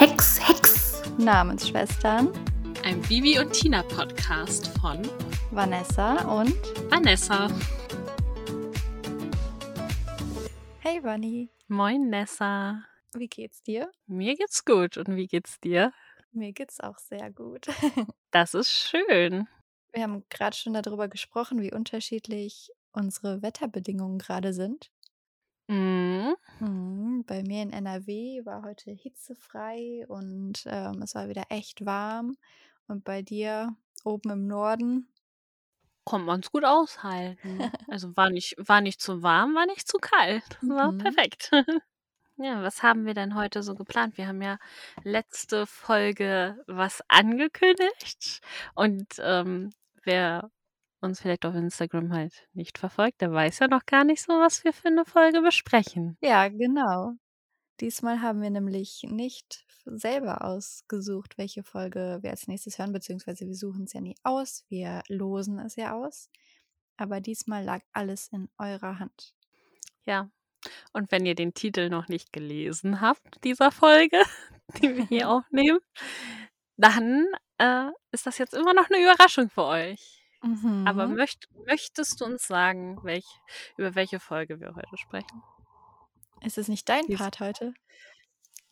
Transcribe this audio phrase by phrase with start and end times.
[0.00, 1.02] Hex, Hex.
[1.18, 2.32] Namensschwestern.
[2.84, 5.02] Ein Bibi und Tina Podcast von
[5.50, 6.56] Vanessa und
[6.90, 7.50] Vanessa.
[10.78, 11.50] Hey Bunny.
[11.68, 12.82] Moin Nessa.
[13.12, 13.90] Wie geht's dir?
[14.06, 14.96] Mir geht's gut.
[14.96, 15.92] Und wie geht's dir?
[16.32, 17.66] Mir geht's auch sehr gut.
[18.30, 19.48] Das ist schön.
[19.92, 24.90] Wir haben gerade schon darüber gesprochen, wie unterschiedlich unsere Wetterbedingungen gerade sind.
[25.70, 26.34] Mhm.
[26.58, 32.36] Mhm, Bei mir in NRW war heute hitzefrei und ähm, es war wieder echt warm.
[32.86, 35.08] Und bei dir oben im Norden?
[36.06, 37.72] Kann man's gut aushalten.
[37.88, 40.58] Also war nicht, war nicht zu warm, war nicht zu kalt.
[40.66, 40.94] War Mhm.
[40.94, 41.50] perfekt.
[42.42, 44.16] Ja, was haben wir denn heute so geplant?
[44.16, 44.58] Wir haben ja
[45.04, 48.40] letzte Folge was angekündigt.
[48.74, 49.70] Und ähm,
[50.04, 50.50] wer
[51.00, 54.64] uns vielleicht auf Instagram halt nicht verfolgt, der weiß ja noch gar nicht so, was
[54.64, 56.16] wir für eine Folge besprechen.
[56.20, 57.14] Ja, genau.
[57.80, 63.54] Diesmal haben wir nämlich nicht selber ausgesucht, welche Folge wir als nächstes hören, beziehungsweise wir
[63.54, 66.28] suchen es ja nie aus, wir losen es ja aus.
[66.98, 69.34] Aber diesmal lag alles in eurer Hand.
[70.04, 70.30] Ja.
[70.92, 74.20] Und wenn ihr den Titel noch nicht gelesen habt, dieser Folge,
[74.82, 75.80] die wir hier aufnehmen,
[76.76, 77.26] dann
[77.56, 80.19] äh, ist das jetzt immer noch eine Überraschung für euch.
[80.84, 81.16] Aber Mhm.
[81.16, 83.42] möcht, möchtest du uns sagen, welch,
[83.76, 85.44] über welche Folge wir heute sprechen?
[86.42, 87.72] Ist es nicht dein Part heute?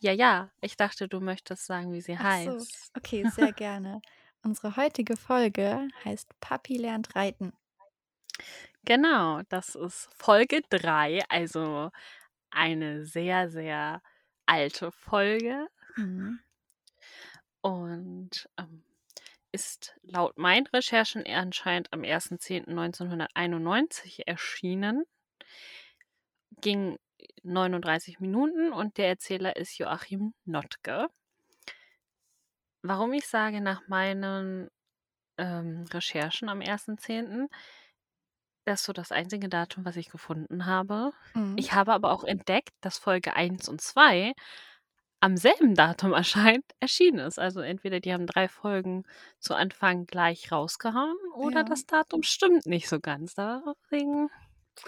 [0.00, 2.92] Ja, ja, ich dachte, du möchtest sagen, wie sie Ach so, heißt.
[2.94, 4.02] okay, sehr gerne.
[4.42, 7.52] Unsere heutige Folge heißt Papi lernt reiten.
[8.84, 11.90] Genau, das ist Folge 3, also
[12.50, 14.02] eine sehr, sehr
[14.46, 16.38] alte Folge Mhm.
[17.60, 18.82] und ähm,
[19.58, 25.02] ist laut meinen Recherchen anscheinend am 1.10.1991 erschienen.
[26.60, 26.96] Ging
[27.42, 31.08] 39 Minuten und der Erzähler ist Joachim Notke.
[32.82, 34.70] Warum ich sage, nach meinen
[35.38, 37.48] ähm, Recherchen am 1.10.,
[38.64, 41.12] das ist so das einzige Datum, was ich gefunden habe.
[41.34, 41.56] Mhm.
[41.58, 44.34] Ich habe aber auch entdeckt, dass Folge 1 und 2
[45.20, 47.38] am selben Datum erscheint, erschienen ist.
[47.38, 49.04] Also entweder die haben drei Folgen
[49.40, 51.64] zu Anfang gleich rausgehauen oder Ja.
[51.64, 53.34] das Datum stimmt nicht so ganz.
[53.34, 54.28] Deswegen,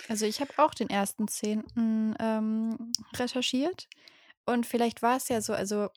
[0.09, 3.89] Also ich habe auch den ersten Zehnten ähm, recherchiert
[4.47, 5.89] und vielleicht war es ja so, also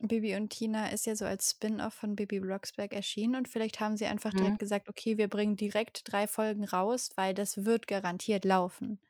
[0.00, 3.96] Bibi und Tina ist ja so als Spin-off von Bibi Blocksberg erschienen und vielleicht haben
[3.96, 4.34] sie einfach Mhm.
[4.34, 9.00] direkt gesagt, okay, wir bringen direkt drei Folgen raus, weil das wird garantiert laufen.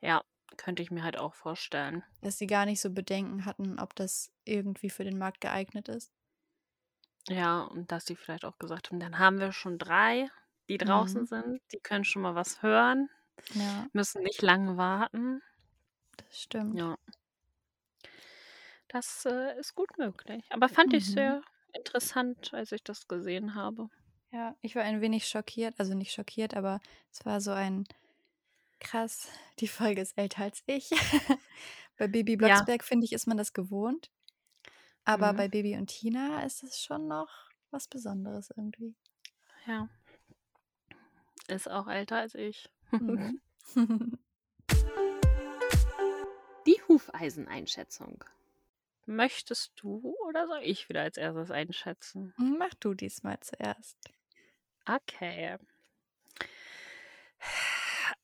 [0.00, 0.22] ja,
[0.58, 2.04] könnte ich mir halt auch vorstellen.
[2.22, 6.12] Dass sie gar nicht so Bedenken hatten, ob das irgendwie für den Markt geeignet ist.
[7.28, 10.28] Ja, und dass die vielleicht auch gesagt haben, dann haben wir schon drei,
[10.68, 11.26] die draußen Mhm.
[11.26, 13.08] sind, die können schon mal was hören,
[13.54, 15.42] Ja, müssen nicht lange warten.
[16.16, 16.78] das stimmt.
[16.78, 16.96] Ja.
[18.88, 20.44] Das äh, ist gut möglich.
[20.50, 21.10] Aber fand ich Mhm.
[21.10, 23.88] sehr interessant, als ich das gesehen habe.
[24.32, 26.80] Ja, ich war ein wenig schockiert, also nicht schockiert, aber
[27.12, 27.84] es war so ein
[28.80, 29.28] krass,
[29.60, 30.90] die Folge ist älter als ich.
[31.98, 32.38] bei Baby Ja.
[32.38, 34.10] Blocksberg, finde ich, ist man das gewohnt.
[35.04, 35.36] Aber Mhm.
[35.36, 37.28] bei Baby und Tina ist es schon noch
[37.70, 38.94] was Besonderes irgendwie.
[39.66, 39.88] Ja.
[41.48, 42.68] Ist auch älter als ich.
[42.92, 43.40] Mhm.
[46.66, 48.22] Die Hufeiseneinschätzung.
[49.06, 52.34] Möchtest du oder soll ich wieder als erstes einschätzen?
[52.36, 53.96] Mach du diesmal zuerst.
[54.86, 55.56] Okay.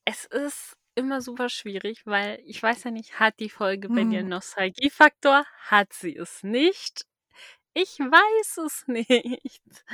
[0.06, 4.20] Es ist immer super schwierig, weil ich weiß ja nicht, hat die Folge bei dir
[4.20, 4.30] einen Mhm.
[4.30, 5.44] Nostalgiefaktor?
[5.68, 7.06] Hat sie es nicht?
[7.74, 9.84] Ich weiß es nicht.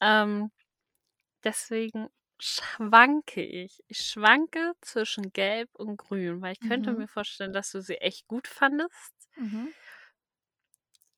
[0.00, 0.50] Ähm,
[1.44, 2.08] deswegen
[2.40, 3.82] schwanke ich.
[3.88, 6.96] Ich schwanke zwischen Gelb und Grün, weil ich könnte Mhm.
[6.96, 9.14] mir vorstellen, dass du sie echt gut fandest.
[9.36, 9.72] Mhm.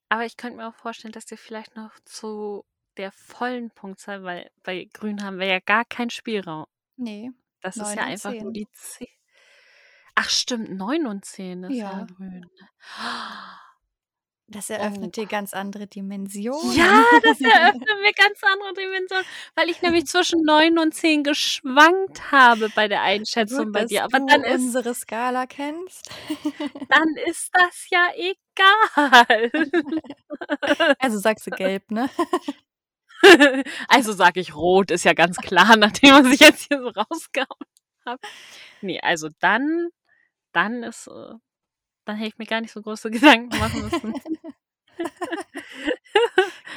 [0.08, 2.64] Aber ich könnte mir auch vorstellen, dass dir vielleicht noch zu
[2.96, 6.66] der vollen Punktzahl, weil bei Grün haben wir ja gar keinen Spielraum.
[6.98, 7.30] Nee,
[7.64, 9.08] Das ist ja einfach nur die 10.
[10.14, 12.46] Ach stimmt, 9 und 10 ist ja Ja, grün.
[14.46, 14.74] das Oh.
[14.74, 16.76] eröffnet dir ganz andere Dimensionen.
[16.76, 19.24] Ja, das eröffnet mir ganz andere Dimensionen,
[19.56, 24.04] weil ich nämlich zwischen 9 und 10 geschwankt habe bei der Einschätzung Gut, bei dir.
[24.04, 26.10] Aber du dann ist, unsere Skala kennst.
[26.88, 29.50] dann ist das ja egal.
[31.00, 32.08] Also sagst du gelb, ne?
[33.88, 37.68] Also sage ich rot, ist ja ganz klar, nachdem was ich jetzt hier so rausgehauen
[38.06, 38.20] habe.
[38.80, 39.88] Nee, also dann,
[40.52, 41.34] dann ist, äh,
[42.04, 44.14] dann hätte ich mir gar nicht so große Gedanken machen müssen.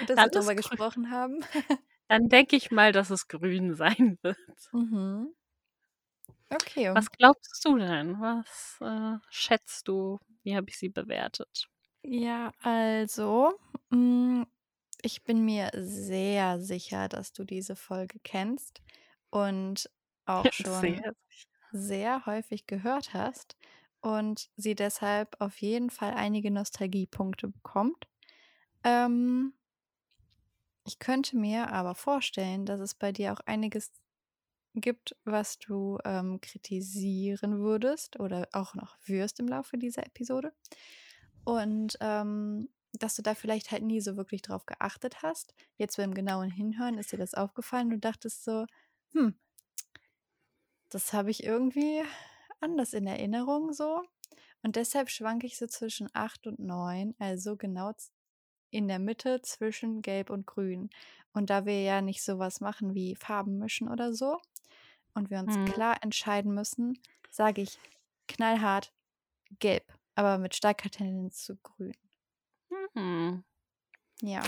[0.07, 1.44] Dass Dann wir darüber gesprochen haben.
[2.07, 4.38] Dann denke ich mal, dass es grün sein wird.
[4.72, 5.33] Mhm.
[6.50, 6.94] Okay.
[6.95, 8.19] Was glaubst du denn?
[8.22, 10.19] Was äh, schätzt du?
[10.44, 11.68] Wie habe ich sie bewertet?
[12.04, 13.54] Ja, also,
[13.92, 14.48] hm,
[15.07, 18.81] ich bin mir sehr sicher, dass du diese Folge kennst
[19.30, 19.89] und
[20.25, 21.13] auch schon Sehr
[21.71, 23.57] sehr häufig gehört hast
[24.01, 28.07] und sie deshalb auf jeden Fall einige Nostalgiepunkte bekommt.
[28.83, 29.54] Ähm
[30.86, 33.92] ich könnte mir aber vorstellen, dass es bei dir auch einiges
[34.75, 40.54] gibt, was du, ähm, kritisieren würdest oder auch noch wirst im Laufe dieser Episode.
[41.45, 42.69] Und, ähm,
[43.03, 45.53] dass du da vielleicht halt nie so wirklich drauf geachtet hast.
[45.77, 47.89] Jetzt beim genauen Hinhören ist dir das aufgefallen.
[47.89, 48.65] Du dachtest so:
[49.13, 49.39] „Hm,
[50.89, 52.03] das habe ich irgendwie
[52.59, 54.03] anders in Erinnerung so.“
[54.63, 57.94] Und deshalb schwanke ich so zwischen 8 und 9, also genau
[58.71, 60.89] in der Mitte zwischen Gelb und Grün.
[61.33, 64.39] Und da wir ja nicht so was machen wie Farben mischen oder so
[65.15, 65.65] und wir uns Mhm.
[65.65, 66.99] klar entscheiden müssen,
[67.29, 67.81] sage ich
[68.29, 68.94] knallhart
[69.59, 71.94] Gelb, aber mit starker Tendenz zu Grün.
[72.97, 73.44] Mhm.
[74.21, 74.41] Ja.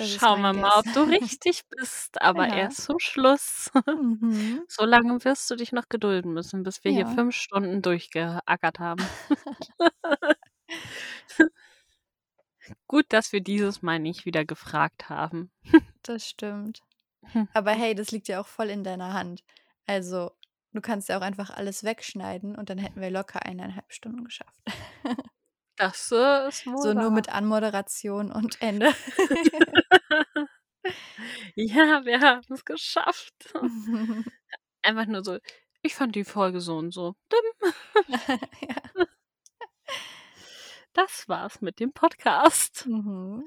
[0.00, 0.86] Schauen wir mal, Guess.
[0.88, 2.56] ob du richtig bist, aber Ja.
[2.56, 3.70] erst zum Schluss.
[3.86, 4.64] Mhm.
[4.68, 7.14] So lange wirst du dich noch gedulden müssen, bis wir hier Ja.
[7.14, 9.04] 5 Stunden durchgeackert haben.
[12.88, 15.50] Gut, dass wir dieses Mal nicht wieder gefragt haben.
[16.02, 16.80] Das stimmt.
[17.32, 17.48] Hm.
[17.54, 19.42] Aber hey, das liegt ja auch voll in deiner Hand.
[19.86, 20.32] Also,
[20.72, 24.60] du kannst ja auch einfach alles wegschneiden und dann hätten wir locker 1,5 Stunden geschafft.
[25.76, 28.92] Das, äh, ist wohl So nur mit Anmoderation und Ende.
[31.56, 33.34] Ja, wir haben's geschafft.
[34.82, 35.38] Einfach nur so:
[35.82, 37.14] „Ich fand die Folge so und so.
[37.32, 37.72] Dim.“
[38.68, 38.76] Ja.
[40.92, 42.86] Das war's mit dem Podcast.
[42.86, 43.44] Mhm.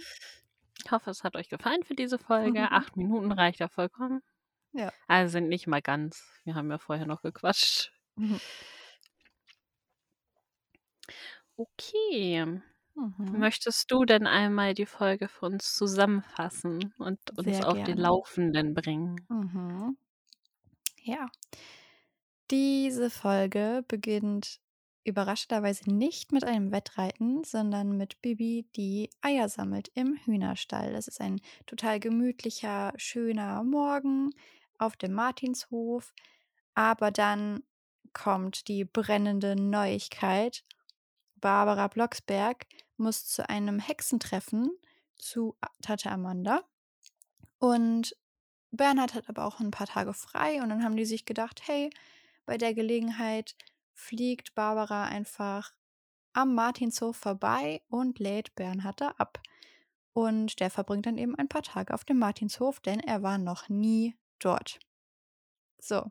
[0.84, 2.72] Ich hoffe, es hat euch gefallen für diese Folge.
[2.72, 4.22] 8 Minuten reicht ja vollkommen.
[4.74, 4.92] Ja.
[5.08, 6.24] Also, sind nicht mal ganz.
[6.44, 7.92] Wir haben ja vorher noch gequatscht.
[8.16, 8.40] Mhm.
[11.60, 12.62] Okay.
[12.96, 13.38] Mhm.
[13.38, 18.00] Möchtest du denn einmal die Folge für uns zusammenfassen und uns Sehr auf den gerne.
[18.00, 19.28] Laufenden bringen?
[19.30, 19.98] Mhm.
[21.04, 21.30] Ja.
[22.52, 24.60] Diese Folge beginnt
[25.04, 30.94] überraschenderweise nicht mit einem Wettreiten, sondern mit Bibi, die Eier sammelt im Hühnerstall.
[30.96, 34.32] Es ist ein total gemütlicher, schöner Morgen
[34.78, 36.14] auf dem Martinshof.
[36.76, 37.64] Aber dann
[38.14, 40.64] kommt die brennende Neuigkeit.
[41.42, 42.66] Barbara Blocksberg
[42.98, 44.72] muss zu einem Hexentreffen
[45.18, 46.64] zu Tante Amanda.
[47.60, 48.16] Und
[48.72, 51.90] Bernhard hat aber auch 'n paar Tage frei und dann haben die sich gedacht: „Hey,
[52.46, 53.56] bei der Gelegenheit
[53.94, 55.74] fliegt Barbara einfach
[56.34, 59.42] am Martinshof vorbei und lädt Bernhard da ab.“
[60.14, 63.70] Und der verbringt dann eben ein paar Tage auf dem Martinshof, denn er war noch
[63.70, 64.80] nie dort.
[65.80, 66.10] So,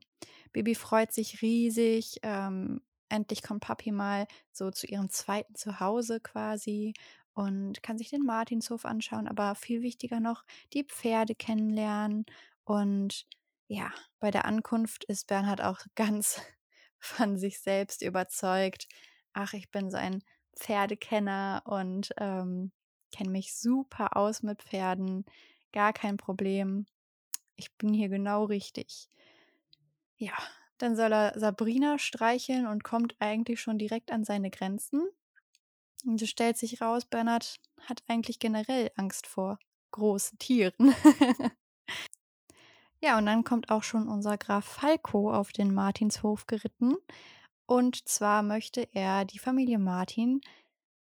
[0.52, 2.18] Bibi freut sich riesig.
[2.22, 5.54] Ähm, endlich kommt Papi mal so zu ihrem 2.
[5.54, 6.94] Zuhause quasi
[7.34, 12.24] und kann sich den Martinshof anschauen, aber viel wichtiger noch, die Pferde kennenlernen.
[12.64, 13.26] Und
[13.68, 16.40] ja, bei der Ankunft ist Bernhard auch ganz
[16.98, 18.86] von sich selbst überzeugt.
[19.32, 20.22] „Ach, ich bin so ein
[20.56, 22.72] Pferdekenner und, ähm,
[23.12, 25.24] kenne mich super aus mit Pferden.
[25.72, 26.86] Gar kein Problem.
[27.56, 29.08] Ich bin hier genau richtig.“
[30.18, 30.34] Ja,
[30.78, 35.02] dann soll er Sabrina streicheln und kommt eigentlich schon direkt an seine Grenzen.
[36.04, 39.58] Und es stellt sich raus, Bernhard hat eigentlich generell Angst vor
[39.90, 40.94] großen Tieren.
[43.02, 46.96] Ja, und dann kommt auch schon unser Graf Falco auf den Martinshof geritten.
[47.66, 50.40] Und zwar möchte er die Familie Martin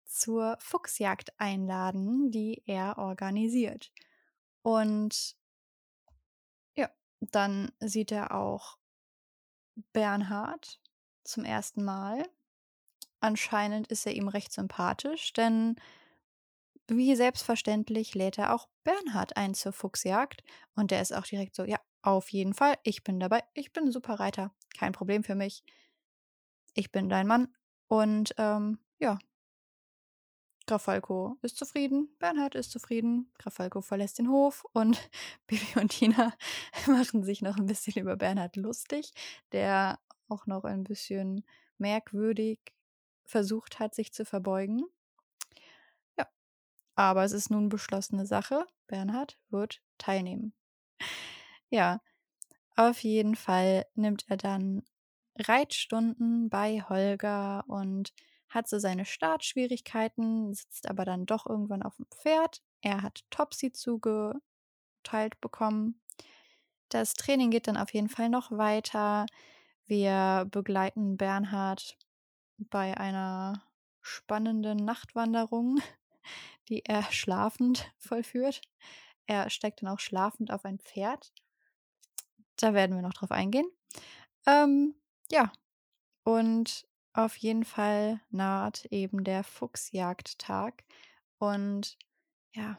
[0.05, 3.93] zur Fuchsjagd einladen, die er organisiert.
[4.63, 5.37] Und
[6.75, 6.89] ja,
[7.21, 8.79] dann sieht er auch
[9.93, 10.81] Bernhard
[11.25, 11.83] zum 1.
[11.85, 12.25] Mal.
[13.21, 15.77] Anscheinend ist er ihm recht sympathisch, denn
[16.91, 20.43] wie selbstverständlich lädt er auch Bernhard ein zur Fuchsjagd.
[20.75, 23.43] Und der ist auch direkt so: „Ja, auf jeden Fall, ich bin dabei.
[23.55, 24.53] Ich bin 'n super Reiter.
[24.77, 25.61] Kein Problem für mich.“
[26.77, 27.49] „Ich bin dein Mann.“
[27.89, 29.19] Und, ähm, ja.
[30.73, 33.31] Graf Falco ist zufrieden, Bernhard ist zufrieden.
[33.37, 35.11] Graf Falco verlässt den Hof und
[35.47, 36.33] Bibi und Tina
[36.87, 39.13] machen sich noch 'n bisschen über Bernhard lustig,
[39.53, 39.99] der
[40.31, 41.45] auch noch ein bisschen
[41.77, 42.59] merkwürdig
[43.27, 44.87] versucht hat, sich zu verbeugen.
[46.19, 46.27] Ja,
[46.95, 48.67] aber es ist nun beschlossene Sache.
[48.87, 50.55] Bernhard wird teilnehmen.
[51.69, 52.01] Ja,
[52.77, 54.85] auf jeden Fall nimmt er dann
[55.39, 58.15] Reitstunden bei Holger und
[58.53, 62.63] hat so seine Startschwierigkeiten, sitzt aber dann doch irgendwann auf'm Pferd.
[62.83, 66.01] Er hat Topsy zugeteilt bekommen.
[66.91, 69.27] Das Training geht dann auf jeden Fall noch weiter.
[69.87, 71.97] Wir begleiten Bernhard
[72.59, 73.63] bei einer
[74.03, 75.81] spannenden Nachtwanderung,
[76.69, 78.61] die er schlafend vollführt.
[79.27, 81.33] Er steigt dann auch schlafend auf ein Pferd.
[82.57, 83.67] Da werden wir noch drauf eingehen.
[84.47, 84.95] Ähm,
[85.31, 85.51] ja,
[86.25, 90.85] und auf jeden Fall naht eben der Fuchsjagdtag.
[91.39, 91.99] Und
[92.55, 92.77] ja,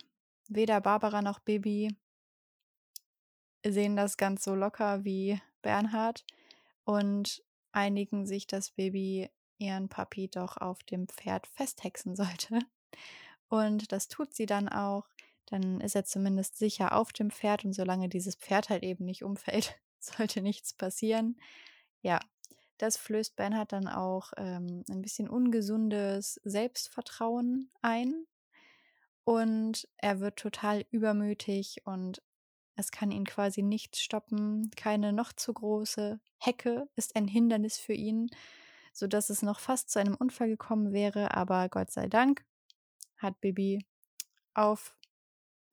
[0.47, 1.95] weder Barbara noch Bibi
[3.65, 6.25] sehen das ganz so locker wie Bernhard
[6.83, 12.59] und einigen sich, dass Bibi ihren Papi doch auf dem Pferd festhexen sollte.
[13.49, 15.07] Und das tut sie dann auch.
[15.45, 19.23] Dann ist er zumindest sicher auf dem Pferd und solange dieses Pferd halt eben nicht
[19.23, 21.39] umfällt, sollte nichts passieren.
[22.01, 22.19] Ja,
[22.83, 28.25] das flößt Bernhard dann auch ähm, ein bisschen ungesundes Selbstvertrauen ein.
[29.23, 32.21] Und er wird total übermütig und
[32.75, 34.69] es kann ihn quasi nichts stoppen.
[34.75, 38.29] Keine noch zu große Hecke ist ein Hindernis für ihn,
[38.91, 41.37] sodass es noch fast zu einem Unfall gekommen wäre.
[41.37, 42.43] Aber Gott sei Dank
[43.15, 43.85] hat Bibi
[44.53, 44.97] auf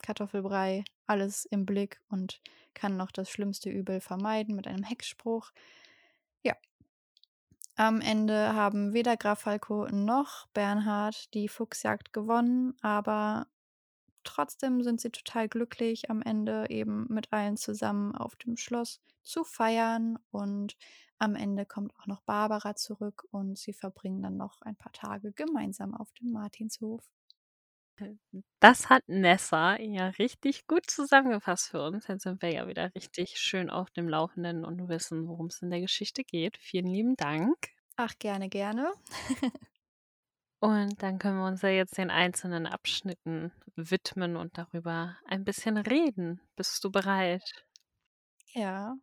[0.00, 2.40] Kartoffelbrei alles im Blick und
[2.74, 5.50] kann noch das schlimmste Übel vermeiden mit einem Heckspruch.
[7.80, 13.46] Am Ende haben weder Graf Falco noch Bernhard die Fuchsjagd gewonnen, aber
[14.22, 19.44] trotzdem sind sie total glücklich, am Ende eben mit allen zusammen auf dem Schloss zu
[19.44, 20.18] feiern.
[20.30, 20.76] Und
[21.18, 25.32] am Ende kommt auch noch Barbara zurück und sie verbringen dann noch ein paar Tage
[25.32, 27.10] gemeinsam auf dem Martinshof.
[28.60, 32.06] Das hat Nessa ja richtig gut zusammengefasst für uns.
[32.06, 35.70] Jetzt sind wir ja wieder richtig schön auf dem Laufenden und wissen, worum es in
[35.70, 36.56] der Geschichte geht.
[36.58, 37.56] Vielen lieben Dank.
[37.96, 38.92] Ach, gerne, gerne.
[40.60, 45.78] Und dann können wir uns ja jetzt den einzelnen Abschnitten widmen und darüber ein bisschen
[45.78, 46.38] reden.
[46.54, 47.64] Bist du bereit?
[48.52, 48.94] Ja,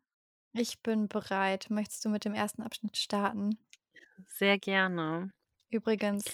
[0.54, 1.72] ich bin bereit.
[1.72, 3.58] Möchtest du mit dem ersten Abschnitt starten?
[4.28, 5.32] Sehr gerne.
[5.70, 6.26] Übrigens,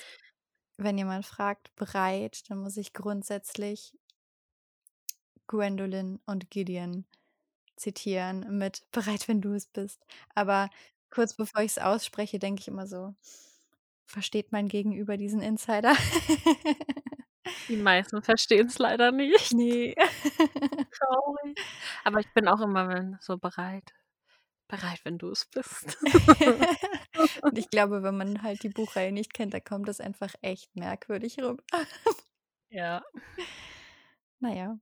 [0.83, 3.97] wenn jemand fragt, bereit, dann muss ich grundsätzlich
[5.47, 7.05] Gwendolyn und Gideon
[7.75, 10.05] zitieren mit bereit, wenn du es bist.
[10.35, 10.69] Aber
[11.09, 13.15] kurz bevor ich es ausspreche, denke ich immer so,
[14.05, 15.95] versteht mein Gegenüber diesen Insider?
[17.67, 19.53] Die meisten verstehen es leider nicht.
[19.53, 19.95] Nee.
[20.91, 21.59] Traurig.
[22.03, 23.93] Aber ich bin auch immer so bereit.
[24.67, 25.97] Bereit, wenn du es bist.
[27.41, 30.75] Und ich glaube, wenn man halt die Buchreihe nicht kennt, da kommt das einfach echt
[30.75, 31.63] merkwürdig rüber.
[32.69, 33.03] Ja.
[34.39, 34.79] Naja.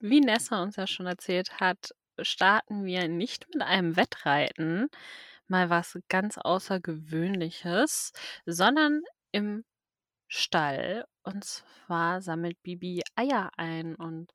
[0.00, 4.88] Wie Nessa uns ja schon erzählt hat, starten wir nicht mit einem Wettreiten,
[5.48, 8.12] mal was ganz Außergewöhnliches,
[8.46, 9.02] sondern
[9.32, 9.64] im
[10.28, 11.06] Stall.
[11.26, 14.30] Und zwar sammelt Bibi Eier ein und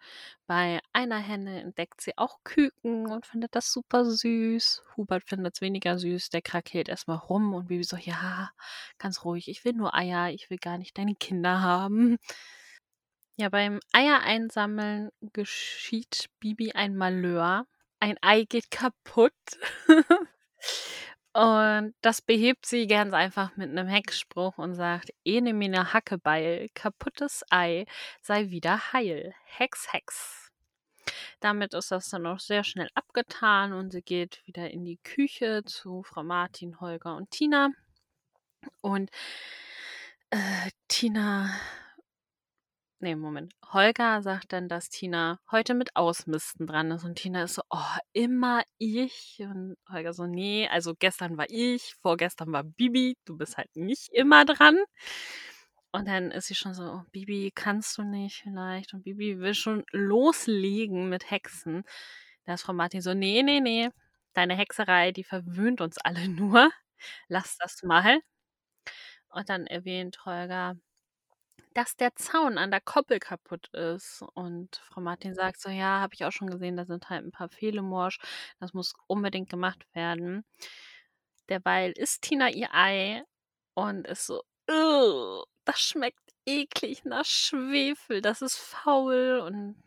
[0.45, 4.83] bei einer Henne entdeckt sie auch Küken und findet das super süß.
[4.97, 8.51] Hubert findet es weniger süß, der krakeelt erstmal rum und Bibi so, ja,
[8.97, 12.17] ganz ruhig, ich will nur Eier, ich will gar nicht deine Kinder haben.
[13.37, 17.67] Ja, beim Eier einsammeln geschieht Bibi ein Malheur.
[18.01, 19.31] Ein Ei geht kaputt.
[21.33, 27.43] Und das behebt sie ganz einfach mit einem Hexspruch und sagt: „Ene mene Hackebeil, kaputtes
[27.49, 27.85] Ei,
[28.21, 29.33] sei wieder heil.
[29.45, 30.51] Hex, Hex.“
[31.41, 35.63] Damit ist das dann auch sehr schnell abgetan und sie geht wieder in die Küche
[35.65, 37.69] zu Frau Martin, Holger und Tina.
[38.81, 39.09] Und,
[40.31, 41.49] äh, Tina
[43.03, 43.55] Ne, Moment.
[43.73, 47.97] Holger sagt dann, dass Tina heute mit Ausmisten dran ist und Tina ist so: „Oh,
[48.13, 53.57] immer ich?“ Und Holger so: „Ne, also gestern war ich, vorgestern war Bibi, du bist
[53.57, 54.77] halt nicht immer dran.“
[55.93, 59.53] Und dann ist sie schon so: „Oh, Bibi, kannst du nicht vielleicht?“ Und Bibi will
[59.53, 61.83] schon loslegen mit Hexen.
[62.45, 63.91] Da ist Frau Martin so: „Ne, ne, ne,
[64.33, 66.71] deine Hexerei, die verwöhnt uns alle nur.
[67.29, 68.21] Lass das mal.“
[69.29, 70.75] Und dann erwähnt Holger
[71.73, 74.23] dass der Zaun an der Koppel kaputt ist.
[74.33, 77.31] Und Frau Martin sagt so: „Ja, habe ich auch schon gesehen, da sind halt ein
[77.31, 78.19] paar Pfähle morsch.
[78.59, 80.43] Das muss unbedingt gemacht werden.“
[81.49, 83.23] Derweil isst Tina ihr Ei
[83.75, 84.43] und ist so:
[85.65, 89.83] das schmeckt eklig nach Schwefel, das ist faul.“ Und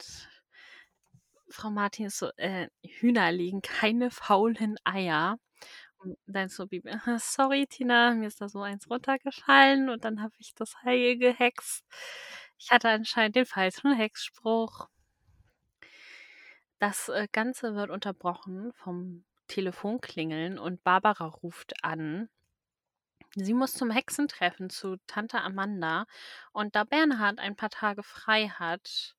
[1.49, 5.39] Frau Martin ist so: „Äh, Hühner legen keine faulen Eier.“
[6.49, 10.75] So Bibi: „Sorry, Tina, mir ist da so eins runtergefallen und dann habe ich das
[10.85, 11.85] Ei gehext.
[12.59, 14.89] Ich hatte anscheinend den falschen Hexspruch.“
[16.79, 22.29] Das, äh, Ganze wird unterbrochen vom Telefonklingeln und Barbara ruft an.
[23.37, 26.07] Sie muss zum Hexentreffen zu Tante Amanda
[26.53, 29.17] und da Bernhard ein paar Tage frei hat,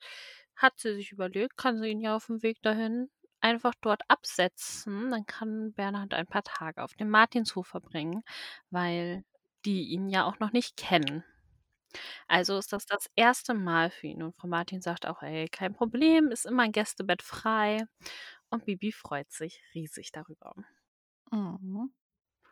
[0.56, 3.10] hat sie sich überlegt, kann sie ihn ja auf dem Weg dahin
[3.42, 5.12] einfach dort absetzen.
[5.12, 8.24] Dann kann Bernhard ein paar Tage auf dem Martinshof verbringen,
[8.72, 9.24] weil
[9.66, 11.24] die ihn ja auch noch nicht kennen.
[12.30, 15.74] Also ist das das erste Mal für ihn und Frau Martin sagt auch: „Ey, kein
[15.74, 17.86] Problem, ist immer 'n Gästebett frei.“
[18.50, 20.54] Und Bibi freut sich riesig darüber.
[21.32, 21.90] Mhm.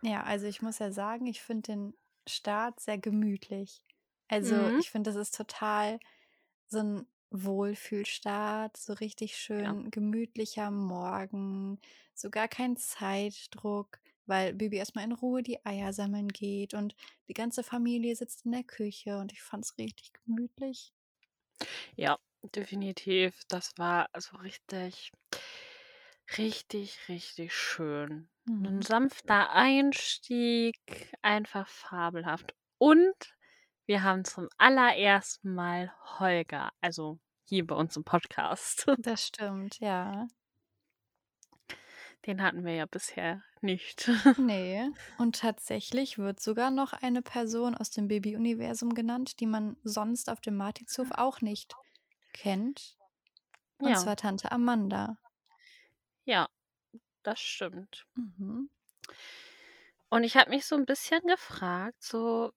[0.05, 1.97] Ja, also ich muss ja sagen, ich finde den
[2.27, 3.81] Start sehr gemütlich.
[4.27, 4.83] Also, Mhm.
[4.83, 5.99] ich finde, das ist total
[6.67, 9.75] so 'n Wohlfühlstart, so richtig Ja.
[9.75, 11.79] schön gemütlicher Morgen,
[12.13, 16.95] so gar kein Zeitdruck, weil Bibi erst mal in Ruhe die Eier sammeln geht und
[17.27, 20.93] die ganze Familie sitzt in der Küche und ich fand's richtig gemütlich.
[21.95, 22.17] Ja,
[22.55, 23.41] definitiv.
[23.49, 25.11] Das war also richtig
[26.37, 28.29] richtig, richtig schön.
[28.47, 28.87] Mhm.
[28.87, 30.77] sanfter Einstieg,
[31.21, 32.55] einfach fabelhaft.
[32.77, 33.15] Und
[33.87, 38.85] wir haben zum allerersten Mal Holger, also hier bei uns im Podcast.
[38.97, 40.27] Das stimmt, ja.
[42.25, 44.09] Den hatten wir ja bisher nicht.
[44.37, 50.27] Ne, und tatsächlich wird sogar noch eine Person aus dem Bibi-Universum genannt, die man sonst
[50.29, 51.77] auf dem Martinshof auch nicht
[52.33, 52.97] kennt,
[53.79, 53.99] und Ja.
[53.99, 55.17] zwar Tante Amanda.
[56.27, 56.47] Ja,
[57.23, 58.05] das stimmt.
[58.17, 58.67] Mhm.
[60.11, 62.51] Und ich habe mich so 'n bisschen gefragt, so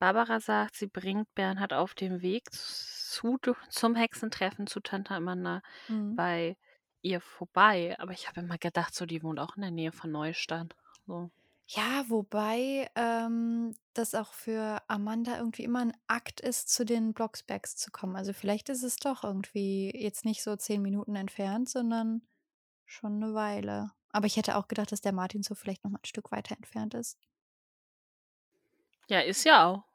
[0.00, 3.38] Barbara sagt, sie bringt Bernhard auf dem Weg zu
[3.70, 6.16] zum Hexentreffen zu Tante Amanda Mhm.
[6.16, 6.56] bei
[7.02, 10.10] ihr vorbei, aber ich habe immer gedacht, so, die wohnt auch in der Nähe von
[10.12, 10.74] Neustadt,
[11.06, 11.30] so.
[11.68, 17.74] Ja, wobei, ähm, das auch für Amanda irgendwie immer 'n Akt ist, zu den Blocksbergs
[17.76, 18.14] zu kommen.
[18.14, 22.22] Also, vielleicht ist es doch irgendwie jetzt nicht so 10 Minuten entfernt, sondern
[22.86, 23.92] schon 'ne Weile.
[24.10, 26.94] Aber ich hätte auch gedacht, dass der Martinshof vielleicht noch mal 'n Stück weiter entfernt
[26.94, 27.18] ist.
[29.10, 29.86] Ja, ist ja auch.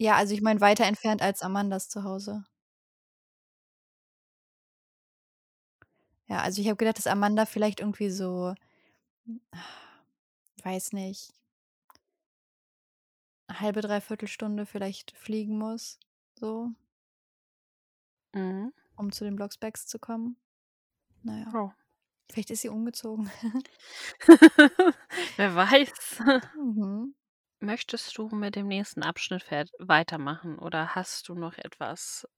[0.00, 2.44] Ja, also ich meine weiter entfernt als Amandas Zuhause.
[6.28, 8.54] Ja, also ich habe gedacht, dass Amanda vielleicht irgendwie so
[10.64, 11.32] weiß nicht
[13.50, 15.98] 1/2, 3/4 Stunde vielleicht fliegen muss,
[16.38, 16.72] so
[18.34, 18.72] Mhm.
[18.96, 20.36] um zu den Blocksbergs zu kommen.
[21.22, 21.54] Na ja.
[21.54, 21.74] Ja.
[22.30, 23.30] Vielleicht ist sie umgezogen.
[25.36, 26.22] Wer weiß.
[26.54, 27.14] Mhm.
[27.62, 32.28] Möchtest du mit dem nächsten Abschnitt fert weitermachen oder hast du noch etwas?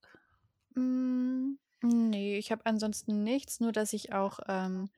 [0.74, 4.90] Hm, ne, ich habe ansonsten nichts, nur dass ich auch, ähm,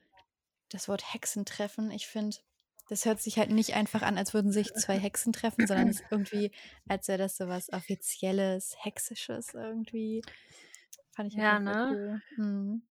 [0.70, 2.38] das Wort Hexentreffen ich finde,
[2.88, 6.00] das hört sich halt nicht einfach an, als würden sich 2 Hexen treffen, sondern es
[6.00, 6.52] ist irgendwie,
[6.88, 10.24] als wäre das so was Offizielles, Hexisches irgendwie.
[11.12, 11.74] Fand ich Ja, ne?
[11.88, 12.20] cool.
[12.36, 12.82] Mhm.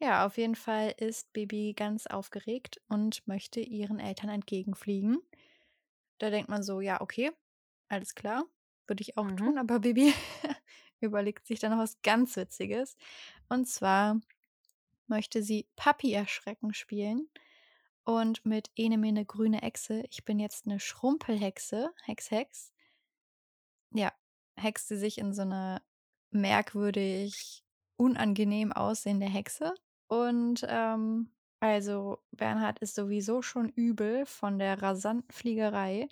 [0.00, 5.18] Ja, auf jeden Fall ist Bibi ganz aufgeregt und möchte ihren Eltern entgegenfliegen.
[6.20, 7.32] Da denkt man so: „Ja, okay,
[7.88, 8.44] alles klar,
[8.86, 9.36] würde ich auch Mhm.
[9.36, 10.12] tun.“ Aber Bibi
[11.00, 12.96] überlegt sich dann noch was ganz Witziges.
[13.48, 14.20] Und zwar
[15.08, 17.30] möchte sie Papi-Erschrecken spielen
[18.04, 22.72] und mit „Ene Mene grüne Echse, ich bin jetzt 'ne Schrumpelhexe, Hex Hex“
[23.92, 24.12] ja,
[24.56, 25.82] hext sie sich in so 'ne
[26.30, 27.64] merkwürdig
[27.96, 29.74] unangenehm aussehende Hexe.
[30.08, 31.30] Und, ähm,
[31.64, 36.08] also Bernhard ist sowieso schon übel von der rasanten Fliegerei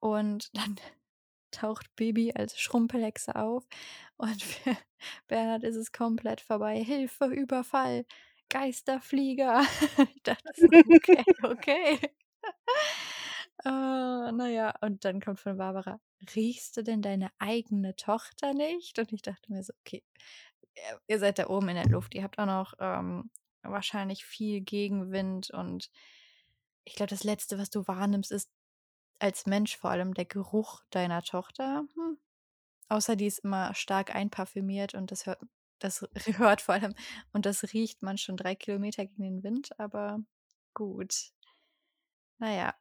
[0.00, 0.76] und dann
[1.52, 3.66] taucht Bibi als Schrumpelhexe auf
[4.18, 4.76] und für
[5.28, 6.82] Bernhard ist es komplett vorbei.
[6.84, 8.06] „Hilfe, Überfall,
[8.50, 9.62] Geisterflieger.“
[10.16, 10.52] Ich dachte
[10.96, 12.00] „Okay, okay.“
[13.64, 13.68] Äh,
[14.32, 16.00] na ja, und dann kommt von Barbara:
[16.34, 20.02] „Riechst du denn deine eigene Tochter nicht?“ Und ich dachte mir so: „Okay,
[21.08, 22.14] ihr seid da oben in der Luft.
[22.14, 23.30] Ihr habt auch noch, ähm,
[23.70, 25.90] wahrscheinlich viel Gegenwind und
[26.84, 28.50] ich glaube, das Letzte, was du wahrnimmst, ist
[29.18, 31.84] als Mensch vor allem der Geruch deiner Tochter.
[31.94, 32.18] Hm,
[32.88, 35.40] außer die ist immer stark einparfümiert und das hört
[35.80, 36.06] das
[36.38, 36.94] hört vor allem
[37.32, 40.20] und das riecht man schon 3 Kilometer gegen den Wind, aber
[40.74, 41.32] gut.“
[42.40, 42.78] Na ja.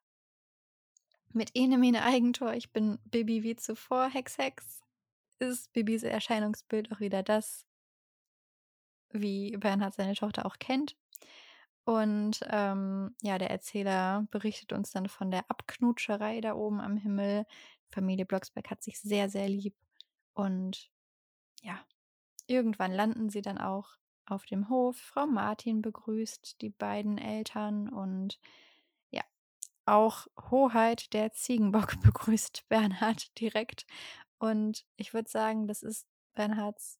[1.33, 4.81] Mit „Ene Mene Eigentor, ich bin Bibi wie zuvor, Hex Hex“,
[5.39, 7.65] ist Bibis Erscheinungsbild auch wieder das
[9.21, 10.95] wie Bernhard seine Tochter auch kennt.
[11.85, 17.45] Und, ähm, ja, der Erzähler berichtet uns dann von der Abknutscherei da oben am Himmel.
[17.89, 19.75] Familie Blocksberg hat sich sehr, sehr lieb
[20.33, 20.89] und
[21.61, 21.79] ja,
[22.47, 24.97] irgendwann landen sie dann auch auf dem Hof.
[24.97, 28.39] Frau Martin begrüßt die beiden Eltern und
[29.11, 29.23] ja,
[29.85, 33.85] auch Hoheit, der Ziegenbock, begrüßt Bernhard direkt.
[34.39, 36.99] Und ich würde sagen, das ist Bernhards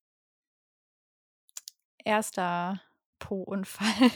[2.06, 2.32] 1.
[3.20, 4.12] Po-Unfall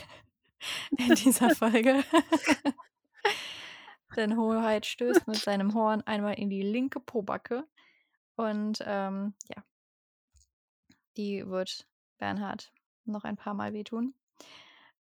[0.98, 2.04] in dieser Folge.
[4.16, 7.64] Denn Hoheit stößt mit seinem Horn einmal in die linke Pobacke
[8.36, 9.62] und, ähm, ja
[11.16, 12.72] die wird Bernhard
[13.04, 14.14] noch ein paarmal wehtun.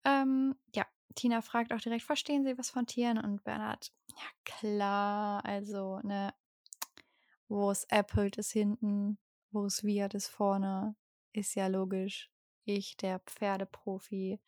[0.05, 0.87] Ähm, ja.
[1.15, 3.19] Tina fragt auch direkt, verstehen Sie was von Tieren?
[3.19, 6.35] Und Bernhard, ja klar, also, ne,
[7.49, 9.19] wo es Appelt ist hinten,
[9.51, 10.95] wo es Viat ist vorne,
[11.33, 12.31] ist ja logisch.
[12.69, 14.41] Ich, der Pferdeprofi,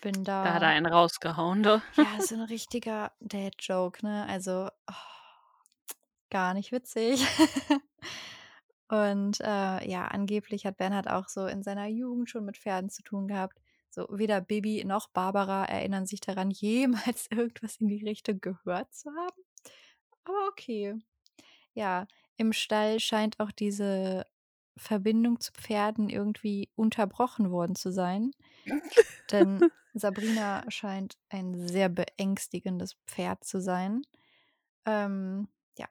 [0.00, 0.44] bin da.
[0.44, 1.82] Da hat er einen rausgehauen, du.
[1.96, 4.26] Ja, so ein richtiger Dad-Joke, ne?
[4.28, 4.94] Also, oh,
[6.30, 7.26] gar nicht witzig.
[8.88, 13.02] Und äh, ja, angeblich hat Bernhard auch so in seiner Jugend schon mit Pferden zu
[13.02, 13.58] tun gehabt.
[13.90, 19.10] So weder Bibi noch Barbara erinnern sich daran, jemals irgendwas in die Richtung gehört zu
[19.10, 19.42] haben.
[20.22, 20.94] Aber okay.
[21.74, 24.26] Ja, im Stall scheint auch diese
[24.76, 28.32] Verbindung zu Pferden irgendwie unterbrochen worden zu sein.
[29.30, 29.62] Denn
[29.94, 34.02] Sabrina scheint ein sehr beängstigendes Pferd zu sein.
[34.86, 35.88] Ähm, ja.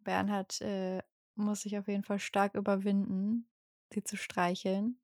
[0.00, 1.02] Bernhard äh,
[1.36, 3.48] muss sich auf jeden Fall stark überwinden,
[3.92, 4.98] sie zu streicheln.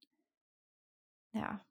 [1.33, 1.65] Ja.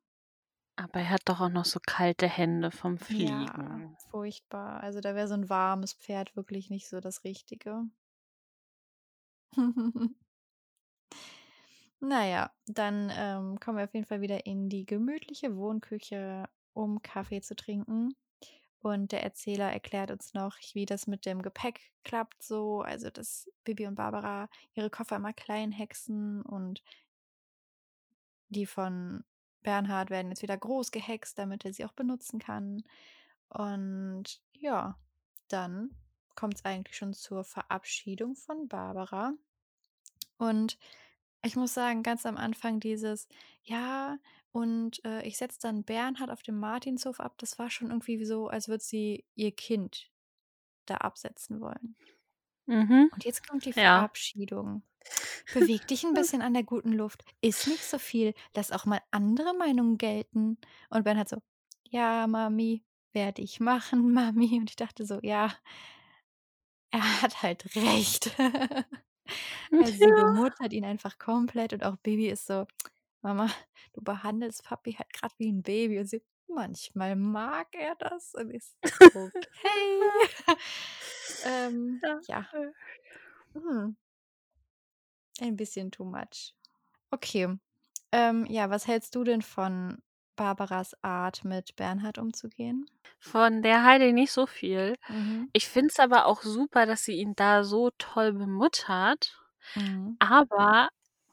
[0.77, 3.97] Aber er hat doch auch noch so kalte Hände vom Ja, Fliegen.
[4.09, 4.81] furchtbar.
[4.81, 7.85] Also da wäre so ein warmes Pferd wirklich nicht so das Richtige.
[11.99, 17.41] naja, dann ähm, kommen wir auf jeden Fall wieder in die gemütliche Wohnküche, um Kaffee
[17.41, 18.15] zu trinken.
[18.81, 22.81] Und der Erzähler erklärt uns noch, wie das mit dem Gepäck klappt, so.
[22.81, 26.83] Also, dass Bibi und Barbara ihre Koffer immer klein hexen und
[28.49, 29.23] die von
[29.63, 32.83] Bernhard werden jetzt wieder groß gehext, damit er sie auch benutzen kann.
[33.49, 34.99] Und ja,
[35.47, 35.89] dann
[36.35, 39.33] kommt es eigentlich schon zur Verabschiedung von Barbara.
[40.37, 40.77] Und
[41.43, 43.27] ich muss sagen, ganz am Anfang dieses,
[43.63, 44.17] ja,
[44.51, 48.47] und äh, ich setze dann Bernhard auf dem Martinshof ab, das war schon irgendwie so,
[48.47, 50.11] als würde sie ihr Kind
[50.87, 51.97] da absetzen wollen.
[52.67, 53.11] Mhm.
[53.11, 54.07] Und jetzt kommt die Ja.
[54.07, 54.83] Verabschiedung.
[55.53, 57.23] Beweg dich ein bisschen an der guten Luft.
[57.41, 58.33] Ist nicht so viel.
[58.55, 60.57] Lass auch mal andere Meinungen gelten.
[60.89, 61.37] Und Bernhard so,
[61.89, 64.59] ja, Mami, werde ich machen, Mami.
[64.59, 65.53] Und ich dachte so, ja,
[66.91, 68.31] er hat halt recht.
[69.79, 70.13] Also sie Ja.
[70.13, 72.65] bemuttert ihn einfach komplett und auch Baby ist so,
[73.21, 73.49] Mama,
[73.93, 75.99] du behandelst Papi halt gerade wie ein Baby.
[75.99, 78.77] Und sie, manchmal mag er das und ist
[79.13, 80.11] okay.
[81.43, 82.47] ähm, ja.
[83.55, 83.95] Hm.
[85.41, 86.53] Ein bisschen too much.
[87.13, 87.57] Okay.
[88.11, 90.01] Ähm, ja, was hältst du denn von
[90.35, 92.85] Barbaras Art, mit Bernhard umzugehen?
[93.31, 94.95] Von der ich nicht so viel.
[95.09, 95.49] Mhm.
[95.51, 99.35] Ich finde es aber auch super, dass sie ihn da so toll bemuttert.
[99.75, 100.15] Mhm.
[100.19, 100.89] Aber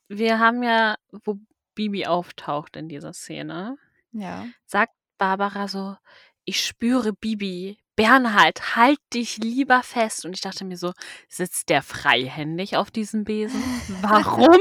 [0.09, 1.39] wir haben ja, wo
[1.75, 3.77] Bibi auftaucht in dieser Szene,
[4.13, 4.47] Ja.
[4.67, 5.97] sagt Barbara so,
[6.45, 7.79] ich spüre Bibi.
[7.95, 10.25] Bernhard, halt dich lieber fest.
[10.25, 10.93] Und ich dachte mir so,
[11.29, 13.63] sitzt der freihändig auf diesem Besen?
[14.01, 14.57] Warum?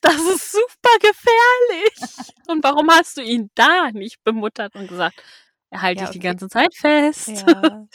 [0.00, 2.32] Das ist super gefährlich.
[2.48, 5.22] Und warum hast du ihn da nicht bemuttert und gesagt,
[5.72, 7.44] halte Ja, dich die ganze Zeit fest?
[7.56, 7.86] Ja,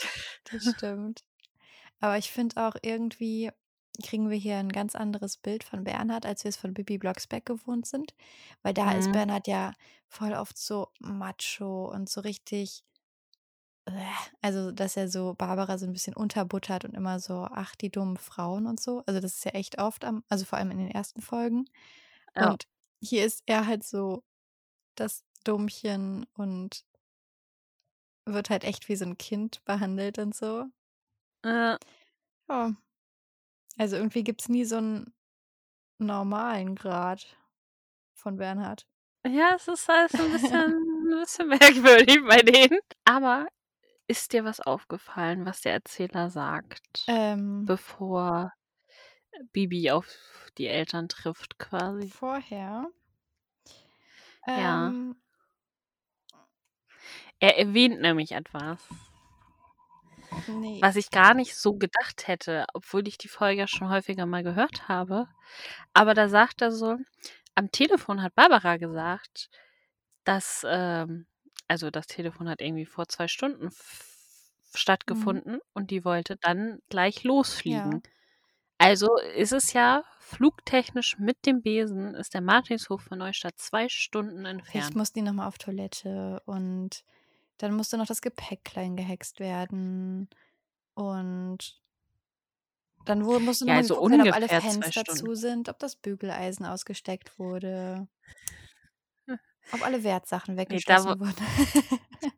[0.46, 1.24] das stimmt.
[2.00, 3.52] Aber ich finde auch irgendwie
[4.04, 7.46] kriegen wir hier ein ganz anderes Bild von Bernhard, als wir es von Bibi Blocksberg
[7.46, 8.14] gewohnt sind.
[8.64, 9.14] Weil da ist Mhm.
[9.14, 9.74] Bernhard ja
[10.10, 12.84] voll oft so macho und so richtig.
[13.86, 13.92] äh,
[14.42, 18.18] Also, dass er so Barbara so ein bisschen unterbuttert und immer so, ach, die dummen
[18.18, 19.04] Frauen und so.
[19.06, 21.66] Also, das ist ja echt oft am, also vor allem in den ersten Folgen.
[22.36, 22.50] Ja.
[22.52, 22.66] Und
[23.02, 24.24] hier ist er halt so
[24.96, 26.86] das Dummchen und
[28.26, 30.66] wird halt echt wie so ein Kind behandelt und so.
[31.44, 31.78] Äh,
[32.50, 32.72] Ja.
[33.78, 35.14] Also irgendwie gibt es nie so einen
[35.98, 37.38] normalen Grad
[38.14, 38.86] von Bernhard.
[39.28, 42.80] ja, es ist halt so ein bisschen, ein bisschen merkwürdig bei denen.
[43.06, 43.48] Aber
[44.08, 48.52] ist dir was aufgefallen, was der Erzähler sagt, Ähm, bevor
[49.52, 50.08] Bibi auf
[50.58, 52.08] die Eltern trifft, quasi?
[52.08, 52.88] vorher.
[54.48, 54.94] Ja.
[57.39, 58.80] Er erwähnt nämlich etwas,
[60.48, 60.80] nee.
[60.82, 64.43] was ich gar nicht so gedacht hätte, obwohl ich die Folge ja schon häufiger mal
[64.43, 65.28] gehört habe.
[65.93, 66.98] Aber da sagt er so,
[67.56, 69.50] am Telefon hat Barbara gesagt,
[70.24, 71.28] dass, ähm,
[71.67, 73.69] also das Telefon hat irgendwie vor zwei Stunden
[74.74, 78.02] stattgefunden und die wollte dann gleich losfliegen.
[78.04, 78.12] Ja.
[78.78, 84.45] Also ist es ja flugtechnisch mit dem Besen, ist der Martinshof von Neustadt zwei Stunden
[84.45, 84.95] entfernt.
[84.95, 87.04] mussten die nochmal auf Toilette und
[87.58, 90.30] dann musste noch das Gepäck klein gehext werden.
[90.94, 91.82] Und
[93.06, 96.65] dann wo- musste Ja, nochmal also werden, ob alle Fenster zu sind, ob das Bügeleisen
[96.65, 98.08] ausgesteckt wurde,
[99.28, 99.39] Hm.
[99.72, 101.36] ob alle Wertsachen Nee, da, weggeschlossen wo- wurden.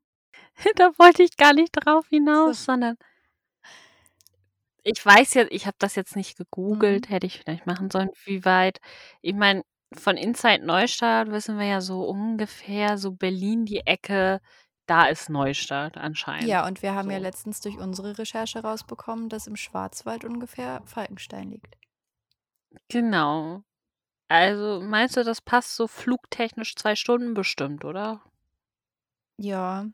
[0.76, 2.98] da wollte ich gar nicht drauf hinaus, sondern
[4.84, 7.14] ich weiß jetzt, ich habe das jetzt nicht gegoogelt, Mhm.
[7.14, 8.80] hätte ich vielleicht machen sollen, wie weit.
[9.22, 14.40] Ich meine, von Inside Neustadt wissen wir ja so ungefähr, so Berlin die Ecke,
[14.88, 16.48] da ist Neustart anscheinend.
[16.48, 17.24] Ja, und wir haben ja So.
[17.24, 21.76] letztens durch unsere Recherche rausbekommen, dass im Schwarzwald ungefähr Falkenstein liegt.
[22.90, 23.64] Genau.
[24.30, 28.22] Also meinst du, das passt so flugtechnisch zwei Stunden bestimmt, oder?
[29.38, 29.88] Ja.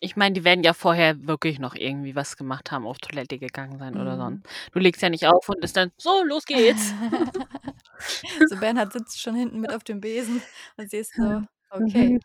[0.00, 3.78] Ich meine, die werden ja vorher wirklich noch irgendwie was gemacht haben, auf Toilette gegangen
[3.78, 4.20] sein oder Mhm.
[4.20, 4.46] sonst.
[4.72, 6.92] Du legst ja nicht auf und bist dann, so, los geht's.
[8.50, 10.42] so Bernhard sitzt schon hinten mit auf dem Besen
[10.76, 12.18] und sie ist so, okay.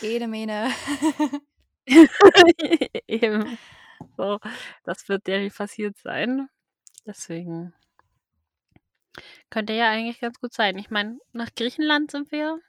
[0.00, 0.70] Ede Mene.
[3.06, 3.58] Eben.
[4.16, 4.38] So,
[4.84, 6.48] das wird ja nicht passiert sein.
[7.06, 7.72] Deswegen
[9.50, 10.78] könnte ja eigentlich ganz gut sein.
[10.78, 12.60] Ich meine, nach Griechenland sind wir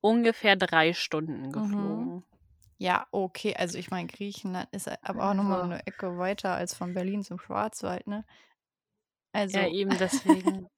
[0.00, 1.52] ungefähr drei Stunden Mhm.
[1.52, 2.24] geflogen.
[2.78, 3.54] Ja, okay.
[3.56, 5.72] Also ich meine, Griechenland ist aber auch nochmal Also.
[5.72, 8.24] eine Ecke weiter als von Berlin zum Schwarzwald, ne?
[9.32, 9.58] Also.
[9.58, 10.68] Ja, eben deswegen.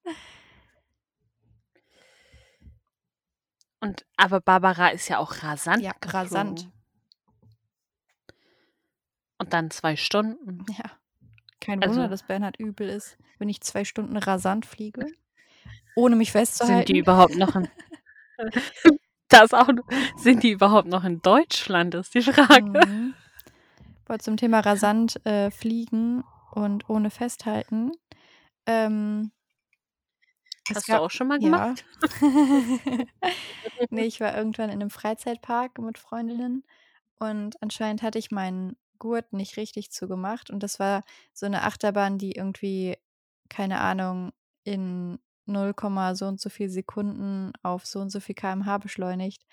[3.81, 5.83] Und aber Barbara ist ja auch rasant.
[5.83, 6.11] Ja, geflogen.
[6.21, 6.69] rasant.
[9.39, 10.65] Und dann zwei Stunden.
[10.79, 10.91] Ja.
[11.61, 15.07] Kein Also- Wunder, dass Bernhard übel ist, wenn ich zwei Stunden rasant fliege,
[15.97, 16.87] ohne mich Sind festzuhalten.
[16.93, 17.69] die überhaupt noch in
[19.29, 19.69] das auch
[20.17, 22.87] sind die überhaupt noch in Deutschland, ist die Frage.
[22.87, 23.15] Mhm.
[24.07, 27.91] Boah, zum Thema rasant äh, fliegen und ohne festhalten.
[28.67, 29.33] Ähm,
[30.75, 31.43] Hast gab- du auch schon mal Ja.
[31.43, 31.85] gemacht?
[33.91, 36.65] nee, ich war irgendwann in einem Freizeitpark mit Freundinnen
[37.19, 41.05] und anscheinend hatte ich meinen Gurt nicht richtig zugemacht und das war
[41.35, 42.97] so eine Achterbahn, die irgendwie,
[43.51, 44.33] keine Ahnung,
[44.65, 45.75] in 0,
[46.17, 49.45] so und so viel Sekunden auf so und so viel kmh beschleunigt.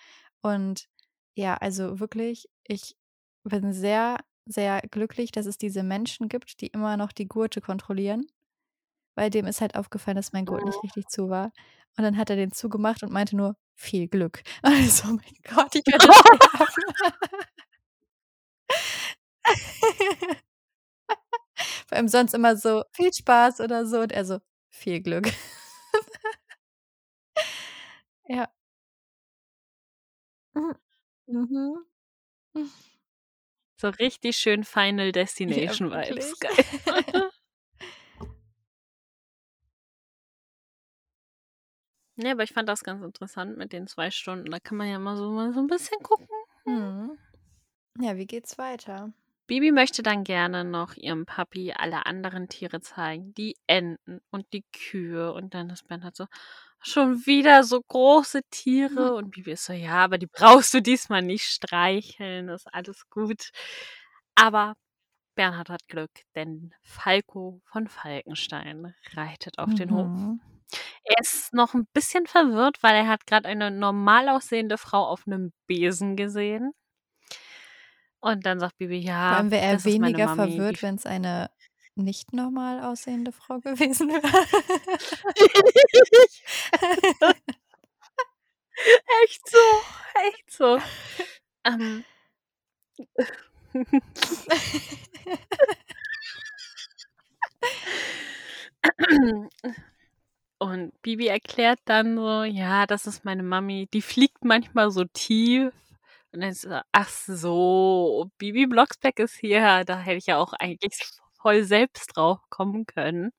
[0.41, 0.88] Und
[1.36, 2.97] ja, also wirklich, ich
[3.43, 8.28] bin sehr, sehr glücklich, dass es diese Menschen gibt, die immer noch die Gurte kontrollieren.
[9.15, 11.51] Weil dem ist halt aufgefallen, dass mein Gurt nicht richtig zu war.
[11.97, 14.41] Und dann hat er den zugemacht und meinte nur, viel Glück.
[14.63, 16.39] Und ich so, oh mein Gott, ich werde sterben.
[21.88, 23.99] Vor allem sonst immer so, viel Spaß oder so.
[24.01, 25.28] Und er so, viel Glück.
[28.28, 28.47] ja.
[31.28, 31.86] Mhm.
[33.78, 36.39] So richtig schön Final Destination Ja, Vibes.
[36.39, 37.32] Geil.
[42.17, 44.49] Ne, aber ich fand das ganz interessant mit den zwei Stunden.
[44.49, 46.28] Da kann man ja mal so, mal so ein bisschen gucken.
[46.65, 47.17] Mhm.
[47.99, 49.12] Ja, wie geht's weiter?
[49.47, 53.34] Bibi möchte dann gerne noch ihrem Papi alle anderen Tiere zeigen.
[53.36, 55.34] Die Enten und die Kühe.
[55.34, 56.25] Und dann ist Bernhard so,
[56.82, 59.13] schon wieder so große Tiere.
[59.15, 62.47] Und Bibi ist so, ja, aber die brauchst du diesmal nicht streicheln.
[62.47, 63.51] Das ist alles gut.
[64.36, 64.75] Aber
[65.36, 70.39] Bernhard hat Glück, denn Falco von Falkenstein reitet auf den Hof.
[71.04, 75.28] Er ist noch ein bisschen verwirrt, weil er hat gerade eine normal aussehende Frau auf
[75.28, 76.73] einem Besen gesehen.
[78.19, 81.51] Und dann sagt Bibi, ja, allem wäre er weniger verwirrt, wenn es eine
[81.95, 84.21] nicht normal aussehende Frau gewesen wäre.
[89.23, 89.58] echt so,
[90.28, 90.80] echt so.
[91.63, 92.04] ähm.
[100.57, 105.73] Und Bibi erklärt dann so, ja, das ist meine Mami, die fliegt manchmal so tief.
[106.31, 110.53] Und dann ist so, ach so, Bibi Blocksberg ist hier, da hätte ich ja auch
[110.53, 110.97] eigentlich
[111.41, 113.31] voll selbst drauf kommen können.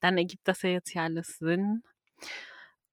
[0.00, 1.82] Dann ergibt das ja jetzt ja alles Sinn.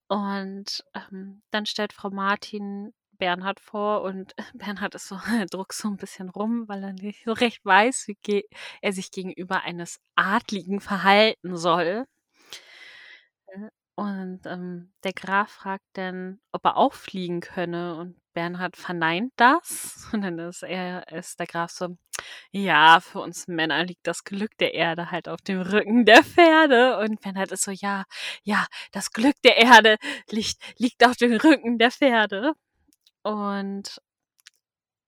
[0.08, 5.18] Und ähm, dann stellt Frau Martin Bernhard vor und Bernhard ist so,
[5.52, 8.46] druckt so ein bisschen rum, weil er nicht so recht weiß, wie
[8.82, 12.06] er sich gegenüber eines Adligen verhalten soll.
[13.96, 17.96] Und ähm, der Graf fragt dann, ob er auch fliegen könne.
[17.96, 20.10] Und Bernhard verneint das.
[20.14, 21.98] Und dann ist er, ist der Graf so,
[22.52, 26.98] ja, für uns Männer liegt das Glück der Erde halt auf dem Rücken der Pferde.
[27.00, 28.04] Und Bernhard ist so, ja,
[28.44, 29.98] ja, das Glück der Erde
[30.30, 32.54] liegt, liegt auf dem Rücken der Pferde.
[33.24, 34.02] Und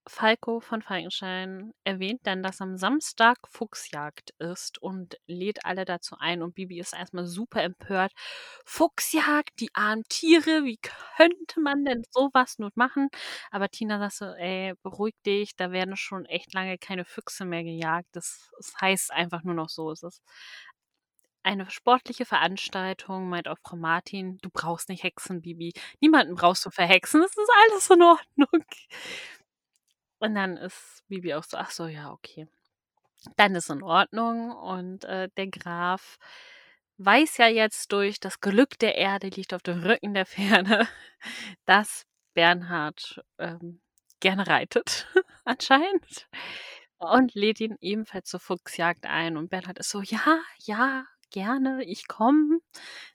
[0.08, 6.42] Falco von Falkenstein erwähnt dann, dass am Samstag Fuchsjagd ist und lädt alle dazu ein.
[6.42, 8.14] Und Bibi ist erstmal super empört.
[8.66, 10.80] Fuchsjagd, die armen Tiere, wie
[11.18, 13.10] könnte man denn sowas nur machen?
[13.52, 17.64] Aber Tina sagt so, ey, beruhig dich, da werden schon echt lange keine Füchse mehr
[17.64, 18.08] gejagt.
[18.14, 19.92] Das, das heißt einfach nur noch so.
[19.92, 20.22] Es ist
[21.44, 24.38] eine sportliche Veranstaltung, meint auch Frau Martin.
[24.42, 25.72] Du brauchst nicht hexen, Bibi.
[26.02, 27.22] Niemanden brauchst du verhexen.
[27.22, 28.66] Das ist alles in Ordnung.
[30.20, 32.48] Und dann ist Bibi auch so, ach so, ja, okay.
[33.36, 34.52] Dann ist in Ordnung.
[34.52, 36.18] Und äh, der Graf
[36.98, 40.88] weiß ja jetzt durch das Glück der Erde liegt auf dem Rücken der Pferde,
[41.66, 43.82] dass Bernhard ähm,
[44.20, 45.08] gerne reitet,
[45.46, 46.28] anscheinend.
[47.00, 49.38] Und lädt ihn ebenfalls zur Fuchsjagd ein.
[49.38, 52.60] Und Bernhard ist so, ja, ja, gerne, ich komme.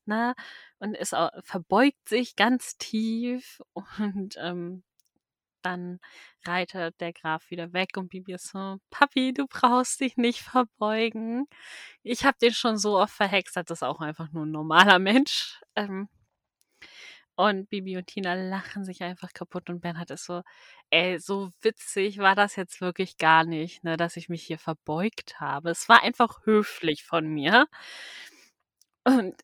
[0.04, 0.34] Ne?
[0.78, 3.60] Und ist verbeugt sich ganz tief.
[3.98, 4.84] Und ähm,
[5.62, 6.00] dann
[6.46, 11.46] reitet der Graf wieder weg und Bibi ist so, Papi, du brauchst dich nicht verbeugen.
[12.02, 15.60] Ich habe den schon so oft verhext, das ist auch einfach nur ein normaler Mensch.
[15.76, 16.08] Ähm,
[17.36, 20.42] und Bibi und Tina lachen sich einfach kaputt und Bernhard ist so,
[20.90, 25.40] ey, so witzig war das jetzt wirklich gar nicht, ne, dass ich mich hier verbeugt
[25.40, 25.70] habe.
[25.70, 27.66] Es war einfach höflich von mir.
[29.04, 29.34] Und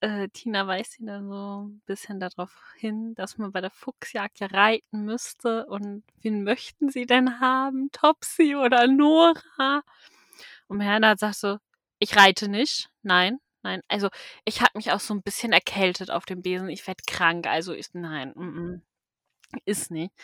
[0.00, 4.40] äh, Tina weist ihn dann so ein bisschen darauf hin, dass man bei der Fuchsjagd
[4.40, 5.66] ja reiten müsste.
[5.66, 7.90] Und wen möchten sie denn haben?
[7.92, 9.82] Topsy oder Nora?
[10.68, 11.58] Und Bernhard sagt so,
[11.98, 12.90] ich reite nicht.
[13.02, 13.82] Nein, nein.
[13.88, 14.08] Also
[14.44, 16.68] ich habe mich auch so ein bisschen erkältet auf dem Besen.
[16.68, 17.46] Ich werde krank.
[17.46, 18.80] Also ist nein, mm -mm.
[19.64, 20.14] ist nicht.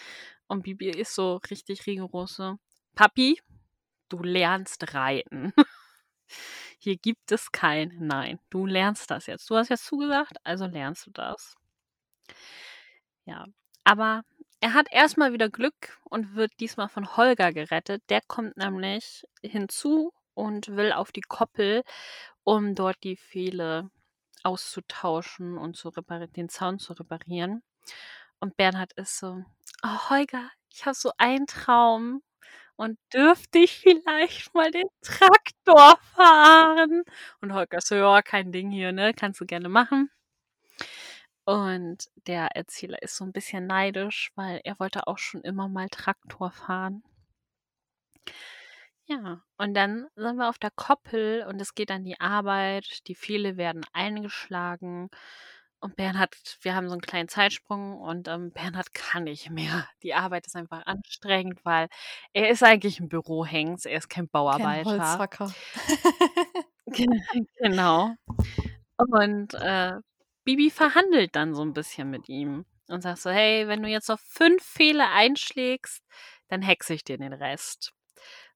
[0.46, 2.40] Und Bibi ist so richtig rigoros
[2.94, 3.40] Papi,
[4.08, 5.52] du lernst reiten.
[6.84, 8.38] Hier gibt es kein Nein.
[8.50, 9.48] Du lernst das jetzt.
[9.48, 11.54] Du hast jetzt zugesagt, also lernst du das.
[13.24, 13.46] Ja,
[13.84, 14.22] aber
[14.60, 18.02] er hat erstmal wieder Glück und wird diesmal von Holger gerettet.
[18.10, 21.84] Der kommt nämlich hinzu und will auf die Koppel,
[22.42, 23.90] um dort die Pfähle
[24.42, 27.62] auszutauschen und zu den Zaun zu reparieren.
[28.40, 29.42] Und Bernhard ist so,
[29.82, 32.22] oh Holger, ich habe so einen Traum
[32.76, 37.02] und dürfte ich vielleicht mal den Traktor fahren?
[37.40, 39.12] Und Holger so, ja, kein Ding hier, ne?
[39.14, 40.10] Kannst du gerne machen.
[41.46, 45.88] Und der Erzähler ist so ein bisschen neidisch, weil er wollte auch schon immer mal
[45.88, 47.02] Traktor fahren.
[49.06, 53.06] Ja, und dann sind wir auf der Koppel und es geht an die Arbeit.
[53.06, 55.10] Die Pfähle werden eingeschlagen.
[55.84, 59.86] Und Bernhard, wir haben so einen kleinen Zeitsprung und ähm, Bernhard kann nicht mehr.
[60.02, 61.88] Die Arbeit ist einfach anstrengend, weil
[62.32, 64.90] er ist eigentlich ein Bürohengst, er ist kein Kein Bauarbeiter.
[64.90, 65.54] Holzhacker.
[67.58, 68.14] genau.
[68.96, 69.96] Und äh,
[70.44, 74.10] Bibi verhandelt dann so ein bisschen mit ihm und sagt so, hey, wenn du jetzt
[74.10, 76.02] auf fünf Fehler einschlägst,
[76.48, 77.92] dann hexe ich dir den Rest.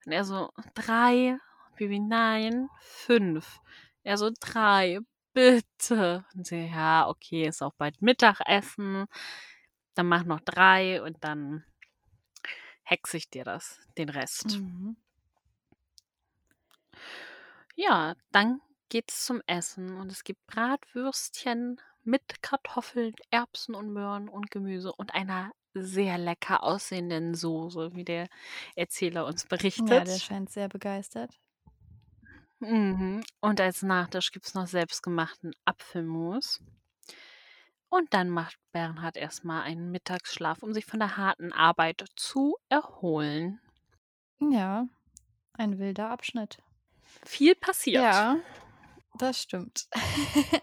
[0.07, 1.37] Und er so, drei.
[1.77, 3.61] Bibi, nein, fünf.
[4.03, 5.01] Er so, drei
[5.39, 6.25] bitte.
[6.35, 9.07] Und sie, ja, okay, ist auch bald Mittagessen.
[9.95, 11.65] Dann mach noch drei und dann
[12.83, 14.59] hexe ich dir das, den Rest.
[14.59, 14.97] Mhm.
[17.77, 24.51] Ja, dann geht's zum Essen und es gibt Bratwürstchen mit Kartoffeln, Erbsen und Möhren und
[24.51, 28.29] Gemüse und einer sehr lecker aussehenden Soße, wie der
[28.75, 29.91] Erzähler uns berichtet.
[29.91, 31.39] Ja, der scheint sehr begeistert.
[32.61, 33.23] Mhm.
[33.41, 36.61] Und als Nachtisch gibt es noch selbstgemachten Apfelmus.
[37.89, 43.61] Und dann macht Bernhard erstmal einen Mittagsschlaf, um sich von der harten Arbeit zu erholen.
[44.41, 44.87] Ja,
[45.55, 46.59] ein wilder Abschnitt.
[47.25, 48.03] Viel passiert.
[48.03, 48.37] Ja,
[49.19, 49.89] das stimmt.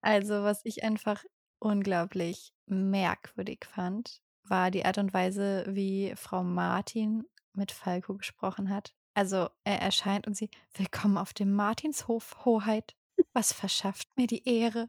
[0.00, 1.24] also, was ich einfach
[1.58, 8.94] unglaublich merkwürdig fand, war die Art und Weise, wie Frau Martin mit Falco gesprochen hat.
[9.18, 12.94] Also er erscheint und sie, willkommen auf dem Martinshof, Hoheit.
[13.32, 14.88] Was verschafft mir die Ehre?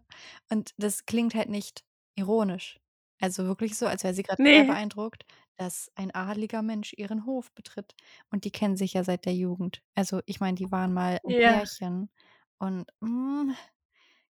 [0.51, 2.79] Und das klingt halt nicht ironisch.
[3.19, 4.67] Also wirklich so, als wäre sie gerade sehr Nee.
[4.67, 5.25] beeindruckt,
[5.57, 7.95] dass ein adliger Mensch ihren Hof betritt.
[8.29, 9.81] Und die kennen sich ja seit der Jugend.
[9.95, 11.53] Also ich meine, die waren mal ein Ja.
[11.53, 12.11] Pärchen.
[12.59, 13.49] Und mm,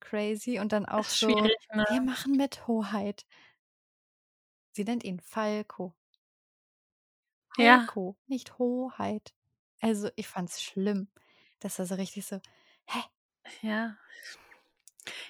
[0.01, 0.59] crazy.
[0.59, 1.51] Und dann auch so, ne?
[1.91, 3.25] wir machen mit Hoheit.
[4.73, 5.95] Sie nennt ihn Falco.
[7.57, 7.79] Ja.
[7.79, 9.33] Falco, nicht Hoheit.
[9.85, 11.09] Also ich fand's schlimm,
[11.61, 12.41] dass er so richtig so,
[12.87, 13.01] hä?
[13.61, 13.97] Ja.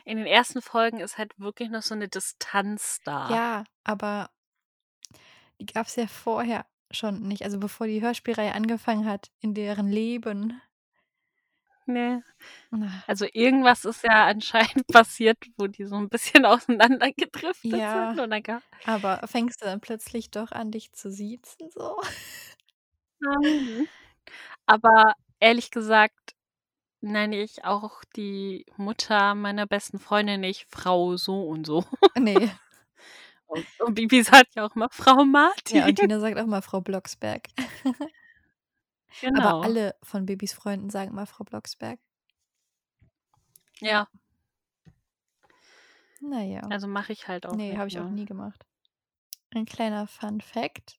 [0.04, 3.28] In den ersten Folgen ist halt wirklich noch so eine Distanz da.
[3.30, 4.30] Ja, aber
[5.60, 7.42] die gab's ja vorher schon nicht.
[7.42, 10.60] Also bevor die Hörspielreihe angefangen hat, in deren Leben.
[11.86, 12.22] Nee.
[13.06, 18.14] Also irgendwas ist ja anscheinend passiert, wo die so ein bisschen auseinandergedriftet Ja.
[18.14, 18.30] sind.
[18.30, 22.00] Dann gab Aber fängst du dann plötzlich doch an, dich zu siezen so?
[23.20, 23.88] Nein.
[24.66, 26.34] Aber ehrlich gesagt
[27.00, 31.84] nenne ich auch die Mutter meiner besten Freundin nicht Frau so und so.
[32.18, 32.50] Nee.
[33.46, 35.76] Und, und Bibi sagt ja auch immer Frau Martin.
[35.76, 37.46] Ja, und Tina sagt auch mal Frau Blocksberg.
[39.20, 39.40] genau.
[39.40, 42.00] Aber alle von Babys Freunden sagen immer Frau Blocksberg.
[43.80, 44.08] Ja,
[46.20, 46.60] Naja.
[46.70, 48.64] also mache ich halt auch Nee, habe ich auch nie gemacht.
[49.54, 50.98] Ein kleiner Fun Fact.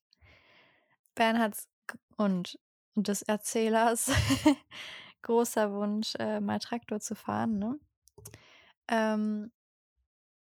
[1.14, 1.68] Bernhards
[2.16, 2.58] und
[3.02, 4.10] des Erzählers
[5.22, 7.58] großer Wunsch, äh, mal Traktor zu fahren.
[7.58, 7.78] Ne?
[8.88, 9.52] Ähm,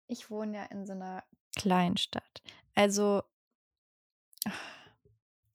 [0.07, 1.24] ich wohne ja in so einer
[1.57, 2.42] Kleinstadt.
[2.74, 3.22] Also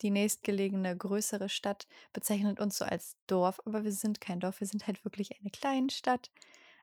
[0.02, 4.68] die nächstgelegene größere Stadt bezeichnet uns so als Dorf, aber wir sind kein Dorf, wir
[4.68, 6.30] sind halt wirklich eine Kleinstadt.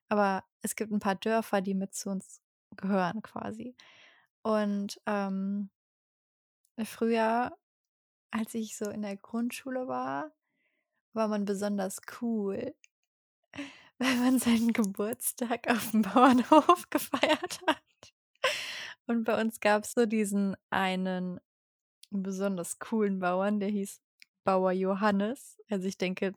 [0.09, 2.41] Aber es gibt ein paar Dörfer, die mit zu uns
[2.77, 3.77] gehören quasi.
[4.43, 5.71] Und ähm,
[6.83, 7.57] früher,
[8.31, 10.33] als ich so in der Grundschule war,
[11.13, 12.75] war man besonders cool,
[13.99, 17.83] weil man seinen Geburtstag auf dem Bauernhof gefeiert hat.
[19.07, 21.41] Und bei uns gab es so diesen einen
[22.11, 24.01] besonders coolen Bauern, der hieß
[24.45, 25.59] Bauer Johannes.
[25.69, 26.33] Also ich denke,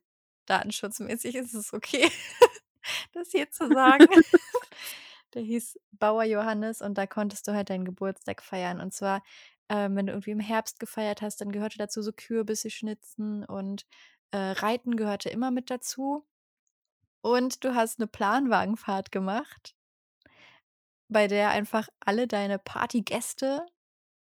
[0.46, 2.10] datenschutzmäßig ist es okay,
[3.14, 4.08] das hier zu sagen.
[5.34, 8.80] der hieß Bauer Johannes und da konntest du halt deinen Geburtstag feiern.
[8.80, 9.24] Und zwar,
[9.74, 13.88] ähm, wenn du irgendwie im Herbst gefeiert hast, dann gehörte dazu so Kürbisse schnitzen und
[14.30, 16.28] äh, Reiten gehörte immer mit dazu.
[17.22, 19.76] Und du hast eine Planwagenfahrt gemacht,
[21.08, 23.66] bei der einfach alle deine Partygäste,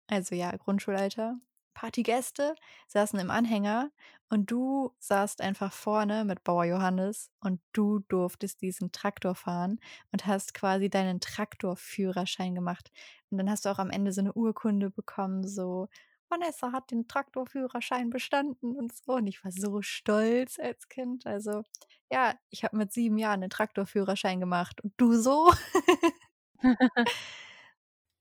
[0.07, 1.38] also ja, Grundschulalter,
[1.74, 2.54] Partygäste
[2.88, 3.90] saßen im Anhänger
[4.28, 9.78] und du saßt einfach vorne mit Bauer Johannes und du durftest diesen Traktor fahren
[10.12, 12.90] und hast quasi deinen Traktorführerschein gemacht.
[13.30, 15.88] Und dann hast du auch am Ende so eine Urkunde bekommen, so
[16.30, 19.14] Vanessa hat den Traktorführerschein bestanden und so.
[19.14, 21.26] Und ich war so stolz als Kind.
[21.26, 21.62] Also
[22.10, 24.80] ja, ich habe mit sieben Jahren den Traktorführerschein gemacht.
[24.82, 25.52] Und du so?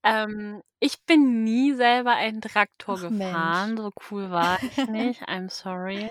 [0.04, 3.58] Ähm, ich bin nie selber einen Traktor Ach Mensch.
[3.62, 5.22] gefahren, so cool war ich nicht.
[5.28, 6.10] I'm sorry.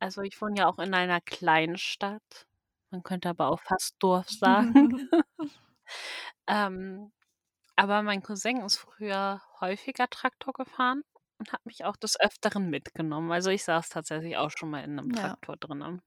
[0.00, 2.46] Also, ich wohne ja auch in einer Kleinstadt.
[2.90, 4.94] Man könnte aber auch fast Dorf sagen.
[6.48, 7.12] Ähm,
[7.76, 11.02] aber mein Cousin ist früher häufiger Traktor gefahren
[11.38, 13.32] und hat mich auch des Öfteren mitgenommen.
[13.32, 15.36] Also, ich saß tatsächlich auch schon mal in 'nem Ja.
[15.36, 16.02] Traktor drinnen.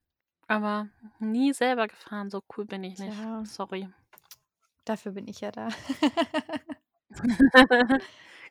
[0.49, 3.27] Aber nie selber gefahren, so cool bin ich nicht.
[3.27, 3.43] Tja.
[3.45, 3.87] Sorry.
[4.85, 5.69] Dafür bin ich ja da.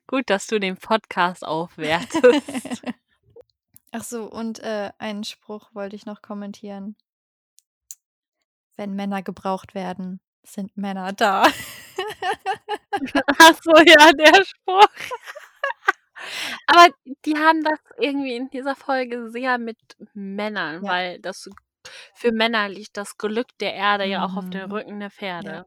[0.06, 2.82] Gut, dass du den Podcast aufwertest.
[3.92, 6.96] Ach so, und, äh, einen Spruch wollte ich noch kommentieren.
[8.76, 11.44] Wenn Männer gebraucht werden, sind Männer da.
[13.38, 14.88] Ach so, ja, der Spruch.
[16.66, 16.88] Aber
[17.24, 19.78] die haben das irgendwie in dieser Folge sehr mit
[20.14, 20.90] Männern, Ja.
[20.90, 21.48] weil das
[22.14, 24.72] für Männer liegt das Glück der Erde ja auch auf den Mhm.
[24.72, 25.66] Rücken der Ja.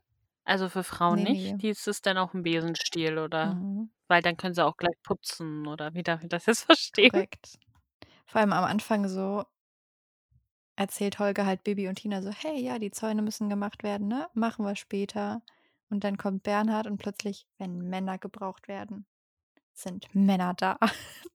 [0.49, 1.55] Also, für Frauen Ne, nicht.
[1.55, 1.61] ne.
[1.61, 3.89] Die ist es dann auch 'n Besenstiel oder Mhm.
[4.07, 7.11] weil dann können sie auch gleich putzen oder wie darf ich das jetzt verstehen?
[7.11, 7.59] Korrekt.
[8.27, 9.45] Vor allem am Anfang so
[10.75, 14.27] erzählt Holger halt Bibi und Tina so: „Hey, ja, die Zäune müssen gemacht werden, ne?
[14.33, 15.41] Machen wir später.“
[15.89, 19.05] Und dann kommt Bernhard und plötzlich: „Wenn Männer gebraucht werden,
[19.73, 20.79] sind Männer da.“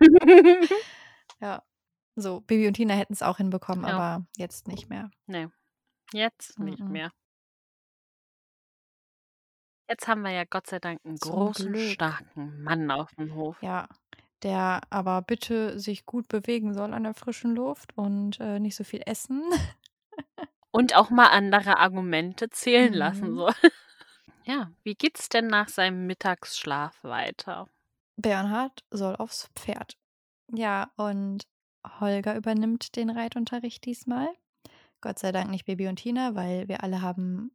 [1.40, 1.62] Ja.
[2.16, 3.86] So, Bibi und Tina hätten's auch hinbekommen, Ja.
[3.86, 5.10] aber jetzt nicht mehr.
[5.28, 5.50] Ne,
[6.12, 6.90] jetzt nicht Mhm.
[6.90, 7.12] mehr.
[9.88, 11.92] Jetzt haben wir ja Gott sei Dank 'n Zum großen, Glück.
[11.92, 13.56] starken Mann auf'm Hof.
[13.62, 13.88] Ja,
[14.42, 18.84] der aber bitte sich gut bewegen soll an der frischen Luft und, äh, nicht so
[18.84, 19.42] viel essen.
[20.74, 23.36] Und auch mal andere Argumente zählen lassen Mhm.
[23.36, 23.52] soll.
[24.46, 27.68] Ja, wie geht's denn nach seinem Mittagsschlaf weiter?
[28.18, 29.96] Bernhard soll aufs Pferd.
[30.52, 31.46] Ja, und
[32.00, 34.28] Holger übernimmt den Reitunterricht diesmal.
[35.00, 37.52] Gott sei Dank nicht Bibi und Tina, weil wir alle haben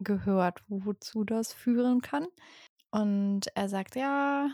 [0.00, 2.26] gehört, wozu das führen kann.
[2.90, 4.50] Und er sagt: „Ja,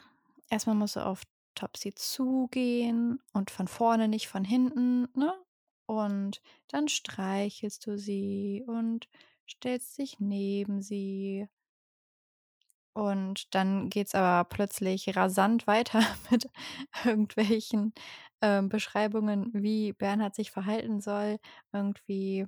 [0.50, 1.22] erst mal musst du auf
[1.54, 5.34] Topsy zugehen und von vorne, nicht von hinten, ne?
[5.86, 9.08] Und dann streichelst du sie und
[9.48, 11.48] stellst dich neben sie.“
[12.96, 16.48] Und dann geht's aber plötzlich rasant weiter mit
[17.04, 17.92] irgendwelchen,
[18.40, 21.38] ähm, Beschreibungen, wie Bernhard sich verhalten soll.
[21.72, 22.46] Irgendwie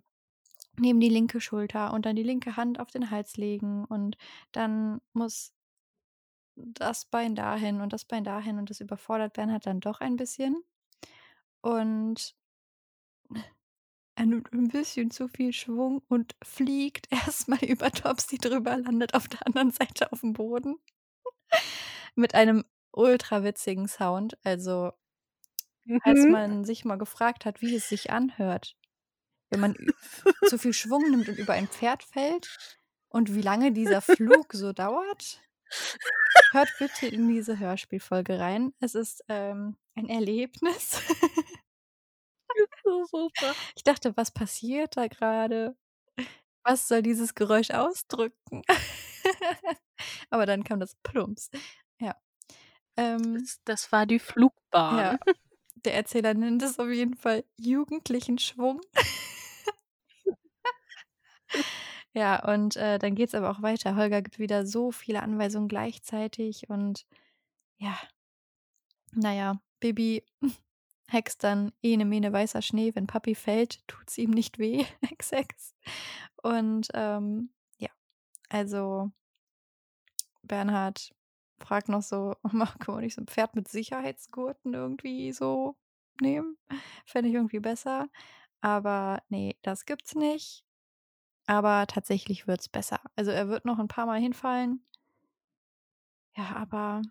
[0.80, 4.16] neben die linke Schulter und dann die linke Hand auf den Hals legen und
[4.52, 5.52] dann muss
[6.56, 10.62] das Bein dahin und das Bein dahin und das überfordert Bernhard dann doch ein bisschen.
[11.62, 12.34] Und
[14.14, 19.14] er nimmt 'n bisschen zu viel Schwung und fliegt erst mal über Topsy drüber, landet
[19.14, 20.76] auf der anderen Seite auf'm Boden.
[22.16, 24.38] Mit einem ultrawitzigen Sound.
[24.44, 24.92] Also
[26.00, 26.26] als Mhm.
[26.28, 28.76] man sich mal gefragt hat, wie es sich anhört,
[29.50, 29.76] wenn man
[30.44, 32.52] zu viel Schwung nimmt und über ein Pferd fällt
[33.08, 35.42] und wie lange dieser Flug so dauert,
[36.52, 38.72] hört bitte in diese Hörspielfolge rein.
[38.80, 41.00] Es ist, ähm, ein Erlebnis.
[42.84, 43.54] So super.
[43.76, 45.76] Ich dachte: „Was passiert da grade?
[46.64, 48.62] Was soll dieses Geräusch ausdrücken?“
[50.30, 51.50] Aber dann kam das Plumps.
[52.00, 52.16] Ja.
[52.96, 55.08] Ähm Das das war die Flugbahn.
[55.08, 55.18] Ja.
[55.84, 58.80] Der Erzähler nennt es auf jeden Fall jugendlichen Schwung.
[62.14, 63.96] Ja, und, äh, dann geht's aber auch weiter.
[63.96, 67.06] Holger gibt wieder so viele Anweisungen gleichzeitig und
[67.78, 67.96] ja.
[69.12, 70.24] Na ja, Bibi
[71.08, 75.74] hext dann: „Ene, Mene, weißer Schnee, wenn Papi fällt, tut's ihm nicht weh“, Hex, Hex.
[76.42, 77.90] Und, ähm, ja,
[78.50, 79.12] also
[80.42, 81.12] Bernhard
[81.58, 85.76] fragt noch so: „Ma können wir nicht so 'n Pferd mit Sicherheitsgurten irgendwie so
[86.20, 86.56] nehmen?
[87.06, 88.08] Fände ich irgendwie besser.“
[88.62, 90.65] Aber ne, das gibt's nicht.
[91.48, 93.00] Aber tatsächlich wird's besser.
[93.14, 94.80] Also, er wird noch 'n paarmal hinfallen.
[96.34, 97.02] Ja, aber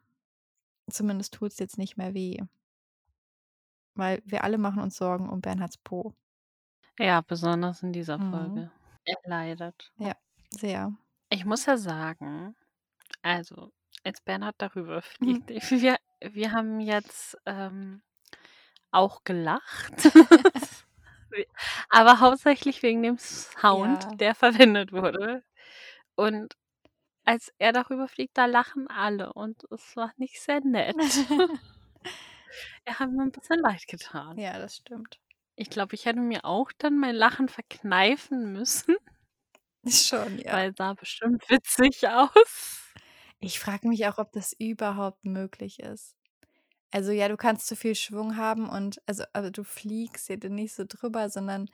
[0.90, 2.40] zumindest tut's jetzt nicht mehr weh.
[3.98, 6.16] Weil wir alle machen uns Sorgen um Bernhards Po.
[7.00, 8.20] Ja, besonders in dieser Mhm.
[8.20, 8.72] Folge.
[9.04, 9.92] Er leidet.
[10.00, 10.16] Ja,
[10.52, 10.96] sehr.
[11.32, 12.56] Ich muss ja sagen,
[13.24, 13.72] also,
[14.04, 15.42] als Bernhard darüber Mhm.
[15.42, 18.04] fliegt, wir wir haben jetzt, ähm,
[18.92, 19.94] auch gelacht.
[21.90, 24.16] Aber hauptsächlich wegen dem Sound, Ja.
[24.20, 25.44] der verwendet wurde.
[26.16, 26.56] Und
[27.26, 30.96] als er darüber fliegt, da lachen alle und es war nicht sehr nett.
[32.88, 34.38] Er hat mir 'n bisschen leid getan.
[34.38, 35.20] Ja, das stimmt.
[35.58, 38.96] Ich glaube, ich hätte mir auch dann mein Lachen verkneifen müssen.
[39.88, 40.54] Schon, ja.
[40.54, 42.94] Weil sah bestimmt witzig aus.
[43.42, 46.16] Ich frage mich auch, ob das überhaupt möglich ist.
[46.96, 50.74] Also, ja, du kannst zu viel Schwung haben und also also, du fliegst ja nicht
[50.74, 51.70] so drüber, sondern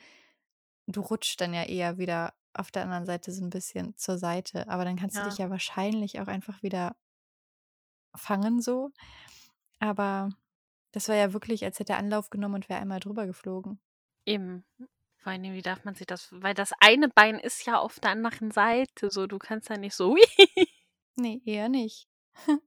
[0.87, 4.67] du rutschst dann ja eher wieder auf der anderen Seite so 'n bisschen zur Seite.
[4.69, 5.39] Aber dann kannst du dich Ja.
[5.39, 6.95] ja wahrscheinlich auch einfach wieder
[8.15, 8.91] fangen so.
[9.79, 10.29] Aber
[10.93, 13.79] das war ja wirklich, als hätte er Anlauf genommen und wäre einmal drüber geflogen.
[14.27, 14.63] Eben.
[15.17, 18.11] Vor Dingen, wie darf man sich das weil das eine Bein ist ja auf der
[18.11, 19.27] anderen Seite so.
[19.27, 20.15] Du kannst ja nicht so
[21.17, 22.07] Ne, eher nicht.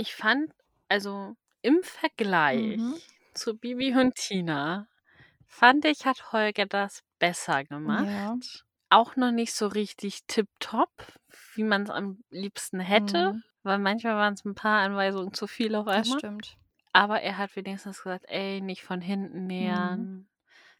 [0.00, 0.52] Ich fand
[0.88, 3.00] also, im Vergleich Mhm.
[3.34, 4.88] zu Bibi und Tina
[5.46, 8.08] fand ich, hat Holger das besser gemacht.
[8.08, 8.36] Ja.
[8.90, 10.90] Auch noch nicht so richtig tipptopp,
[11.54, 13.44] wie man's am liebsten hätte, Mhm.
[13.64, 16.22] weil manchmal waren's 'n paar Anweisungen zu viel auf Das einmal.
[16.22, 16.56] stimmt.
[16.92, 20.06] Aber er hat wenigstens gesagt: „Ey, nicht von hinten Mhm.
[20.08, 20.28] nähern,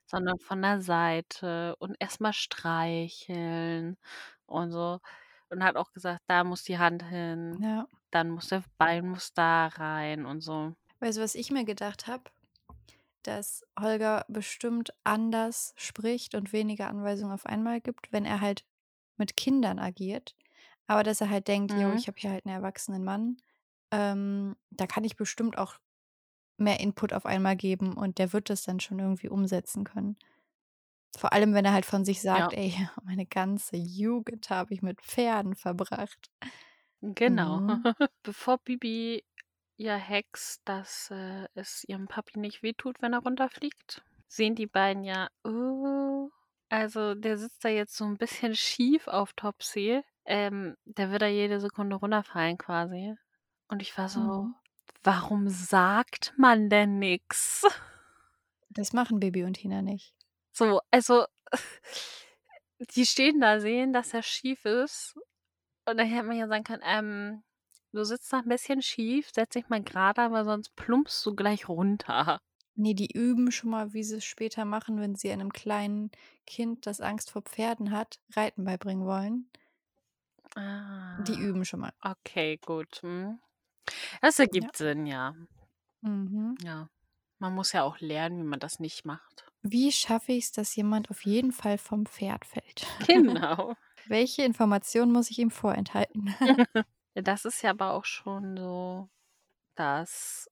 [0.07, 3.99] sondern von der Seite und erst mal streicheln
[4.47, 5.01] und so.“
[5.51, 7.87] Und hat auch gesagt: „Da muss die Hand hin, Ja.
[8.15, 10.75] Dann muss der Bein muss da rein“ und so.
[11.01, 12.25] Weißt du, was ich mir gedacht habe?
[13.23, 18.65] Dass Holger bestimmt anders spricht und weniger Anweisungen auf einmal gibt, wenn er halt
[19.19, 20.37] mit Kindern agiert.
[20.87, 21.95] Aber dass er halt denkt: „Jo, Mhm.
[21.95, 23.39] ich habe hier halt 'n erwachsenen Mann.
[23.93, 25.77] Ähm, da kann ich bestimmt auch
[26.59, 30.19] mehr Input auf einmal geben und der wird das dann schon irgendwie umsetzen können.“
[31.17, 32.55] Vor allem, wenn er halt von sich sagt: Ja.
[32.55, 32.73] „Ey,
[33.05, 36.31] meine ganze Jugend habe ich mit Pferden verbracht.“
[37.13, 37.63] Genau.
[37.67, 37.69] Mhm.
[38.23, 39.25] Bevor Bibi
[39.77, 45.05] ja hext, dass, äh, es ihrem Papi nicht wehtut, wenn er runterfliegt, sehen die beiden
[45.05, 46.31] ja: „Oh,
[46.71, 50.03] also, der sitzt da jetzt so 'n bisschen schief auf Topsy.
[50.27, 53.15] Ähm, der wird da jede Sekunde runterfallen quasi.“
[53.69, 54.55] Und ich war so: Mhm.
[55.05, 57.65] „Warum sagt man denn nix?“
[58.69, 60.15] Das machen Bibi und Tina nicht.
[60.53, 61.27] So, also
[62.95, 65.17] die stehen da, sehen, dass er schief ist
[65.87, 67.43] und dann hätte man ja sagen können: „Ähm,
[67.93, 71.69] du sitzt da 'n bisschen schief, setz dich mal grade, weil sonst plumpst du gleich
[71.69, 72.41] runter.“
[72.77, 76.11] Ne, die üben schon mal, wie sie's später machen, wenn sie einem kleinen
[76.47, 79.51] Kind, das Angst vor Pferden hat, Reiten beibringen wollen.
[81.17, 81.93] Die Ah, üben schon mal.
[82.03, 83.41] okay, gut, mhm.
[84.23, 84.71] Das Ja.
[84.71, 85.35] ergibt Sinn, ja.
[86.03, 86.55] Mhm.
[86.61, 86.89] Ja.
[87.39, 89.47] Man muss ja auch lernen, wie man das nicht macht.
[89.63, 92.87] Wie schaffe ich's, dass jemand auf jeden Fall vom Pferd fällt?
[92.99, 93.75] Genau.
[94.07, 96.35] Welche Information muss ich ihm vorenthalten?
[97.17, 99.09] Das ist ja aber auch schon so
[99.77, 100.51] das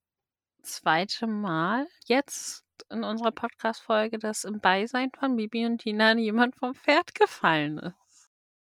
[0.63, 1.27] 2.
[1.27, 7.15] Mal jetzt in unserer Podcast-Folge, dass im Beisein von Bibi und Tina jemand vom Pferd
[7.15, 8.31] gefallen ist.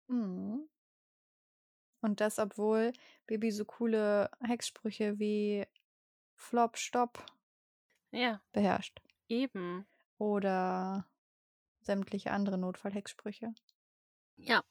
[0.09, 0.67] Mhm.
[2.03, 2.93] Und das, obwohl
[3.27, 5.65] Bibi so coole Hexsprüche wie
[6.35, 7.25] „Flop, Stop“
[8.13, 8.41] Ja.
[8.51, 8.99] beherrscht.
[9.29, 9.85] Eben.
[10.17, 11.07] Oder
[11.81, 13.53] sämtliche andere Notfall-Hexsprüche.
[14.37, 14.63] Ja.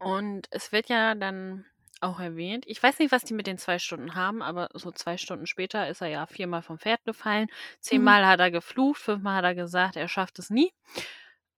[0.00, 1.64] Und es wird ja dann
[2.00, 5.16] auch erwähnt ich weiß nicht, was die mit den 2 Stunden haben, aber so 2
[5.16, 7.48] Stunden später ist er ja viermal vom Pferd gefallen.
[7.92, 8.14] Mhm.
[8.14, 10.72] Zehnmal hat er geflucht, fünfmal hat er gesagt, er schafft es nie,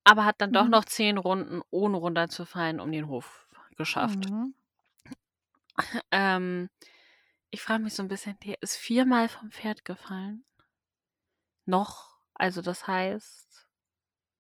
[0.04, 0.70] aber hat dann doch Mhm.
[0.70, 4.30] noch 10 Runden, ohne runterzufallen, um den Hof geschafft.
[4.30, 4.54] Mhm.
[6.12, 6.70] Ähm,
[7.50, 10.44] ich frage mich so 'n bisschen, der ist viermal vom Pferd gefallen.
[11.68, 13.68] Noch, also, das heißt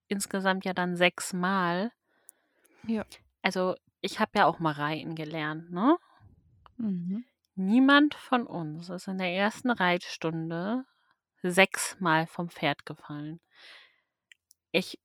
[0.08, 1.92] insgesamt ja dann sechsmal.
[2.88, 3.04] Ja.
[3.44, 5.96] Also, ich habe ja auch mal reiten gelernt, ne?
[6.78, 7.24] Mhm.
[7.56, 9.70] Niemand von uns ist in der 1.
[9.70, 10.84] Reitstunde
[11.42, 13.40] sechsmal vom Pferd gefallen.
[14.74, 14.98] Ich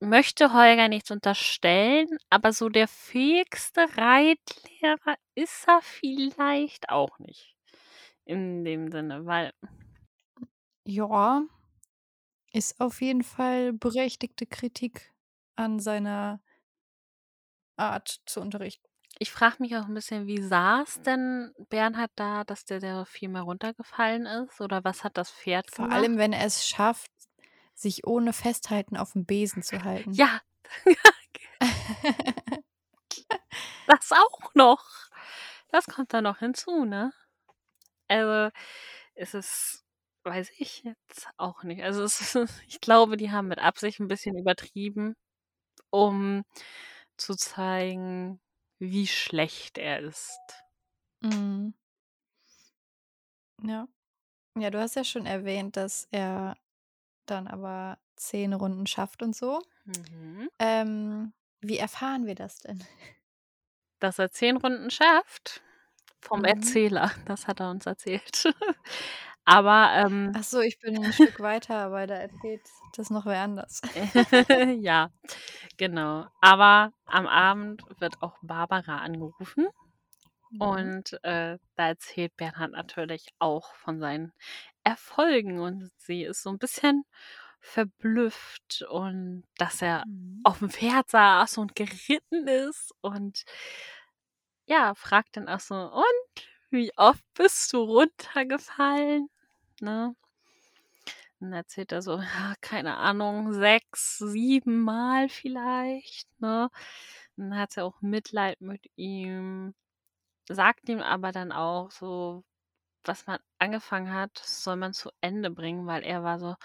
[0.00, 7.54] möchte Holger nichts unterstellen, aber so der fähigste Reitlehrer ist er vielleicht auch nicht.
[8.24, 9.52] In dem Sinne, weil
[10.86, 11.42] Ja,
[12.52, 15.12] ist auf jeden Fall berechtigte Kritik
[15.56, 16.40] an seiner
[17.78, 18.86] Art zu unterrichten.
[19.18, 23.42] ich frage mich auch ein bisschen, wie saß denn Bernhard da, dass der da viermal
[23.42, 24.60] runtergefallen ist?
[24.60, 25.98] Oder was hat das Pferd Vor gemacht?
[25.98, 27.10] allem, wenn er es schafft,
[27.74, 30.12] sich ohne Festhalten auf dem Besen zu halten.
[30.12, 30.40] Ja,
[33.86, 34.84] das auch noch.
[35.70, 37.12] Das kommt da noch hinzu, ne?
[38.08, 38.50] Also,
[39.14, 39.84] es ist
[40.24, 41.82] weiß ich jetzt auch nicht.
[41.82, 42.36] Also, ist
[42.68, 45.14] ich glaube, die haben mit Absicht ein bisschen übertrieben,
[45.90, 46.44] um
[47.18, 48.40] zu zeigen,
[48.78, 50.38] wie schlecht er ist.
[51.22, 51.72] Mhm.
[53.62, 53.88] Ja.
[54.58, 56.56] Ja, du hast ja schon erwähnt, dass er
[57.26, 59.62] dann aber 10 Runden schafft und so.
[59.86, 60.48] Mhm.
[60.60, 62.88] Ähm, wie erfahren wir das denn?
[64.00, 65.62] Dass er 10 Runden schafft?
[66.20, 66.44] Vom Mhm.
[66.44, 68.44] Erzähler, das hat er uns erzählt.
[69.48, 73.40] Aber, ähm Ach so, ich bin 'n Stück weiter, aber da erzählt das noch wer
[73.40, 73.80] anders.
[74.80, 75.10] ja,
[75.78, 76.26] genau.
[76.40, 79.68] Aber am Abend wird auch Barbara angerufen
[80.52, 80.92] Mhm.
[80.92, 84.32] und, äh, da erzählt Bernhard natürlich auch von seinen
[84.84, 87.04] Erfolgen und sie ist so 'n bisschen
[87.60, 90.44] verblüfft und dass er Mhm.
[90.44, 93.44] auf'm Pferd saß und geritten ist und
[94.70, 96.04] ja, fragt dann auch so: „Und,
[96.70, 99.28] wie oft bist du runtergefallen?“
[99.82, 100.14] Ne?
[101.40, 106.70] Dann erzählt er so, ja, keine Ahnung, 6, 7 Mal vielleicht, ne?
[107.36, 109.74] Dann hat sie auch Mitleid mit ihm,
[110.48, 112.44] sagt ihm aber dann auch so,
[113.04, 116.56] was man angefangen hat, soll man zu Ende bringen, weil er war so: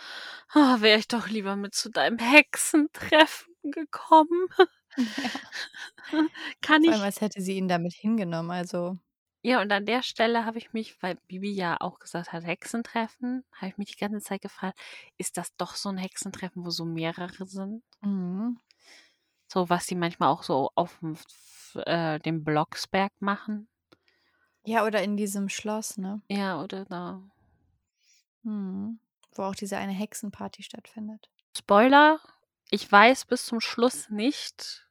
[0.55, 4.47] „Oh, wäre ich doch lieber mit zu deinem Hexentreffen gekommen.“
[6.11, 6.29] Ja.
[6.61, 8.97] Kann Vor allem, ich als hätte sie ihn da mit hingenommen, also
[9.45, 13.43] Ja, und an der Stelle habe ich mich, weil Bibi ja auch gesagt hat, Hexentreffen,
[13.57, 14.79] habe ich mich die ganze Zeit gefragt,
[15.17, 17.83] ist das doch so 'n Hexentreffen, wo so mehrere sind?
[18.01, 18.57] Mhm.
[19.51, 23.67] So, was die manchmal auch so auf'm f äh, dem Blocksberg machen?
[24.65, 26.21] Ja, oder in diesem Schloss, ne?
[26.29, 27.21] Ja, oder da
[28.43, 28.99] Mhm.
[29.35, 31.29] Wo auch diese eine Hexenparty stattfindet.
[31.55, 32.19] Spoiler,
[32.71, 34.87] ich weiß bis zum Schluss nicht,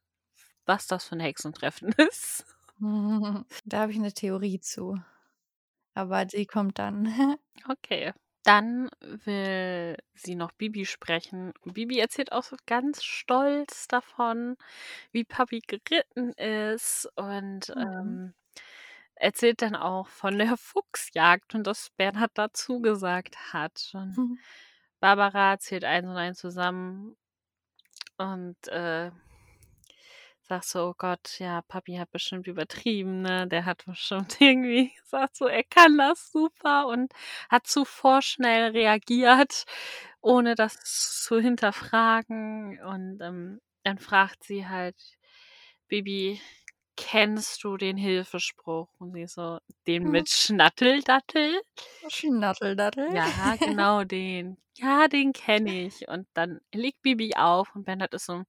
[0.65, 2.45] was das für 'n Hexentreffen ist.
[3.65, 4.97] Da habe ich 'ne Theorie zu.
[5.95, 7.07] Aber die kommt dann.
[7.69, 8.13] Okay.
[8.43, 11.53] Dann will sie noch Bibi sprechen.
[11.63, 14.57] Bibi erzählt auch so ganz stolz davon,
[15.11, 17.83] wie Papi geritten ist und, Mhm.
[18.05, 18.33] ähm,
[19.15, 23.91] erzählt dann auch von der Fuchsjagd und dass Bernhard da zugesagt hat.
[23.95, 24.19] Und
[25.01, 27.17] Barbara zählt eins und eins zusammen
[28.17, 29.11] und, äh,
[30.47, 33.47] sagt so: „Oh Gott, ja, Papi hat bestimmt übertrieben, ne?
[33.47, 37.13] Der hat bestimmt irgendwie gesagt so, er kann das super und
[37.49, 39.65] hat zu vorschnell reagiert,
[40.21, 40.75] ohne das
[41.23, 44.95] zu hinterfragen.“ Und, ähm, dann fragt sie halt:
[45.87, 46.41] „Bibi,
[46.97, 51.61] kennst du den Hilfespruch?“ Und sie so: „Den mit Schnatteldattel?“
[52.07, 53.09] Schnatteldattel.
[53.09, 54.57] Ja, genau den.
[54.77, 56.07] Ja, den kenne ich.
[56.07, 58.43] Und dann legt Bibi auf und Bernhard ist so: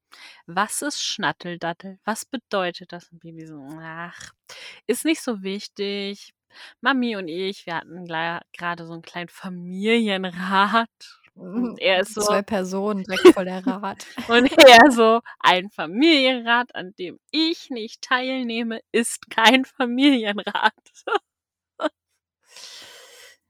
[0.46, 1.98] „Was ist Schnatteldattel?
[2.04, 4.32] Was bedeutet das?“ Und Bibi so: „Ach,
[4.86, 6.34] ist nicht so wichtig.
[6.80, 10.88] Mami und ich, wir hatten gla grade so 'n kleinen Familienrat.“
[11.36, 14.06] Und er ist so 2 Personen, direkt voll der Rat.
[14.26, 20.72] und er so: „Ein Familienrat, an dem ich nicht teilnehme, ist kein Familienrat.“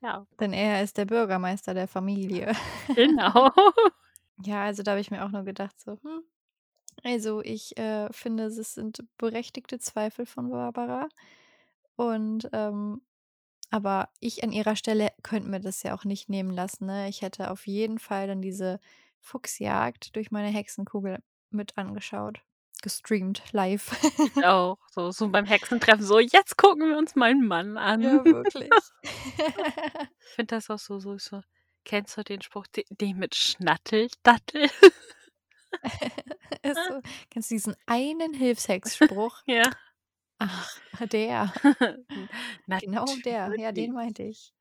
[0.00, 2.52] Ja, Denn er ist der Bürgermeister der Familie.
[2.94, 3.50] genau.
[4.44, 6.22] Ja, also da habe ich mir auch nur gedacht so, hm,
[7.04, 11.08] also ich, äh, finde, es sind berechtigte Zweifel von Barbara
[11.96, 13.02] und, ähm
[13.74, 17.08] aber ich an ihrer Stelle könnte mir das ja auch nicht nehmen lassen, ne?
[17.08, 18.78] Ich hätte auf jeden Fall dann diese
[19.18, 21.18] Fuchsjagd durch meine Hexenkugel
[21.50, 22.38] mit angeschaut,
[22.82, 23.90] gestreamt live.
[24.44, 24.78] Auch.
[24.92, 28.70] So so beim Hexentreffen so: „Jetzt gucken wir uns meinen Mann an.“ Ja, wirklich.
[30.26, 31.42] Ich finde das auch so so so
[31.84, 34.68] kennst du den Spruch, de den mit Schnatteldattel?
[36.64, 37.00] So.
[37.30, 39.42] Kennst du diesen einen Hilfshexspruch?
[39.46, 39.70] Ja.
[40.38, 40.80] Ach,
[41.10, 41.52] der.
[42.80, 43.54] Genau der.
[43.58, 44.52] Ja, den meinte ich.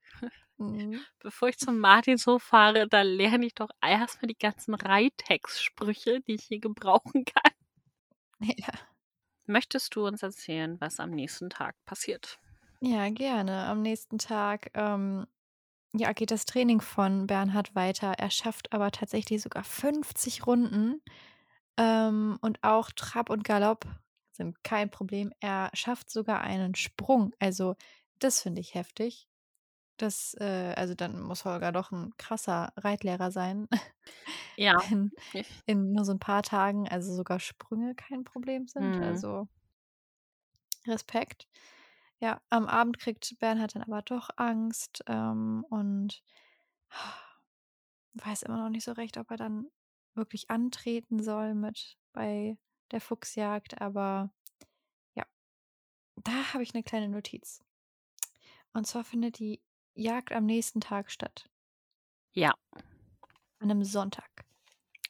[0.57, 1.01] Mhm.
[1.19, 6.35] Bevor ich zum Martinshof fahre, da lerne ich doch erst mal die ganzen Reithexsprüche, die
[6.35, 7.51] ich hier gebrauchen kann.
[8.57, 8.73] Ja.
[9.45, 12.39] Möchtest du uns erzählen, was am nächsten Tag passiert?
[12.81, 13.65] Ja, gerne.
[13.67, 15.25] Am nächsten Tag, ähm,
[15.93, 18.13] ja, geht das Training von Bernhard weiter.
[18.17, 21.01] Er schafft aber tatsächlich sogar 50 Runden.
[21.77, 23.85] Ähm, und auch Trab und Galopp
[24.35, 25.31] sind kein Problem.
[25.39, 27.33] Er schafft sogar einen Sprung.
[27.39, 27.75] Also,
[28.19, 29.27] das finde ich heftig.
[29.97, 33.67] Das, äh, also dann muss Holger doch ein krasser Reitlehrer sein.
[34.55, 34.77] Ja.
[34.89, 35.11] Wenn
[35.65, 38.97] in nur so ein paar Tagen, also sogar Sprünge kein Problem sind.
[38.97, 39.03] Mhm.
[39.03, 39.47] Also
[40.87, 41.47] Respekt.
[42.19, 46.23] Ja, am Abend kriegt Bernhard dann aber doch Angst ähm, und
[48.13, 49.67] weiß immer noch nicht so recht, ob er dann
[50.15, 52.57] wirklich antreten soll mit bei
[52.93, 53.81] der Fuchsjagd.
[53.81, 54.31] Aber
[55.15, 55.25] ja,
[56.15, 57.61] da habe ich eine kleine Notiz.
[58.73, 59.61] Und zwar findet die
[59.95, 61.49] Jagd am nächsten Tag statt.
[62.31, 62.53] Ja,
[63.59, 64.29] An einem Sonntag.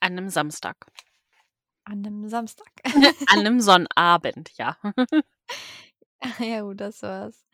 [0.01, 0.75] an einem Samstag.
[1.85, 2.69] An einem Samstag.
[3.29, 4.77] An einem Sonnabend, ja.
[6.39, 7.45] ja, gut, das war's.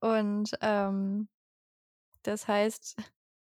[0.00, 1.28] Und ähm,
[2.22, 2.96] das heißt,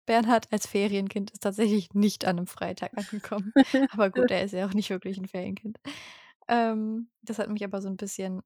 [0.06, 3.52] Bernhard als Ferienkind ist tatsächlich nicht an einem Freitag angekommen.
[3.90, 5.78] aber gut, er ist ja auch nicht wirklich ein Ferienkind.
[6.48, 8.42] Ähm, das hat mich aber so ein bisschen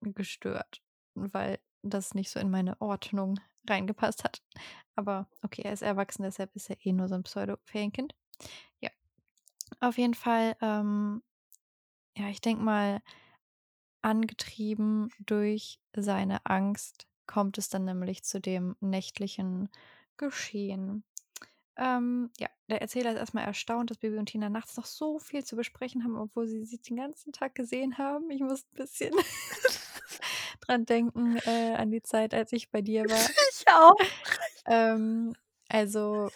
[0.00, 0.82] gestört,
[1.14, 4.42] weil das nicht so in meine Ordnung reingepasst hat.
[4.96, 8.14] Aber okay, er ist erwachsen, deshalb ist er eh nur so ein Pseudo-Ferienkind.
[8.80, 8.90] Ja.
[9.80, 11.22] Auf jeden Fall, ähm,
[12.16, 13.00] ja, ich denke mal,
[14.02, 19.70] angetrieben durch seine Angst kommt es dann nämlich zu dem nächtlichen
[20.18, 21.04] Geschehen.
[21.76, 25.44] Ähm, ja, der Erzähler ist erstmal erstaunt, dass Bibi und Tina nachts noch so viel
[25.44, 28.30] zu besprechen haben, obwohl sie sie den ganzen Tag gesehen haben.
[28.30, 29.12] Ich muss ein bisschen
[30.60, 33.18] dran denken, äh, an die Zeit, als ich bei dir war.
[33.56, 33.96] Ich auch.
[34.66, 35.34] Ähm,
[35.68, 36.28] also,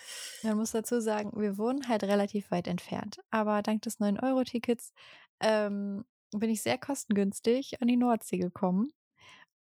[0.42, 3.18] man muss dazu sagen, wir wohnen halt relativ weit entfernt.
[3.30, 4.92] Aber dank des 9-Euro-Tickets
[5.40, 8.92] ähm, bin ich sehr kostengünstig an die Nordsee gekommen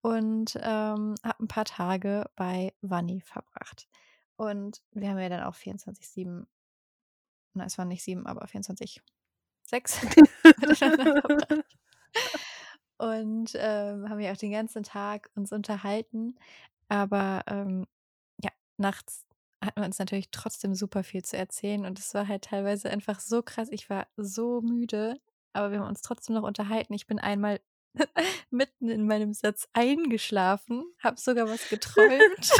[0.00, 3.88] und ähm, habe ein paar Tage bei Vanni verbracht.
[4.38, 6.46] Und wir haben ja dann auch 24-7,
[7.54, 9.02] na, es waren nicht sieben, aber 24,
[9.64, 10.02] 6
[10.44, 11.64] miteinander verbracht.
[12.98, 16.38] Und ähm, haben ja auch den ganzen Tag uns unterhalten.
[16.88, 17.86] Aber ähm,
[18.40, 19.26] ja, nachts
[19.62, 21.84] hatten wir uns natürlich trotzdem super viel zu erzählen.
[21.84, 23.68] Und es war halt teilweise einfach so krass.
[23.72, 25.20] Ich war so müde,
[25.52, 26.94] aber wir haben uns trotzdem noch unterhalten.
[26.94, 27.60] Ich bin einmal
[28.50, 32.52] mitten in meinem Satz eingeschlafen, habe sogar was geträumt,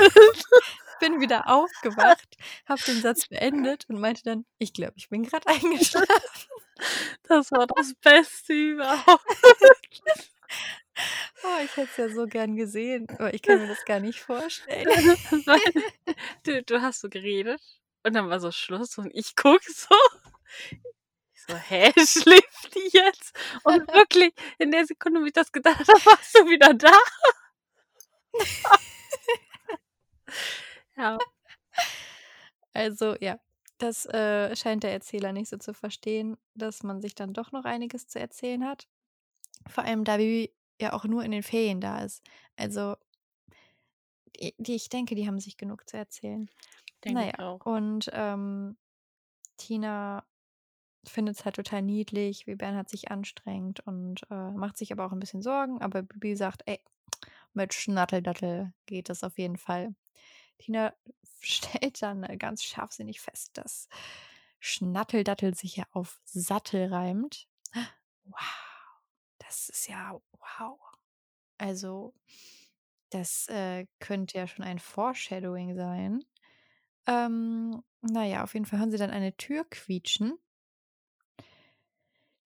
[0.99, 2.37] bin wieder aufgewacht,
[2.67, 6.09] habe den Satz beendet und meinte dann, ich glaube, ich bin gerade eingeschlafen.
[7.25, 9.27] Das war das Beste überhaupt.
[11.45, 14.21] Oh, ich hätte es ja so gern gesehen, aber ich kann mir das gar nicht
[14.21, 15.17] vorstellen.
[16.45, 17.61] Du, du hast so geredet
[18.03, 19.95] und dann war so Schluss und ich guck so.
[20.71, 23.39] Ich so, hä, schläft die jetzt?
[23.65, 26.99] Und wirklich, in der Sekunde, wo ich das gedacht habe, warst du wieder da.
[30.99, 31.19] Ja.
[32.75, 33.39] Also ja,
[33.79, 37.65] das äh, scheint der Erzähler nicht so zu verstehen, dass man sich dann doch noch
[37.65, 38.89] einiges zu erzählen hat.
[39.69, 42.23] Vor allem, da Bibi ja auch nur in den Ferien da ist.
[42.57, 42.97] Also,
[44.37, 46.49] die, die ich denke, die haben sich genug zu erzählen.
[47.05, 47.65] Denke ich naja, auch.
[47.65, 48.77] und ähm,
[49.57, 50.25] Tina
[51.05, 55.13] findet es halt total niedlich, wie Bernhard sich anstrengt und äh, macht sich aber auch
[55.13, 55.81] ein bisschen Sorgen.
[55.81, 56.81] Aber Bibi sagt, ey,
[57.55, 59.95] mit Schnatteldattel geht das auf jeden Fall.
[60.59, 60.95] Tina
[61.41, 63.89] stellt dann äh, ganz scharfsinnig fest, dass
[64.61, 67.49] Schnatteldattel sich ja auf Sattel reimt.
[68.25, 69.01] Wow,
[69.39, 70.21] das ist ja
[70.59, 70.79] wow.
[71.59, 72.15] Also,
[73.11, 76.25] das äh, könnte ja schon ein Foreshadowing sein.
[77.07, 80.39] Ähm, naja, auf jeden Fall hören sie dann eine Tür quietschen.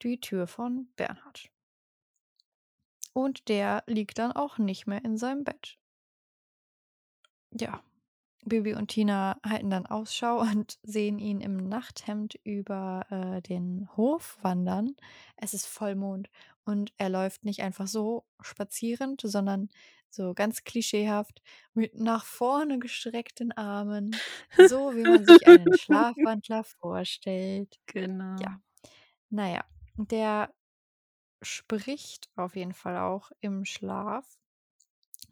[0.02, 1.50] Die Tür von Bernhard.
[3.12, 5.78] Und der liegt dann auch nicht mehr in seinem Bett.
[7.50, 7.82] Ja,
[8.44, 14.38] Bibi und Tina halten dann Ausschau und sehen ihn im Nachthemd über äh, den Hof
[14.42, 14.96] wandern.
[15.36, 16.28] Es ist Vollmond
[16.64, 19.68] und er läuft nicht einfach so spazierend, sondern
[20.10, 21.42] so ganz klischeehaft
[21.74, 24.14] mit nach vorne gestreckten Armen,
[24.68, 27.80] so wie man sich einen Schlafwandler vorstellt.
[27.86, 28.36] Genau.
[28.40, 28.60] Ja.
[29.30, 29.64] Naja,
[29.96, 30.52] der
[31.40, 34.38] spricht auf jeden Fall auch im Schlaf.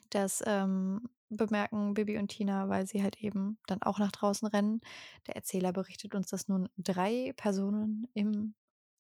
[0.09, 4.81] Das ähm, bemerken Bibi und Tina, weil sie halt eben dann auch nach draußen rennen.
[5.27, 8.55] Der Erzähler berichtet uns, dass nun drei Personen im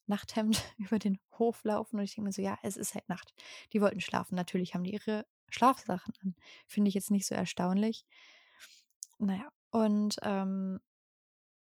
[0.06, 1.98] Nachthemd über den Hof laufen.
[1.98, 3.34] Und ich denke mir so, ja, es ist halt Nacht.
[3.72, 4.34] Die wollten schlafen.
[4.34, 6.34] Natürlich haben die ihre Schlafsachen an.
[6.66, 8.06] Finde ich jetzt nicht so erstaunlich.
[9.18, 10.80] Naja, und ähm,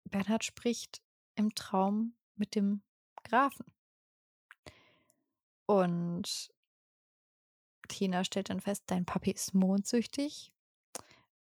[0.05, 1.01] Bernhard spricht
[1.35, 2.81] im Traum mit dem
[3.23, 3.65] Grafen.
[5.65, 6.51] Und
[7.87, 10.51] Tina stellt dann fest, dein Papi ist mondsüchtig.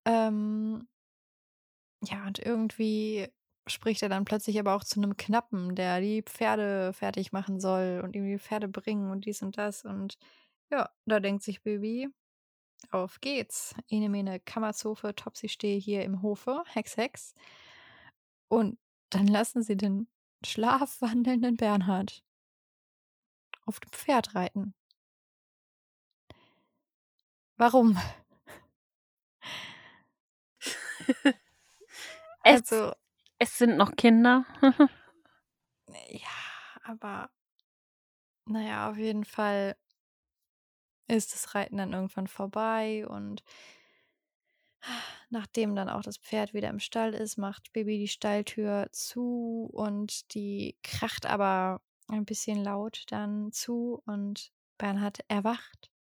[0.07, 0.87] Ähm,
[2.03, 3.27] Ja, und irgendwie
[3.67, 8.01] spricht er dann plötzlich aber auch zu einem Knappen, der die Pferde fertig machen soll
[8.03, 9.83] und ihm die Pferde bringen und dies und das.
[9.83, 10.17] Und
[10.71, 12.09] ja, da denkt sich Bibi:
[12.91, 13.75] „Auf geht's.
[13.89, 17.33] Ene mene Kammerzofe, Topsi stehe hier im Hofe, Hex, Hex.“
[18.49, 18.77] Und
[19.09, 20.07] dann lassen sie den
[20.45, 22.23] schlafwandelnden Bernhard
[23.67, 24.73] auf dem Pferd reiten.
[27.57, 27.97] Warum?
[32.43, 32.93] Es, Also,
[33.39, 34.45] es sind noch Kinder.
[36.09, 36.29] ja,
[36.83, 37.29] aber
[38.45, 39.75] na ja, auf jeden Fall
[41.07, 43.43] ist das Reiten dann irgendwann vorbei und
[45.29, 50.33] nachdem dann auch das Pferd wieder im Stall ist, macht Baby die Stalltür zu und
[50.33, 55.91] die kracht aber ein bisschen laut dann zu und Bernhard erwacht,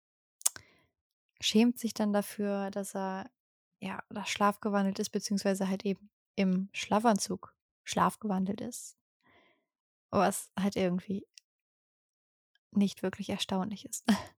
[1.40, 3.30] schämt sich dann dafür, dass er
[3.80, 7.54] ja da schlafgewandelt ist, beziehungsweise halt eben im Schlafanzug
[7.84, 8.96] schlafgewandelt ist.
[10.10, 11.26] Was halt irgendwie
[12.72, 14.04] nicht wirklich erstaunlich ist.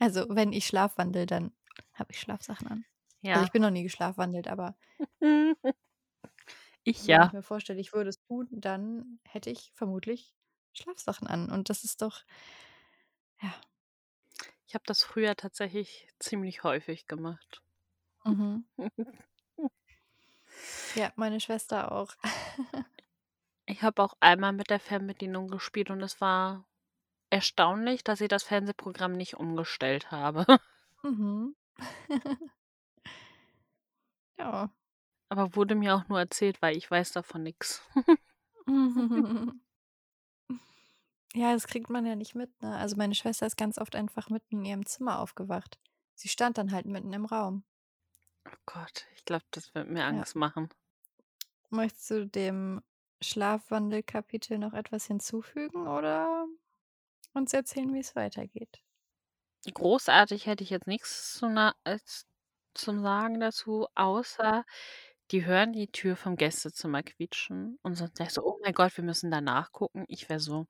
[0.00, 1.52] Also, wenn ich schlafwandel, dann
[1.94, 2.84] habe ich Schlafsachen an.
[3.32, 3.44] Also, Ja.
[3.44, 4.76] ich bin noch nie geschlafwandelt, aber
[6.84, 7.22] Ich wenn ja.
[7.22, 10.34] ich mir vorstelle, ich würde es tun, dann hätte ich vermutlich
[10.72, 12.22] Schlafsachen an und das ist doch
[13.42, 13.52] ja.
[14.68, 17.60] Ich habe das früher tatsächlich ziemlich häufig gemacht.
[18.28, 18.64] Mhm.
[20.94, 22.14] Ja, meine Schwester auch.
[23.66, 26.64] Ich habe auch einmal mit der Fernbedienung gespielt und es war
[27.30, 30.46] erstaunlich, dass ich das Fernsehprogramm nicht umgestellt habe.
[31.02, 31.54] Mhm.
[34.38, 34.70] Ja.
[35.30, 37.82] Aber wurde mir auch nur erzählt, weil ich weiß davon nix.
[41.34, 42.76] Ja, das kriegt man ja nicht mit, ne?
[42.76, 45.78] Also, meine Schwester ist ganz oft einfach mitten in ihrem Zimmer aufgewacht.
[46.14, 47.64] Sie stand dann halt mitten im Raum.
[48.50, 50.24] Oh Gott, ich glaube, das wird mir Ja.
[50.24, 50.68] Angst machen.
[51.70, 52.82] Möchtest du dem
[53.22, 56.46] Schlafwandelkapitel noch etwas hinzufügen oder
[57.34, 58.82] uns erzählen, wie es weitergeht?
[59.74, 62.26] Großartig hätte ich jetzt nichts zu na als
[62.74, 64.64] zum Sagen dazu, außer
[65.30, 69.04] die hören die Tür vom Gästezimmer quietschen und sind gleich so: „Oh mein Gott, wir
[69.04, 70.66] müssen da nachgucken.“ Ich wäre so: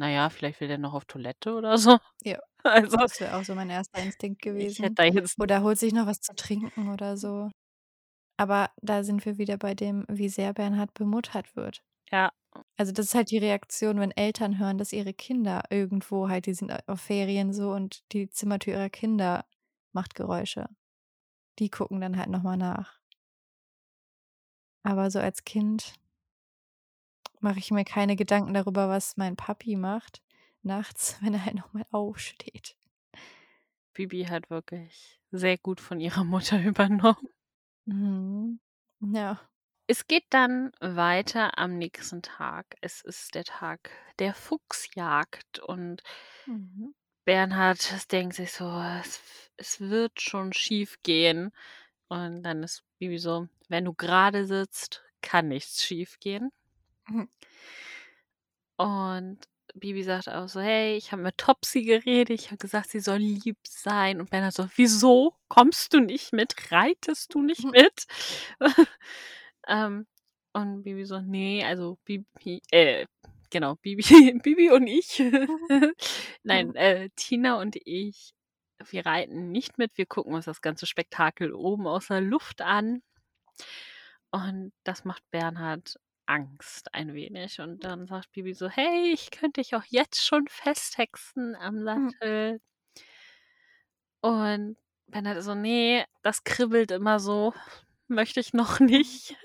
[0.00, 2.38] „Na ja, vielleicht will der noch auf Toilette oder so.“ Ja.
[2.62, 4.96] Also, Das wäre auch so mein erster Instinkt gewesen.
[5.38, 7.50] Oder holt sich noch was zu trinken oder so.
[8.38, 11.82] Aber da sind wir wieder bei dem, wie sehr Bernhard bemuttert wird.
[12.12, 12.32] Ja.
[12.78, 16.54] Also, das ist halt die Reaktion, wenn Eltern hören, dass ihre Kinder irgendwo halt die
[16.54, 19.46] sind auf Ferien so und die Zimmertür ihrer Kinder
[19.92, 20.68] macht Geräusche.
[21.58, 23.00] Die gucken dann halt noch mal nach.
[24.84, 25.94] Aber so als Kind
[27.42, 30.22] mache ich mir keine Gedanken darüber, was mein Papi macht
[30.62, 32.76] nachts, wenn er halt noch mal aufsteht.
[33.94, 37.28] Bibi hat wirklich sehr gut von ihrer Mutter übernommen.
[37.86, 38.60] Mhm.
[39.00, 39.50] Ja.
[39.86, 42.76] Es geht dann weiter am nächsten Tag.
[42.80, 46.02] Es ist der Tag der Fuchsjagd und
[46.46, 46.92] Mhm.
[47.24, 48.66] Bernhard denkt sich so:
[49.00, 49.22] „Es
[49.56, 51.50] es wird schon schiefgehen.“
[52.08, 56.50] Und dann ist Bibi so: „Wenn du gerade sitzt, kann nichts schiefgehen.“ Mhm.
[58.78, 59.38] Und
[59.74, 62.30] Bibi sagt auch so: „Hey, ich habe mit Topsi geredet.
[62.40, 66.54] Ich habe gesagt, sie soll lieb sein.“ Und Bernhard so: „Wieso kommst du nicht mit?
[66.72, 67.70] Reitest du nicht Mhm.
[67.72, 68.06] mit?“
[69.68, 70.06] Ähm,
[70.54, 73.06] und Bibi so: „Ne, also Bibi äh,
[73.50, 74.02] genau, Bibi
[74.42, 75.22] Bibi und ich
[76.44, 76.76] nein, Mhm.
[76.76, 78.32] äh, Tina und ich,
[78.90, 79.96] wir reiten nicht mit.
[79.98, 83.02] Wir gucken uns das ganze Spektakel oben aus der Luft an.“
[84.32, 85.98] Und das macht Bernhard
[86.30, 87.60] Angst ein wenig.
[87.60, 92.10] Und dann sagt Bibi so: „Hey, ich könnte dich auch jetzt schon festhexen am Mhm.
[92.20, 92.60] Sattel.“
[94.22, 94.76] Und
[95.08, 97.52] Bernhard ist so: „Ne, das kribbelt immer so.
[98.08, 99.36] Möchte ich noch nicht.“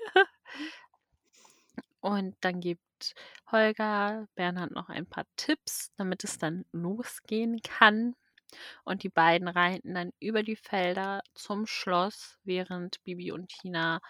[2.00, 3.14] Und dann gibt
[3.50, 8.14] Holger Bernhard noch ein paar Tipps, damit es dann losgehen kann.
[8.84, 14.00] Und die beiden reiten dann über die Felder zum Schloss, während Bibi und Tina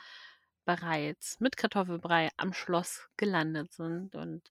[0.67, 4.15] bereits mit Kartoffelbrei am Schloss gelandet sind.
[4.15, 4.51] Und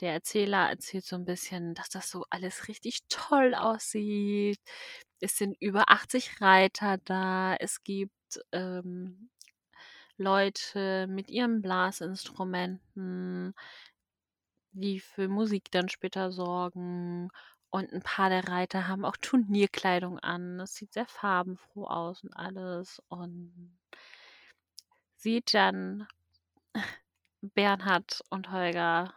[0.00, 4.58] der Erzähler erzählt so ein bisschen, dass das so alles richtig toll aussieht.
[5.20, 7.54] Es sind über 80 Reiter da.
[7.60, 8.12] Es gibt
[8.52, 9.30] ähm,
[10.16, 13.54] Leute mit ihren Blasinstrumenten,
[14.72, 17.30] die für Musik dann später sorgen.
[17.70, 20.58] Und ein paar der Reiter haben auch Turnierkleidung an.
[20.58, 23.02] Das sieht sehr farbenfroh aus und alles.
[23.08, 23.78] Und
[25.22, 26.06] sieht dann
[27.40, 29.14] Bernhard und Holger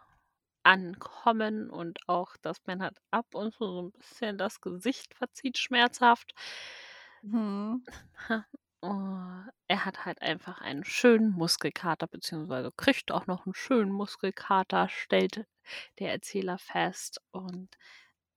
[0.64, 6.34] ankommen und auch, dass Bernhard ab und zu so ein bisschen das Gesicht verzieht schmerzhaft.
[7.22, 7.84] Mhm.
[8.82, 14.90] Oh, er hat halt einfach einen schönen Muskelkater, beziehungsweise kriegt auch noch einen schönen Muskelkater,
[14.90, 15.48] stellt
[15.98, 17.20] der Erzähler fest.
[17.32, 17.70] Und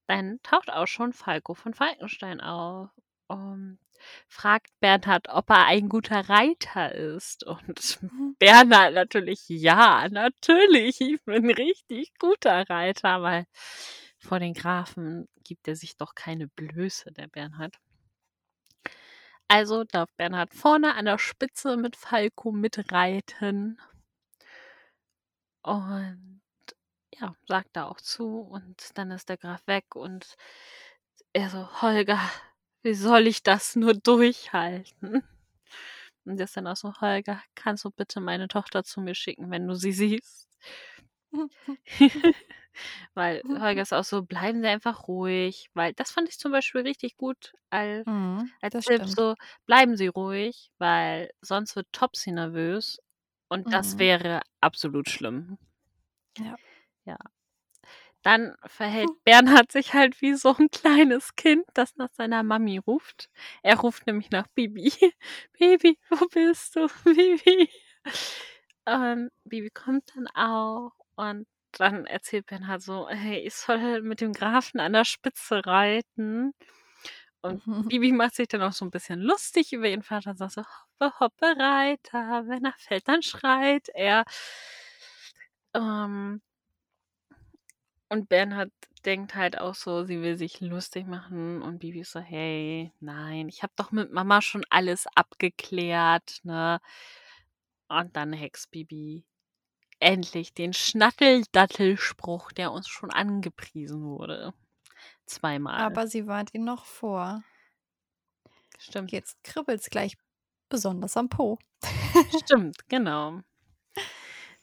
[0.07, 2.89] dann taucht auch schon Falco von Falkenstein auf
[3.27, 3.77] und
[4.27, 7.45] fragt Bernhard, ob er ein guter Reiter ist.
[7.45, 8.35] Und Mhm.
[8.39, 13.45] Bernhard natürlich, ja, natürlich, ich bin ein richtig guter Reiter, weil
[14.17, 17.75] vor den Grafen gibt er sich doch keine Blöße, der Bernhard.
[19.47, 23.79] Also darf Bernhard vorne an der Spitze mit Falco mitreiten.
[25.63, 26.41] Und
[27.19, 28.41] ja, sagt da auch zu.
[28.41, 30.35] Und dann ist der Graf weg und
[31.33, 32.19] er so, Holger,
[32.83, 35.23] wie soll ich das nur durchhalten?
[36.25, 39.67] Und ist dann auch so, Holger, kannst du bitte meine Tochter zu mir schicken, wenn
[39.67, 40.47] du sie siehst?
[43.13, 45.69] weil Holger ist auch so, bleiben Sie einfach ruhig.
[45.73, 49.17] Weil das fand ich zum Beispiel richtig gut als, Mhm, als das Tipp, stimmt.
[49.17, 52.99] so, bleiben Sie ruhig, weil sonst wird Topsy nervös.
[53.49, 53.99] Und das Mhm.
[53.99, 55.57] wäre absolut schlimm.
[56.37, 56.57] Ja.
[57.05, 57.17] Ja.
[58.23, 63.29] Dann verhält Bernhard sich halt wie so ein kleines Kind, das nach seiner Mami ruft.
[63.63, 64.91] Er ruft nämlich nach Bibi.
[65.57, 66.87] Bibi, wo bist du?
[67.05, 67.69] Bibi.
[68.85, 74.33] Und Bibi kommt dann auch und dann erzählt Bernhard so, hey, ich soll mit dem
[74.33, 76.53] Grafen an der Spitze reiten.
[77.41, 77.63] Und
[77.93, 80.63] Bibi macht sich dann auch so ein bisschen lustig über ihren Vater und sagt so,
[80.99, 84.25] hoppe, hoppe, Reiter, wenn er fällt, dann schreit er.
[85.73, 86.41] Ähm,
[88.09, 88.71] und Bernhard
[89.05, 93.47] denkt halt auch so, sie will sich lustig machen und Bibi ist so, hey, nein,
[93.47, 96.79] ich habe doch mit Mama schon alles abgeklärt, ne?
[97.87, 99.25] Und dann hext Bibi
[99.99, 104.53] endlich den Schnatteldattelspruch, der uns schon angepriesen wurde.
[105.25, 105.79] Zweimal.
[105.79, 107.43] Aber sie warnt ihn noch vor.
[108.77, 109.11] Stimmt.
[109.11, 110.17] Jetzt kribbelt's gleich
[110.69, 111.57] besonders am Po.
[112.43, 113.41] Stimmt, genau.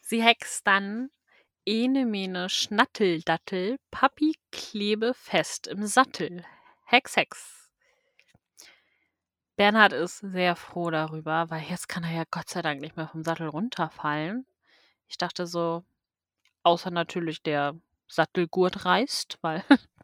[0.01, 1.11] Sie hext dann
[1.67, 6.45] Ene mene Schnatteldattel, Papi klebe fest im Sattel.
[6.85, 7.69] Hex, Hex.
[9.57, 13.09] Bernhard ist sehr froh darüber, weil jetzt kann er ja Gott sei Dank nicht mehr
[13.09, 14.47] vom Sattel runterfallen.
[15.09, 15.85] Ich dachte so,
[16.65, 19.65] außer natürlich der Sattelgurt reißt, weil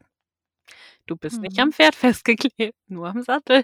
[1.07, 1.71] du bist nicht am Mhm.
[1.71, 3.63] Pferd festgeklebt, nur am Sattel.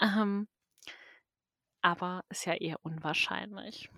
[0.00, 0.46] Ähm,
[1.82, 3.88] aber ist ja eher unwahrscheinlich.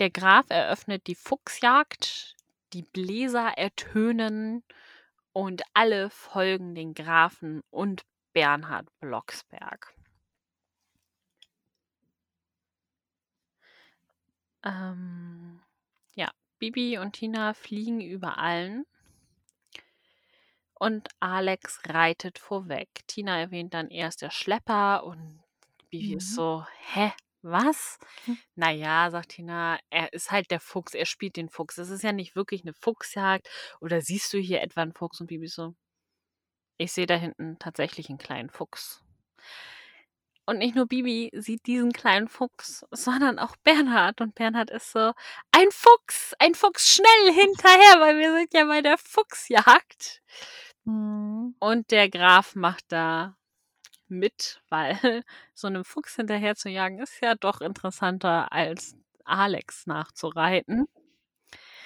[0.00, 2.36] Der Graf eröffnet die Fuchsjagd,
[2.72, 4.64] die Bläser ertönen
[5.32, 9.94] und alle folgen den Grafen und Bernhard Blocksberg.
[14.64, 15.60] Ähm,
[16.14, 18.86] ja, Bibi und Tina fliegen über allen
[20.74, 22.88] und Alex reitet vorweg.
[23.06, 25.42] Tina erwähnt dann erst der Schlepper und
[25.90, 26.34] Bibi ist Mhm.
[26.34, 27.12] so, hä,
[27.44, 27.98] was?
[28.24, 28.38] Hm.
[28.56, 31.78] Naja, sagt Tina, er ist halt der Fuchs, er spielt den Fuchs.
[31.78, 33.48] Es ist ja nicht wirklich eine Fuchsjagd.
[33.80, 35.20] Oder siehst du hier etwa einen Fuchs?
[35.20, 35.74] Und Bibi so,
[36.78, 39.02] ich sehe da hinten tatsächlich einen kleinen Fuchs.
[40.46, 44.20] Und nicht nur Bibi sieht diesen kleinen Fuchs, sondern auch Bernhard.
[44.20, 45.12] Und Bernhard ist so,
[45.52, 50.22] ein Fuchs, ein Fuchs, schnell hinterher, weil wir sind ja bei der Fuchsjagd.
[50.84, 51.56] Mhm.
[51.58, 53.36] Und der Graf macht da
[54.18, 54.98] mit, weil
[55.54, 60.86] so einem Fuchs hinterher zu jagen ist ja doch interessanter als Alex nachzureiten.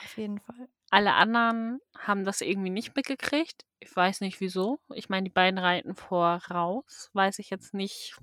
[0.05, 0.69] Auf jeden Fall.
[0.91, 3.67] Alle anderen haben das irgendwie nicht mitgekriegt.
[3.81, 4.81] Ich weiß nicht wieso.
[4.95, 7.11] Ich meine, die beiden reiten voraus.
[7.13, 8.17] Weiß ich jetzt nicht,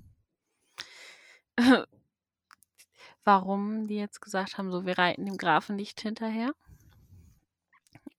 [3.24, 6.52] warum die jetzt gesagt haben, so wir reiten dem Grafen nicht hinterher.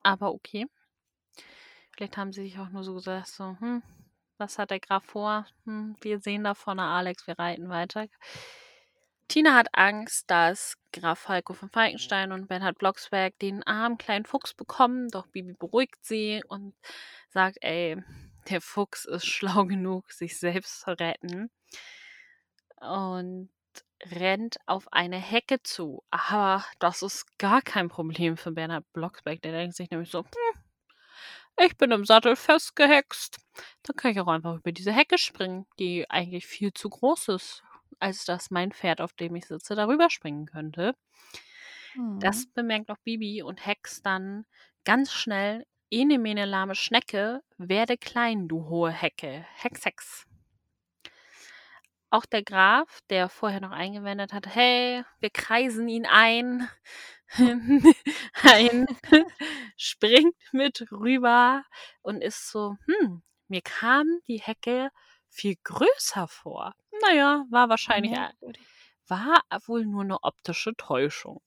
[0.01, 0.67] Aber okay.
[1.91, 3.81] Vielleicht haben sie sich auch nur so gesagt, so, hm,
[4.37, 5.45] was hat der Graf vor?
[5.65, 8.07] Hm, wir sehen da vorne Alex, wir reiten weiter.
[9.27, 14.53] Tina hat Angst, dass Graf Falco von Falkenstein und Bernhard Blocksberg den armen kleinen Fuchs
[14.53, 16.75] bekommen, doch Bibi beruhigt sie und
[17.29, 18.01] sagt, ey,
[18.49, 21.51] der Fuchs ist schlau genug, sich selbst zu retten.
[22.79, 23.49] Und
[24.03, 26.03] rennt auf eine Hecke zu.
[26.11, 29.41] Aber das ist gar kein Problem für Bernhard Blocksberg.
[29.41, 30.63] Der denkt sich nämlich so, hm,
[31.65, 33.39] ich bin im Sattel festgehext.
[33.83, 37.63] Dann kann ich auch einfach über diese Hecke springen, die eigentlich viel zu groß ist,
[37.99, 40.93] als dass mein Pferd, auf dem ich sitze, darüber springen könnte.
[42.19, 42.51] Das Mhm.
[42.53, 44.45] bemerkt auch Bibi und hext dann
[44.85, 49.45] ganz schnell, ene mene lahme Schnecke, werde klein, du hohe Hecke.
[49.55, 50.27] Hex, Hex.
[52.09, 56.69] Auch der Graf, der vorher noch eingewendet hat, hey, wir kreisen ihn ein,
[58.43, 58.85] ein
[59.77, 61.63] springt mit rüber
[62.01, 64.89] und ist so, hm, mir kam die Hecke
[65.29, 66.73] viel größer vor.
[67.01, 68.67] naja, war wahrscheinlich, äh, Merkwürdig.
[69.07, 71.41] war wohl nur eine optische Täuschung.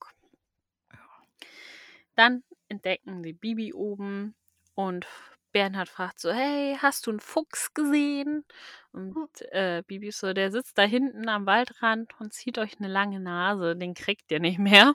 [2.14, 4.34] Dann entdecken sie Bibi oben
[4.74, 5.06] und
[5.52, 8.44] Bernhard fragt so, hey, hast du einen Fuchs gesehen?
[8.92, 9.24] Und Hm.
[9.52, 13.76] äh, Bibi so, der sitzt da hinten am Waldrand und zieht euch eine lange Nase,
[13.76, 14.94] den kriegt ihr nicht mehr.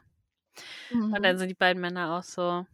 [1.16, 1.38] Und dann Mhm.
[1.38, 2.66] sind die beiden Männer auch so,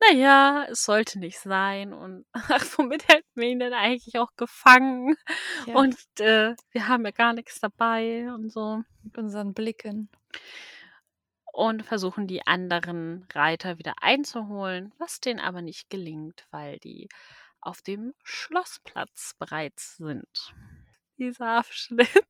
[0.00, 1.92] naja, es sollte nicht sein.
[1.92, 5.16] Und ach, womit hätten wir ihn denn eigentlich auch gefangen?
[5.66, 8.82] Ja, Und äh, wir haben ja gar nichts dabei und so.
[9.02, 10.10] mit unseren Blicken.
[11.52, 17.08] Und versuchen die anderen Reiter wieder einzuholen, was denen aber nicht gelingt, weil die
[17.62, 20.54] auf dem Schlossplatz bereits sind.
[21.18, 22.08] Dieser Abschnitt.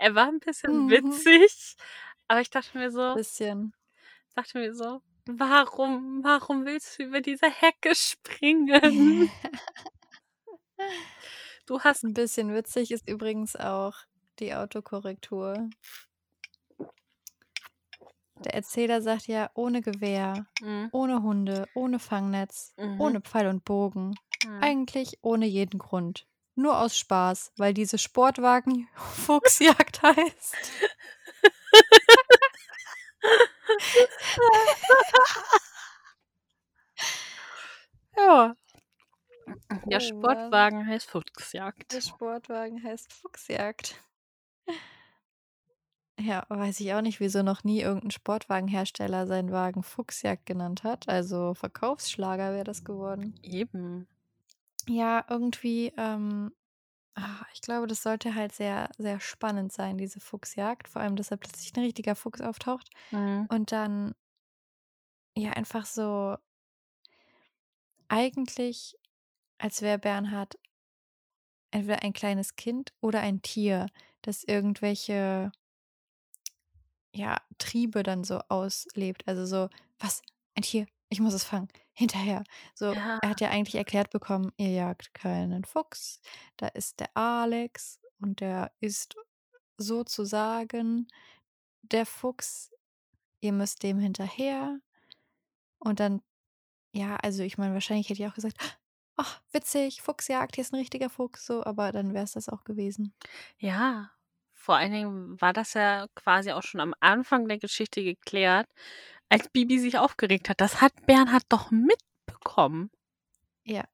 [0.00, 0.90] Er war ein bisschen Mhm.
[0.90, 1.74] witzig,
[2.28, 3.74] aber ich dachte mir so, Bisschen.
[4.36, 9.30] dachte mir so, warum, warum willst du über diese Hecke springen?
[11.66, 13.94] Du hast Ein bisschen witzig ist übrigens auch
[14.38, 15.68] die Autokorrektur.
[18.44, 20.88] Der Erzähler sagt ja ohne Gewehr, Mhm.
[20.92, 23.00] ohne Hunde, ohne Fangnetz, Mhm.
[23.00, 24.14] ohne Pfeil und Bogen.
[24.46, 24.62] Mhm.
[24.62, 26.26] Eigentlich ohne jeden Grund.
[26.54, 30.54] Nur aus Spaß, weil diese Sportwagen Fuchsjagd heißt.
[38.16, 38.54] Ja.
[39.86, 40.00] Der Oh.
[40.00, 41.92] Sportwagen heißt Fuchsjagd.
[41.92, 43.96] Der Sportwagen heißt Fuchsjagd.
[46.20, 51.08] Ja, weiß ich auch nicht, wieso noch nie irgendein Sportwagenhersteller seinen Wagen Fuchsjagd genannt hat.
[51.08, 53.34] Also Verkaufsschlager wäre das geworden.
[53.42, 54.08] Eben.
[54.88, 56.52] Ja, irgendwie, ähm,
[57.18, 60.88] ah, ich glaube, das sollte halt sehr, sehr spannend sein, diese Fuchsjagd.
[60.88, 63.48] Vor allem, dass da plötzlich ein richtiger Fuchs auftaucht Mhm.
[63.48, 64.14] und dann
[65.36, 66.36] ja einfach so
[68.08, 68.96] eigentlich,
[69.58, 70.56] als wäre Bernhard
[71.70, 73.86] entweder ein kleines Kind oder ein Tier,
[74.22, 75.50] das irgendwelche
[77.14, 79.26] ja, Triebe dann so auslebt.
[79.26, 80.22] Also so, was?
[80.54, 80.86] Ein Tier?
[81.10, 81.68] Ich muss es fangen.
[81.94, 82.44] Hinterher.
[82.74, 83.18] So, Ja.
[83.22, 86.20] er hat ja eigentlich erklärt bekommen, ihr jagt keinen Fuchs.
[86.56, 89.16] Da ist der Alex und der ist
[89.78, 91.08] sozusagen
[91.82, 92.72] der Fuchs.
[93.40, 94.80] Ihr müsst dem hinterher.
[95.78, 96.22] Und dann,
[96.94, 98.58] ja, also ich meine, wahrscheinlich hätte ich auch gesagt,
[99.16, 102.64] ach, witzig, Fuchsjagd, hier ist ein richtiger Fuchs, so, aber dann wäre es das auch
[102.64, 103.14] gewesen.
[103.58, 104.10] Ja.
[104.54, 108.68] Vor allen Dingen war das ja quasi auch schon am Anfang der Geschichte geklärt,
[109.28, 110.60] als Bibi sich aufgeregt hat.
[110.60, 112.90] Das hat Bernhard doch mitbekommen.
[113.64, 113.84] Ja.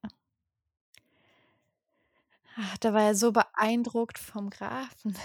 [2.57, 5.17] Ach, da war er so beeindruckt vom Grafen.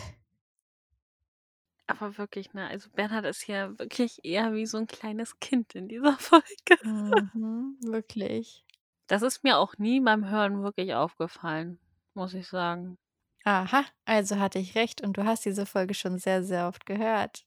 [1.86, 2.68] Aber wirklich, ne?
[2.68, 6.78] Also Bernhard ist hier wirklich eher wie so ein kleines Kind in dieser Folge.
[6.84, 8.64] Mhm, wirklich.
[9.08, 11.80] Das ist mir auch nie beim Hören wirklich aufgefallen,
[12.14, 12.98] muss ich sagen.
[13.44, 17.46] Aha, also hatte ich recht und du hast diese Folge schon sehr, sehr oft gehört.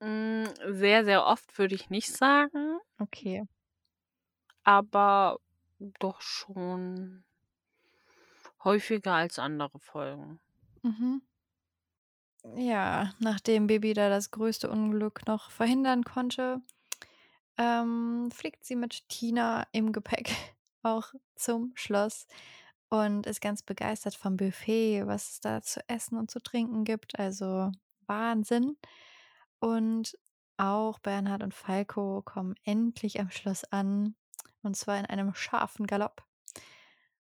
[0.00, 3.42] Mm, Sehr, sehr oft würde ich nicht sagen, Okay.
[4.62, 5.40] aber
[5.78, 7.24] doch schon
[8.62, 10.38] häufiger als andere Folgen.
[10.84, 11.18] Mhm.
[12.56, 16.60] Ja, nachdem Bibi da das größte Unglück noch verhindern konnte,
[17.58, 20.30] ähm, fliegt sie mit Tina im Gepäck
[20.82, 22.26] auch zum Schloss
[22.90, 27.18] und ist ganz begeistert vom Buffet, was es da zu essen und zu trinken gibt.
[27.18, 27.72] Also
[28.06, 28.76] Wahnsinn.
[29.60, 30.16] Und
[30.56, 34.16] auch Bernhard und Falco kommen endlich am Schloss an.
[34.62, 36.24] Und zwar in einem scharfen Galopp.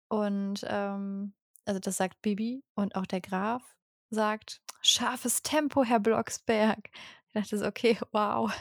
[0.08, 1.34] Und ähm,
[1.64, 3.76] also das sagt Bibi und auch der Graf
[4.10, 6.90] sagt, scharfes Tempo, Herr Blocksberg.
[7.28, 8.52] Ich dachte so, okay, wow,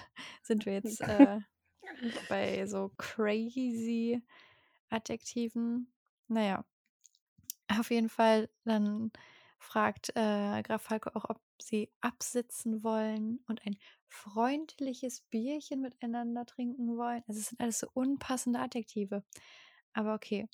[0.43, 1.39] sind wir jetzt äh,
[2.29, 4.21] bei so crazy
[4.89, 5.91] Adjektiven.
[6.27, 6.63] Naja,
[7.79, 9.11] auf jeden Fall, dann
[9.57, 13.77] fragt äh, Graf Falco auch, ob sie absitzen wollen und ein
[14.07, 17.23] freundliches Bierchen miteinander trinken wollen.
[17.27, 19.23] Also es sind alles so unpassende Adjektive.
[19.93, 20.47] Aber okay.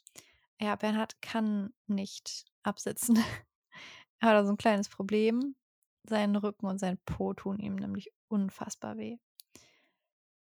[0.60, 3.18] Ja, Bernhard kann nicht absitzen.
[4.20, 5.56] er hat also ein kleines Problem.
[6.04, 9.18] Sein Rücken und sein Po tun ihm nämlich unfassbar weh.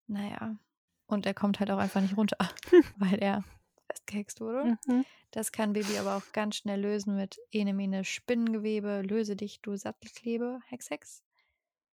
[0.08, 0.58] Naja.
[1.06, 2.38] Und er kommt halt auch einfach nicht runter,
[2.98, 3.44] weil er
[3.90, 4.78] festgehext wurde.
[4.88, 5.06] Mhm.
[5.32, 10.60] Das kann Baby aber auch ganz schnell lösen mit Enemine Spinnengewebe, löse dich, du Sattelklebe,
[10.68, 11.24] Hex, Hex.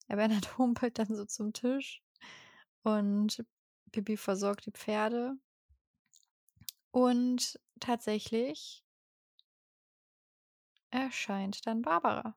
[0.07, 2.01] Ja, Bernhard humpelt dann so zum Tisch
[2.83, 3.45] und
[3.91, 5.35] Bibi versorgt die Pferde.
[6.91, 8.83] Und tatsächlich
[10.89, 12.35] erscheint dann Barbara.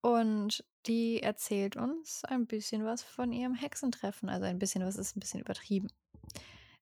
[0.00, 4.28] Und die erzählt uns ein bisschen was von ihrem Hexentreffen.
[4.28, 5.88] Also ein bisschen was ist ein bisschen übertrieben.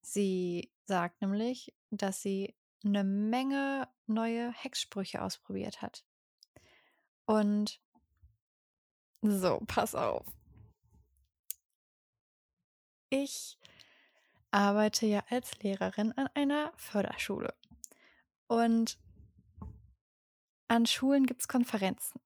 [0.05, 2.55] Sie sagt nämlich, dass sie
[2.85, 6.05] eine Menge neue Hexsprüche ausprobiert hat.
[7.25, 7.81] Und
[9.23, 10.27] so, pass auf.
[13.09, 13.59] Ich
[14.51, 17.55] arbeite ja als Lehrerin an einer Förderschule.
[18.47, 18.99] Und
[20.69, 22.21] an Schulen gibt es Konferenzen.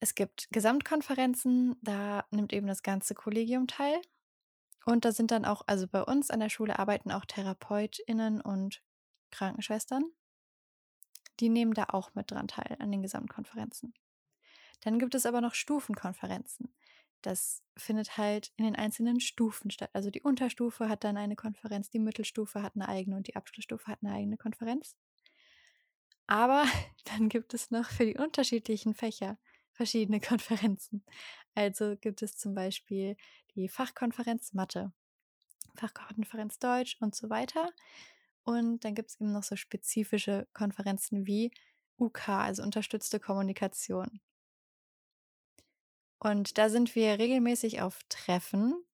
[0.00, 4.00] Es gibt Gesamtkonferenzen, da nimmt eben das ganze Kollegium teil.
[4.84, 8.82] Und da sind dann auch, also bei uns an der Schule arbeiten auch TherapeutInnen und
[9.30, 10.04] Krankenschwestern.
[11.40, 13.94] Die nehmen da auch mit dran teil an den Gesamtkonferenzen.
[14.80, 16.74] Dann gibt es aber noch Stufenkonferenzen.
[17.22, 19.90] Das findet halt in den einzelnen Stufen statt.
[19.92, 23.86] Also die Unterstufe hat dann eine Konferenz, die Mittelstufe hat eine eigene und die Abschlussstufe
[23.86, 24.96] hat eine eigene Konferenz.
[26.26, 26.64] Aber
[27.04, 29.38] dann gibt es noch für die unterschiedlichen Fächer
[29.72, 31.04] verschiedene Konferenzen.
[31.54, 33.16] Also gibt es zum Beispiel
[33.54, 34.92] die Fachkonferenz Mathe,
[35.76, 37.70] Fachkonferenz Deutsch und so weiter.
[38.44, 41.52] Und dann gibt es eben noch so spezifische Konferenzen wie
[41.98, 44.20] UK, also unterstützte Kommunikation.
[46.18, 48.84] Und da sind wir regelmäßig auf Treffen,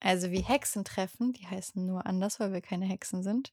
[0.00, 3.52] also wie Hexentreffen, die heißen nur anders, weil wir keine Hexen sind.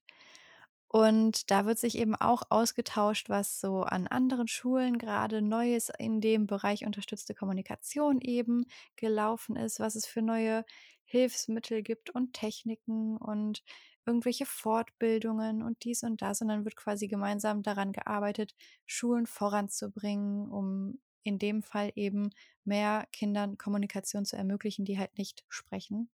[0.94, 6.20] Und da wird sich eben auch ausgetauscht, was so an anderen Schulen gerade Neues in
[6.20, 8.66] dem Bereich unterstützte Kommunikation eben
[8.98, 10.66] gelaufen ist, was es für neue
[11.06, 13.64] Hilfsmittel gibt und Techniken und
[14.06, 16.42] irgendwelche Fortbildungen und dies und das.
[16.42, 18.54] Und dann wird quasi gemeinsam daran gearbeitet,
[18.86, 22.32] Schulen voranzubringen, um in dem Fall eben
[22.66, 26.10] mehr Kindern Kommunikation zu ermöglichen, die halt nicht sprechen.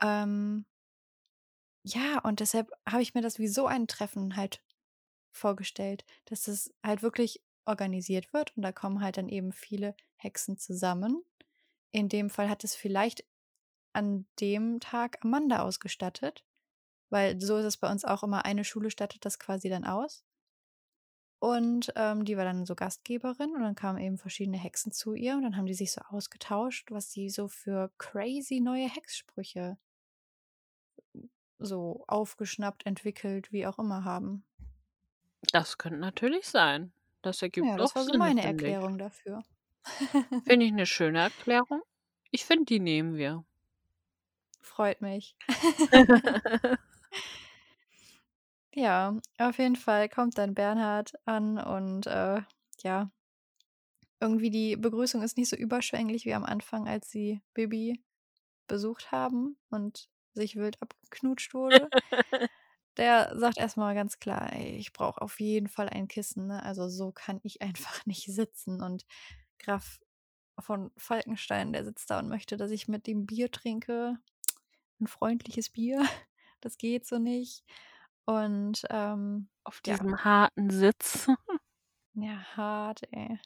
[0.00, 0.64] Ähm,
[1.94, 4.62] ja, und deshalb habe ich mir das wie so ein Treffen halt
[5.30, 10.58] vorgestellt, dass es halt wirklich organisiert wird und da kommen halt dann eben viele Hexen
[10.58, 11.22] zusammen.
[11.90, 13.24] In dem Fall hat es vielleicht
[13.92, 16.44] an dem Tag Amanda ausgestattet,
[17.10, 20.24] weil so ist es bei uns auch immer, eine Schule stattet das quasi dann aus.
[21.40, 25.34] Und ähm, die war dann so Gastgeberin und dann kamen eben verschiedene Hexen zu ihr
[25.34, 29.78] und dann haben die sich so ausgetauscht, was sie so für crazy neue Hexsprüche
[31.58, 34.44] so aufgeschnappt, entwickelt, wie auch immer haben.
[35.52, 36.92] Das könnte natürlich sein.
[37.22, 38.72] Das ergibt Ja, das war so Sinn, meine finde ich.
[38.72, 39.42] Erklärung dafür.
[40.44, 41.82] Finde ich eine schöne Erklärung.
[42.30, 43.44] Ich finde, die nehmen wir.
[44.60, 45.36] Freut mich.
[48.74, 52.42] Ja, auf jeden Fall kommt dann Bernhard an und äh,
[52.84, 53.10] ja,
[54.20, 58.00] irgendwie die Begrüßung ist nicht so überschwänglich wie am Anfang, als sie Bibi
[58.68, 61.90] besucht haben und sich wild abgeknutscht wurde.
[62.96, 66.48] Der sagt erstmal ganz klar, ey, ich brauche auf jeden Fall ein Kissen.
[66.48, 66.62] Ne?
[66.62, 68.82] Also so kann ich einfach nicht sitzen.
[68.82, 69.04] Und
[69.58, 70.00] Graf
[70.58, 74.18] von Falkenstein, der sitzt da und möchte, dass ich mit dem Bier trinke.
[75.00, 76.00] Ein freundliches Bier.
[76.60, 77.64] Das geht so nicht.
[78.24, 79.98] Und ähm, Auf Ja.
[79.98, 81.28] diesem harten Sitz.
[82.14, 83.38] ja, hart, ey.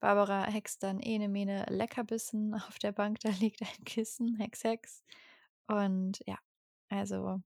[0.00, 2.54] Barbara hext dann ene mene Leckerbissen.
[2.54, 5.02] Auf der Bank, da liegt ein Kissen, Hex, Hex.
[5.68, 6.38] Und ja,
[6.88, 7.42] also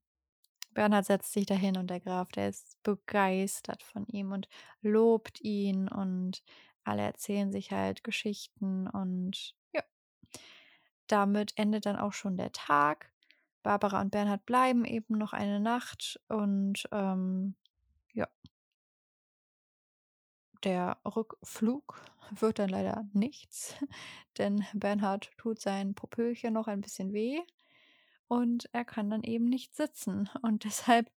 [0.74, 4.48] Bernhard setzt sich dahin und der Graf, der ist begeistert von ihm und
[4.80, 6.42] lobt ihn und
[6.84, 9.82] alle erzählen sich halt Geschichten und ja.
[11.08, 13.12] Damit endet dann auch schon der Tag.
[13.62, 17.54] Barbara und Bernhard bleiben eben noch eine Nacht und ähm,
[18.12, 18.28] ja.
[20.64, 22.00] Der Rückflug
[22.30, 23.74] wird dann leider nichts,
[24.38, 27.42] denn Bernhard tut sein Popöchen noch ein bisschen weh
[28.32, 31.12] und er kann dann eben nicht sitzen und deshalb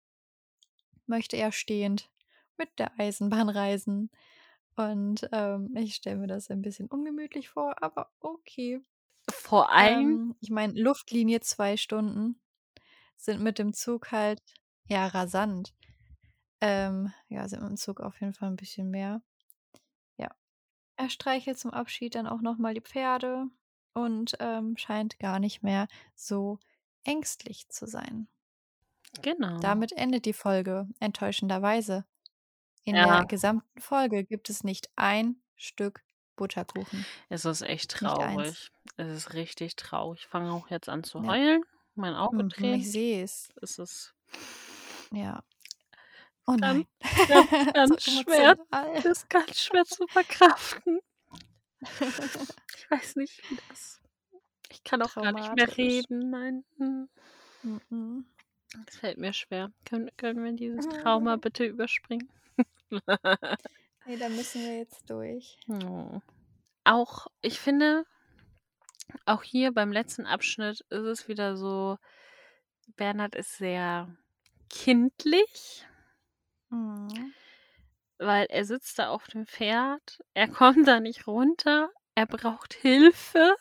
[1.06, 2.10] möchte er stehend
[2.56, 4.10] mit der Eisenbahn reisen.
[4.74, 8.80] Und ähm, ich stelle mir das ein bisschen ungemütlich vor, aber okay.
[9.30, 12.40] Vor allem, Ähm, ich meine, Luftlinie zwei Stunden
[13.16, 14.42] sind mit dem Zug halt,
[14.88, 15.72] ja, rasant.
[16.60, 19.22] Ähm, ja, sind mit dem Zug auf jeden Fall ein bisschen mehr.
[20.16, 20.34] Ja.
[20.96, 23.46] Er streichelt zum Abschied dann auch nochmal die Pferde
[23.92, 25.86] und ähm, scheint gar nicht mehr
[26.16, 26.58] so
[27.04, 28.28] ängstlich zu sein.
[29.22, 29.58] genau.
[29.60, 32.04] Damit endet die Folge, enttäuschenderweise.
[32.84, 33.18] In Ja.
[33.18, 36.02] der gesamten Folge gibt es nicht ein Stück
[36.36, 37.06] Butterkuchen.
[37.28, 38.70] Es ist echt traurig.
[38.96, 40.20] Es ist richtig traurig.
[40.22, 41.28] Ich fange auch jetzt an zu Ja.
[41.28, 41.62] heulen.
[41.94, 42.82] Mein Auge Mhm, tränt.
[42.82, 43.52] ich sehe es.
[43.62, 44.14] Es ist
[45.12, 45.44] Ja.
[46.46, 46.86] Oh Ganz- nein.
[47.28, 48.58] ganz, ganz so schwer.
[48.94, 50.98] Es ist ganz schwer zu verkraften.
[52.76, 54.00] Ich weiß nicht, wie das.
[54.70, 56.30] Ich kann auch gar nicht mehr reden.
[56.30, 56.64] Nein.
[56.78, 57.08] Hm.
[57.62, 58.26] Mhm.
[58.88, 59.72] Es fällt mir schwer.
[59.84, 62.28] Können, können wir dieses Trauma bitte überspringen?
[62.90, 65.56] Nee, da müssen wir jetzt durch.
[65.68, 66.20] Oh.
[66.84, 68.04] Auch, ich finde,
[69.26, 71.98] auch hier beim letzten Abschnitt ist es wieder so,
[72.96, 74.14] Bernhard ist sehr
[74.68, 75.86] kindlich,
[76.70, 77.32] Mhm.
[78.18, 83.54] weil er sitzt da auf dem Pferd, er kommt da nicht runter, er braucht Hilfe.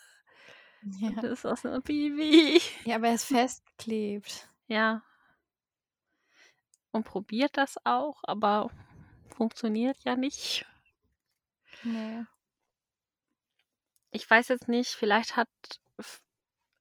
[0.99, 1.09] Ja.
[1.09, 2.61] Und ist aus einer Bibi.
[2.85, 4.49] Ja, aber er ist festgeklebt.
[4.67, 5.03] Ja.
[6.91, 8.69] Und probiert das auch, aber
[9.35, 10.65] funktioniert ja nicht.
[11.83, 12.23] Nee.
[14.11, 15.49] Ich weiß jetzt nicht, vielleicht hat,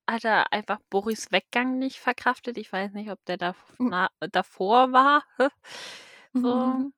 [0.07, 2.59] hat er einfach Boris Weggang nicht verkraftet.
[2.59, 3.89] Ich weiß nicht, ob der da, Hm.
[3.89, 5.24] na, davor war.
[6.35, 6.57] So.
[6.57, 6.95] Mhm.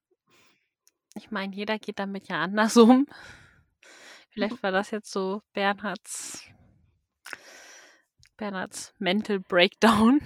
[1.16, 3.04] Ich meine, jeder geht damit ja anders um.
[4.30, 6.43] Vielleicht war das jetzt so Bernhards
[8.36, 10.20] Bernhards Mental Breakdown.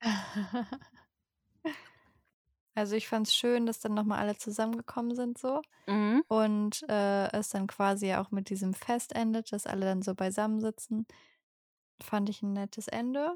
[2.74, 6.22] Also ich fand es schön, dass dann nochmal alle zusammengekommen sind so Mhm.
[6.28, 11.06] und äh, es dann quasi auch mit diesem Fest endet, dass alle dann so beisammensitzen.
[12.02, 13.34] Fand ich ein nettes Ende.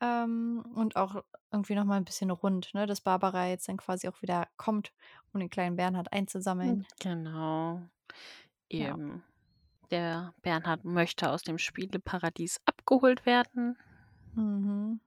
[0.00, 2.86] Ähm, und auch irgendwie nochmal ein bisschen rund, ne?
[2.86, 4.92] dass Barbara jetzt dann quasi auch wieder kommt,
[5.32, 6.86] um den kleinen Bernhard einzusammeln.
[7.00, 7.82] Genau.
[8.70, 8.96] Ja.
[9.94, 13.78] Der Bernhard möchte aus dem Spieleparadies abgeholt werden.
[14.34, 14.98] Mhm.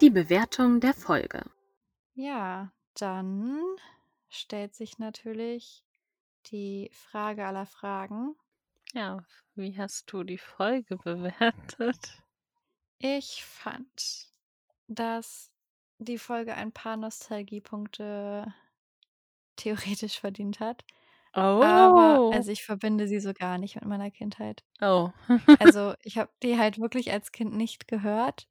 [0.00, 1.42] Die Bewertung der Folge.
[2.14, 3.58] Ja, dann
[4.28, 5.82] stellt sich natürlich
[6.52, 8.36] die Frage aller Fragen.
[8.92, 9.24] Ja,
[9.56, 12.22] wie hast du die Folge bewertet?
[12.98, 14.28] Ich fand,
[14.86, 15.50] dass
[15.98, 18.54] die Folge ein paar Nostalgiepunkte
[19.56, 20.84] theoretisch verdient hat.
[21.34, 22.30] Aber Oh.
[22.32, 24.64] also ich verbinde sie so gar nicht mit meiner Kindheit.
[24.80, 25.10] Oh.
[25.58, 28.46] Also ich habe die halt wirklich als Kind nicht gehört.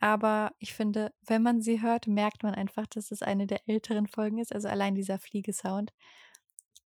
[0.00, 4.06] Aber ich finde, wenn man sie hört, merkt man einfach, dass es eine der älteren
[4.06, 4.52] Folgen ist.
[4.54, 5.92] Also allein dieser Fliegesound.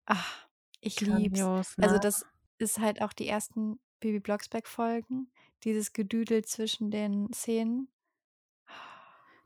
[0.07, 0.47] Ach,
[0.81, 1.11] ich lieb's.
[1.41, 2.01] Grandios, Also ne?
[2.01, 2.27] das
[2.59, 5.31] ist halt auch die ersten Baby Blocksberg-Folgen.
[5.65, 7.89] Dieses Gedüdel zwischen den Szenen.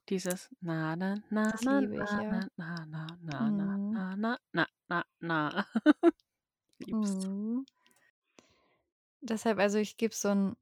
[0.08, 2.30] Dieses na na na Das na liebe ich, na ja.
[2.30, 3.90] na na na na na Mhm.
[3.92, 5.66] na na na na na.
[6.78, 7.26] Lieb's.
[7.26, 7.66] Mhm.
[9.20, 10.56] Deshalb, also ich gebe so einen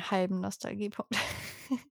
[0.00, 1.14] halben Nostalgiepunkt.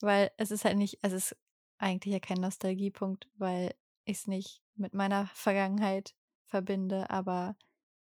[0.00, 1.38] Weil es ist halt nicht, also es ist
[1.78, 3.74] eigentlich ja kein Nostalgiepunkt, weil
[4.04, 6.14] ich es nicht mit meiner Vergangenheit
[6.46, 7.56] verbinde, aber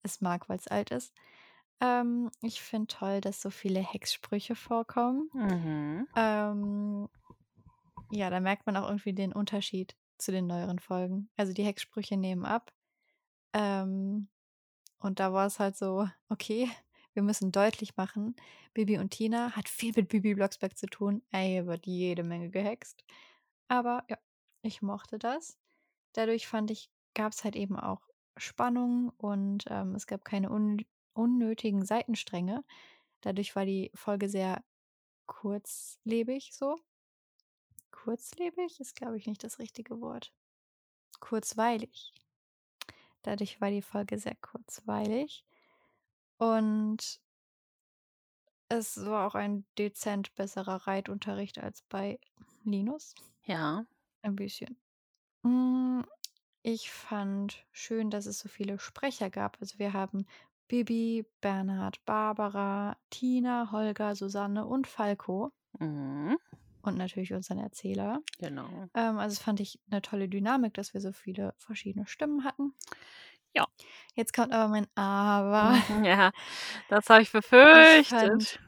[0.02, 1.12] es mag, weil es alt ist.
[1.81, 5.31] Ähm, ich finde toll, dass so viele Hexsprüche vorkommen.
[5.32, 6.09] Mhm.
[6.16, 7.09] Ähm,
[8.11, 11.31] ja, da merkt man auch irgendwie den Unterschied zu den neueren Folgen.
[11.36, 12.73] Also die Hexsprüche nehmen ab.
[13.52, 14.28] Ähm,
[14.98, 16.70] und da war es halt so, okay,
[17.15, 18.36] wir müssen deutlich machen,
[18.74, 21.23] Bibi und Tina hat viel mit Bibi Blocksberg zu tun.
[21.32, 23.05] Ey, wird jede Menge gehext.
[23.69, 24.19] Aber ja,
[24.62, 25.59] ich mochte das.
[26.12, 28.01] Dadurch fand ich, gab es halt eben auch
[28.36, 32.65] Spannung und ähm, es gab keine un unnötigen Seitenstränge.
[33.20, 34.65] Dadurch war die Folge sehr
[35.27, 36.77] kurzlebig so.
[37.91, 40.32] Kurzlebig ist, glaube ich, nicht das richtige Wort.
[41.20, 42.15] Kurzweilig.
[43.23, 45.45] Dadurch war die Folge sehr kurzweilig.
[46.39, 47.20] Und
[48.69, 52.19] es war auch ein dezent besserer Reitunterricht als bei
[52.65, 53.15] Linus.
[53.45, 53.85] Ja.
[54.23, 54.78] Ein bisschen.
[55.43, 56.03] Mm,
[56.62, 59.59] Ich fand schön, dass es so viele Sprecher gab.
[59.61, 60.27] Also wir haben
[60.70, 65.52] Bibi, Bernhard, Barbara, Tina, Holger, Susanne und Falco.
[65.80, 66.38] Mhm.
[66.82, 68.20] Und natürlich unseren Erzähler.
[68.38, 68.68] Genau.
[68.94, 72.72] Ähm, also das fand ich eine tolle Dynamik, dass wir so viele verschiedene Stimmen hatten.
[73.52, 73.66] Ja.
[74.14, 75.74] Jetzt kommt aber mein Aber.
[76.06, 76.30] Ja,
[76.88, 78.09] das habe ich Ich befürchtet.
[78.09, 78.60] fand,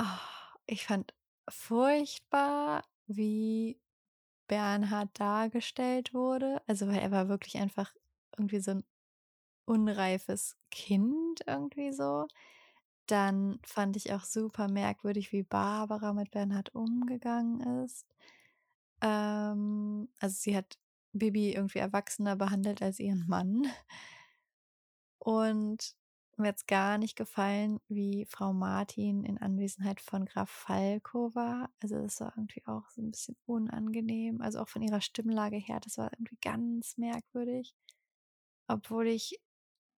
[0.00, 0.04] oh,
[0.66, 1.12] ich fand
[1.50, 3.78] furchtbar, wie
[4.48, 6.62] Bernhard dargestellt wurde.
[6.66, 7.92] Also weil er war wirklich einfach
[8.38, 8.84] irgendwie so ein
[9.66, 12.26] unreifes Kind irgendwie so.
[13.06, 18.06] Dann fand ich auch super merkwürdig, wie Barbara mit Bernhard umgegangen ist.
[19.02, 20.78] Ähm, also sie hat
[21.12, 23.66] Bibi irgendwie erwachsener behandelt als ihren Mann.
[25.18, 25.96] Und
[26.36, 31.70] mir hat's gar nicht gefallen, wie Frau Martin in Anwesenheit von Graf Falco war.
[31.80, 34.40] Also das war irgendwie auch so ein bisschen unangenehm.
[34.40, 37.74] Also auch von ihrer Stimmlage her, das war irgendwie ganz merkwürdig.
[38.66, 39.40] Obwohl ich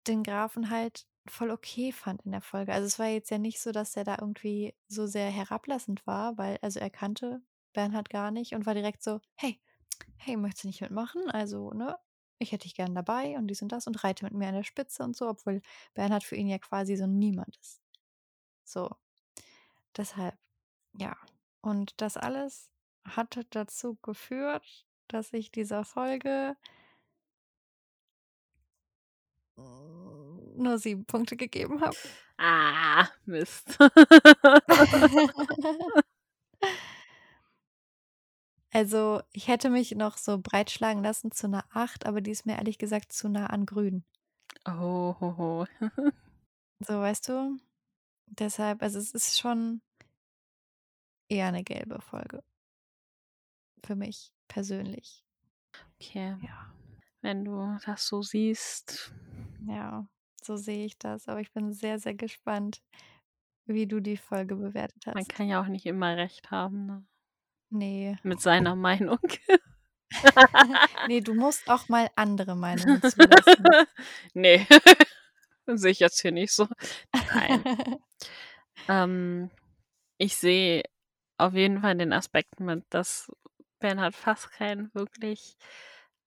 [0.08, 2.72] den Grafen halt voll okay fand in der Folge.
[2.72, 6.38] Also es war jetzt ja nicht so, dass er da irgendwie so sehr herablassend war,
[6.38, 7.42] weil also er kannte
[7.72, 9.60] Bernhard gar nicht und war direkt so, hey,
[10.16, 11.30] hey, möchtest du nicht mitmachen?
[11.30, 11.98] Also, ne,
[12.38, 14.62] ich hätte dich gern dabei und dies und das und reite mit mir an der
[14.64, 15.62] Spitze und so, obwohl
[15.94, 17.80] Bernhard für ihn ja quasi so niemand ist.
[18.64, 18.90] So.
[19.96, 20.36] Deshalb,
[20.98, 21.16] ja.
[21.62, 22.70] Und das alles
[23.04, 26.56] hatte dazu geführt, dass ich dieser Folge
[30.56, 31.98] nur sieben Punkte gegeben habe.
[32.38, 33.78] Ah, Mist.
[38.72, 42.56] Also, ich hätte mich noch so breitschlagen lassen zu 'ner 8, aber die ist mir
[42.56, 44.04] ehrlich gesagt zu nah an grün.
[44.66, 45.66] Oh, ho, ho.
[46.80, 47.58] So, weißt du?
[48.26, 49.80] Deshalb also, es ist schon
[51.30, 52.42] eher 'ne gelbe Folge.
[53.84, 55.24] Für mich persönlich.
[56.00, 56.36] Okay.
[56.42, 56.72] Ja.
[57.22, 59.12] Wenn du das so siehst.
[59.66, 60.06] Ja,
[60.46, 62.82] so sehe ich das, aber ich bin sehr, sehr gespannt,
[63.66, 65.28] wie du die Folge bewertet Man hast.
[65.28, 67.04] kann ja auch nicht immer recht haben, ne?
[67.70, 68.18] Ne.
[68.22, 69.18] Mit seiner Meinung.
[71.08, 73.64] Ne, du musst auch mal andere Meinungen zulassen.
[74.34, 74.64] Ne,
[75.66, 76.68] sehe ich jetzt hier nicht so.
[77.34, 77.98] Nein.
[78.88, 79.50] Ähm,
[80.16, 80.84] ich sehe
[81.38, 83.32] auf jeden Fall den Aspekt mit, dass
[83.80, 85.56] Bernhard fast kein wirklich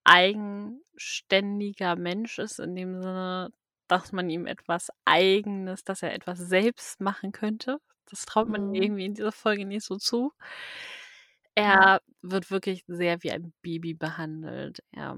[0.03, 3.51] eigenständiger Mensch ist in dem Sinne,
[3.90, 7.80] dass man ihm etwas Eigenes dass er etwas selbst machen könnte.
[8.10, 8.74] Das traut man Mhm.
[8.74, 10.34] irgendwie in dieser Folge nicht so zu.
[11.57, 14.84] Er wird wirklich sehr wie ein Baby behandelt.
[14.91, 15.18] Er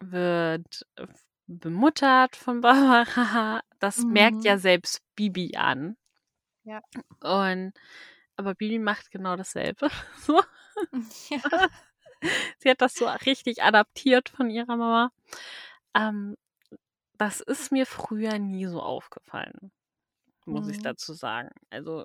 [0.00, 0.86] wird
[1.46, 2.60] bemuttert von
[3.06, 3.62] Barbara.
[3.78, 4.60] Das merkt ja Mhm.
[4.60, 5.96] selbst Bibi an.
[6.64, 6.82] Ja.
[7.22, 7.72] Und
[8.36, 9.88] aber Bibi macht genau dasselbe,
[10.18, 10.42] so.
[11.30, 11.40] Ja.
[12.58, 15.10] Sie hat das so richtig adaptiert von ihrer Mama.
[15.94, 16.36] Ähm,
[17.18, 19.72] das ist mir früher nie so aufgefallen,
[20.46, 20.82] muss ich Mhm.
[20.82, 21.50] dazu sagen.
[21.70, 22.04] Also,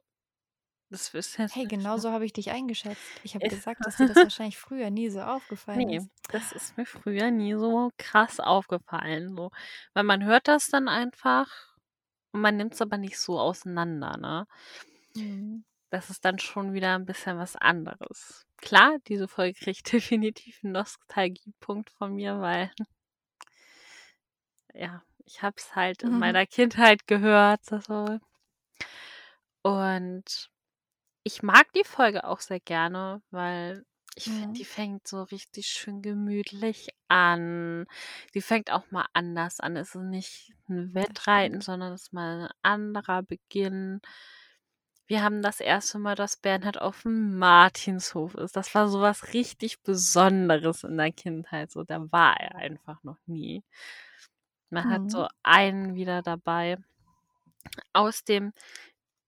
[0.91, 3.19] das ist jetzt Hey, genauso habe ich dich eingeschätzt.
[3.23, 6.09] Ich habe Es gesagt, dass dir das wahrscheinlich früher nie so aufgefallen Ne, ist.
[6.29, 9.49] das ist mir früher nie so krass aufgefallen, so.
[9.93, 11.47] Weil man hört das dann einfach
[12.33, 14.47] und man nimmt's aber nicht so auseinander, ne?
[15.15, 15.63] Mhm.
[15.91, 18.45] Das ist dann schon wieder 'n bisschen was anderes.
[18.57, 22.71] Klar, diese Folge kriegt definitiv 'n Nostalgiepunkt von mir, weil
[24.73, 26.19] ja, ich habe es halt in Mhm.
[26.19, 28.19] meiner Kindheit gehört, so.
[29.65, 30.49] Und
[31.23, 33.85] ich mag die Folge auch sehr gerne, weil
[34.15, 34.59] ich finde, Mhm.
[34.59, 37.85] die fängt so richtig schön gemütlich an.
[38.35, 39.77] Die fängt auch mal anders an.
[39.77, 44.01] Es ist nicht 'n Das Wettreiten, sondern es ist mal 'n anderer Beginn.
[45.09, 45.99] Wir haben das 1.
[45.99, 48.55] Mal, dass Bernhard auf'm Martinshof ist.
[48.55, 51.83] Das war so was richtig Besonderes in der Kindheit, so.
[51.83, 53.63] Da war er einfach noch nie.
[54.73, 55.09] Man hat Mhm.
[55.11, 56.77] so einen wieder dabei
[57.93, 58.53] aus dem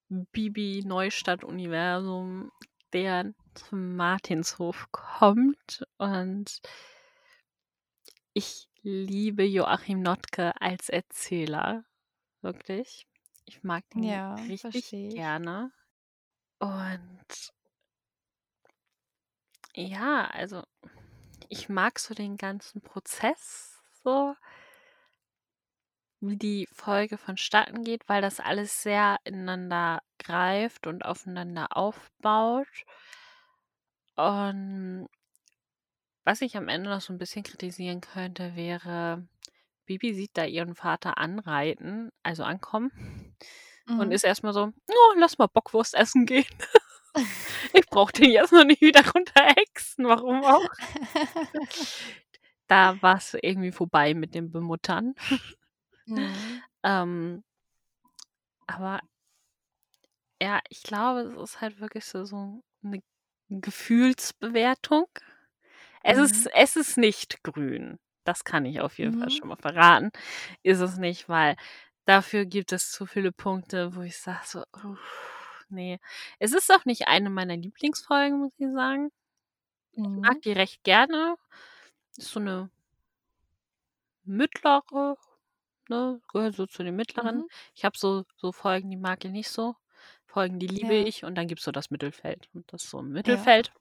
[0.10, 2.52] Bibi-Neustadt-Universum,
[2.94, 6.62] der zum Martinshof kommt und
[8.34, 11.86] ich liebe Joachim Notke als Erzähler,
[12.42, 13.08] wirklich.
[13.46, 15.72] Ich mag den Ja, richtig gerne.
[16.60, 17.52] Und
[19.76, 20.64] ja, also,
[21.50, 24.36] ich mag so den ganzen Prozess so
[26.22, 32.68] wie die Folge vonstatten geht, weil das alles sehr ineinander greift und aufeinander aufbaut.
[34.18, 35.08] Und
[36.26, 39.28] was ich am Ende noch so 'n bisschen kritisieren könnte, wäre,
[39.86, 42.92] Bibi sieht da ihren Vater anreiten also, ankommen
[43.98, 44.14] und Mhm.
[44.14, 46.46] ist erst mal so: „Oh, lass mal Bockwurst essen gehen.
[47.74, 50.70] Ich brauche den jetzt noch nicht wieder runterhexen, warum auch?“
[52.68, 55.14] Da war's irgendwie vorbei mit dem Bemuttern.
[56.08, 56.64] Mhm.
[56.84, 57.44] Ähm
[58.68, 59.00] aber
[60.42, 63.02] ja, ich glaube, es ist halt wirklich so so 'ne
[63.50, 65.08] Gefühlsbewertung.
[66.04, 66.50] Es ist Mhm.
[66.56, 68.00] es ist nicht grün.
[68.26, 69.40] Das kann ich auf jeden Fall Mhm.
[69.40, 70.12] schon mal verraten.
[70.64, 71.56] Ist es nicht, weil
[72.06, 74.64] dafür gibt es zu viele Punkte, wo ich sage so:
[75.70, 76.00] „Ne.“
[76.40, 79.12] Es ist auch nicht eine meiner Lieblingsfolgen, muss ich sagen.
[79.94, 80.42] Ich mag Mhm.
[80.44, 81.36] die recht gerne.
[82.18, 82.70] Ist so 'ne
[84.28, 85.18] mittlere,
[85.90, 87.40] ne, gehört so zu den mittleren.
[87.40, 87.48] Mhm.
[87.76, 89.76] Ich habe so so Folgen, die mag ich nicht so.
[90.26, 91.06] Folgen, die liebe Ja.
[91.08, 93.14] ich und dann gibt's so das Mittelfeld und das ist so im Ja.
[93.14, 93.72] Mittelfeld.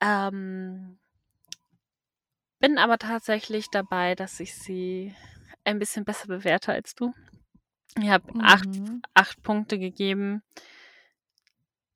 [0.00, 0.98] Ähm
[2.62, 5.14] bin aber tatsächlich dabei, dass ich sie
[5.64, 7.14] ein bisschen besser bewerte als du.
[7.98, 9.02] Ich habe 8 f Mhm.
[9.14, 10.42] 8 Punkte gegeben.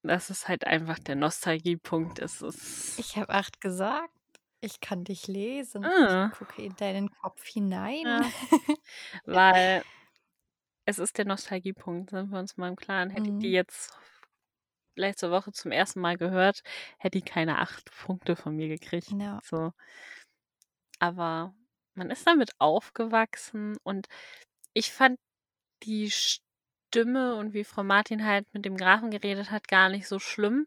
[0.03, 2.19] Das ist halt einfach der Nostalgiepunkt.
[2.19, 4.11] Es ist Ich habe 8 gesagt.
[4.65, 5.85] Ich kann dich lesen.
[5.85, 6.31] Ich Ah.
[6.31, 8.07] gucke in deinen Kopf hinein.
[8.07, 8.21] Ja.
[9.27, 9.85] Weil
[10.87, 13.11] es ist der Nostalgiepunkt, sind wir uns mal im Klaren.
[13.11, 13.55] Hätte ich die Mhm.
[13.55, 13.93] jetzt
[14.97, 16.01] letzte Woche zum 1.
[16.01, 16.63] Mal gehört,
[16.99, 19.41] hätte die keine 8 Punkte von mir gekriegt, Ja.
[19.43, 19.73] so.
[21.01, 21.55] Aber
[21.95, 24.07] man ist damit aufgewachsen und
[24.75, 25.19] ich fand
[25.85, 30.19] die Stimme und wie Frau Martin halt mit dem Grafen geredet hat, gar nicht so
[30.19, 30.67] schlimm,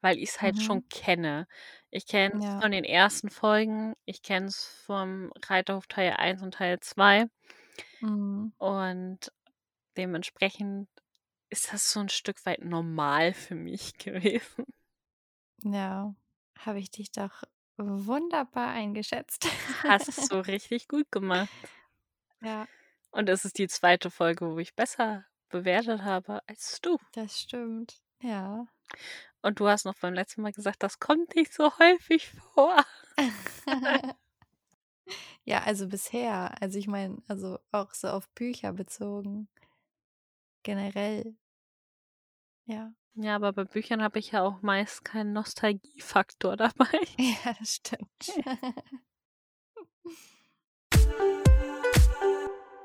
[0.00, 0.62] weil ich's halt Mhm.
[0.62, 1.46] schon kenne.
[1.90, 2.62] Ich kenne es Ja.
[2.62, 3.94] von den ersten Folgen.
[4.06, 7.26] Ich kenne es vom Reiterhof Teil 1 und Teil 2.
[8.00, 8.52] Mhm.
[8.58, 9.32] Und
[9.96, 10.88] dementsprechend
[11.50, 14.66] ist das so 'n Stück weit normal für mich gewesen.
[15.62, 16.14] Ja.
[16.58, 17.42] habe ich dich doch
[17.76, 19.46] wunderbar eingeschätzt.
[19.86, 21.50] Hast du richtig gut gemacht.
[22.40, 22.68] Ja,
[23.10, 26.98] Und es ist die zweite Folge, wo ich besser bewertet habe als du.
[27.12, 28.00] das stimmt.
[28.22, 28.66] Ja.
[29.46, 32.84] Und du hast noch beim letzten Mal gesagt, das kommt nicht so häufig vor.
[35.44, 36.60] ja, also bisher.
[36.60, 39.46] Also ich meine, also auch so auf Bücher bezogen.
[40.64, 41.36] Generell.
[42.64, 42.92] Ja.
[43.14, 46.98] Ja, aber bei Büchern habe ich ja auch meist keinen Nostalgiefaktor dabei.
[47.16, 48.32] Ja, das stimmt.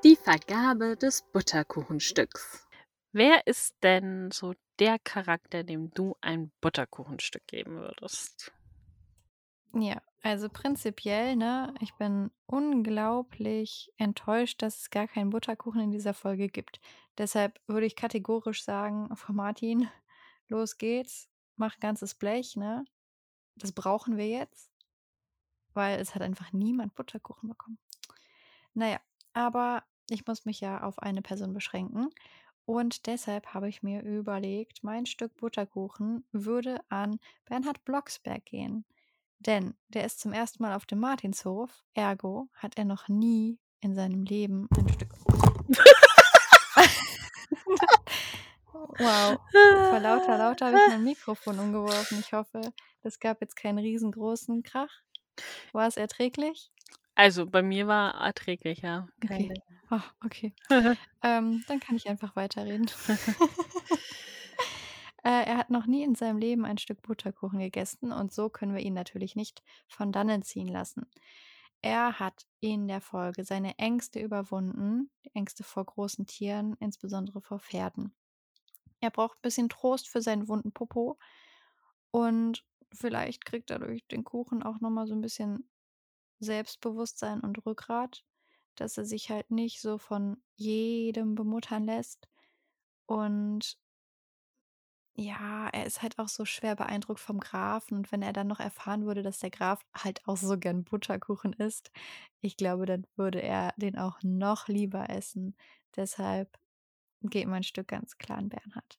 [0.04, 2.68] Die Vergabe des Butterkuchenstücks.
[3.12, 8.52] Wer ist denn so der Charakter, dem du ein Butterkuchenstück geben würdest?
[9.74, 16.14] Ja, also prinzipiell, ne, ich bin unglaublich enttäuscht, dass es gar keinen Butterkuchen in dieser
[16.14, 16.80] Folge gibt.
[17.18, 19.88] Deshalb würde ich kategorisch sagen, Frau Martin,
[20.48, 22.84] los geht's, mach ganzes Blech, ne?
[23.56, 24.70] Das brauchen wir jetzt,
[25.74, 27.78] weil es hat einfach niemand Butterkuchen bekommen.
[28.72, 29.00] Naja,
[29.34, 32.08] aber ich muss mich ja auf eine Person beschränken.
[32.64, 38.84] Und deshalb habe ich mir überlegt, mein Stück Butterkuchen würde an Bernhard Blocksberg gehen.
[39.40, 43.94] Denn der ist zum ersten Mal auf dem Martinshof, ergo hat er noch nie in
[43.94, 45.12] seinem Leben ein Stück.
[48.98, 49.38] wow.
[49.90, 52.20] Vor lauter, lauter habe ich mein Mikrofon umgeworfen.
[52.20, 52.60] Ich hoffe,
[53.02, 55.02] es gab jetzt keinen riesengroßen Krach.
[55.72, 56.70] War es erträglich?
[57.14, 59.08] Also bei mir war erträglich, ja.
[59.22, 59.52] Okay.
[59.92, 60.54] Oh, okay.
[61.22, 62.90] ähm, dann kann ich einfach weiterreden.
[65.22, 68.74] äh, er hat noch nie in seinem Leben ein Stück Butterkuchen gegessen und so können
[68.74, 71.06] wir ihn natürlich nicht von dannen ziehen lassen.
[71.82, 77.58] Er hat in der Folge seine Ängste überwunden, die Ängste vor großen Tieren, insbesondere vor
[77.58, 78.14] Pferden.
[79.00, 81.18] Er braucht ein bisschen Trost für seinen wunden Popo
[82.12, 82.64] und
[82.94, 85.68] vielleicht kriegt er durch den Kuchen auch nochmal so ein bisschen
[86.38, 88.24] Selbstbewusstsein und Rückgrat,
[88.76, 92.28] dass er sich halt nicht so von jedem bemuttern lässt.
[93.06, 93.78] Und
[95.14, 97.96] ja, er ist halt auch so schwer beeindruckt vom Grafen.
[97.98, 101.52] Und wenn er dann noch erfahren würde, dass der Graf halt auch so gern Butterkuchen
[101.54, 101.90] isst,
[102.40, 105.54] ich glaube, dann würde er den auch noch lieber essen.
[105.96, 106.58] Deshalb
[107.22, 108.98] geht mein Stück ganz klar an Bernhard.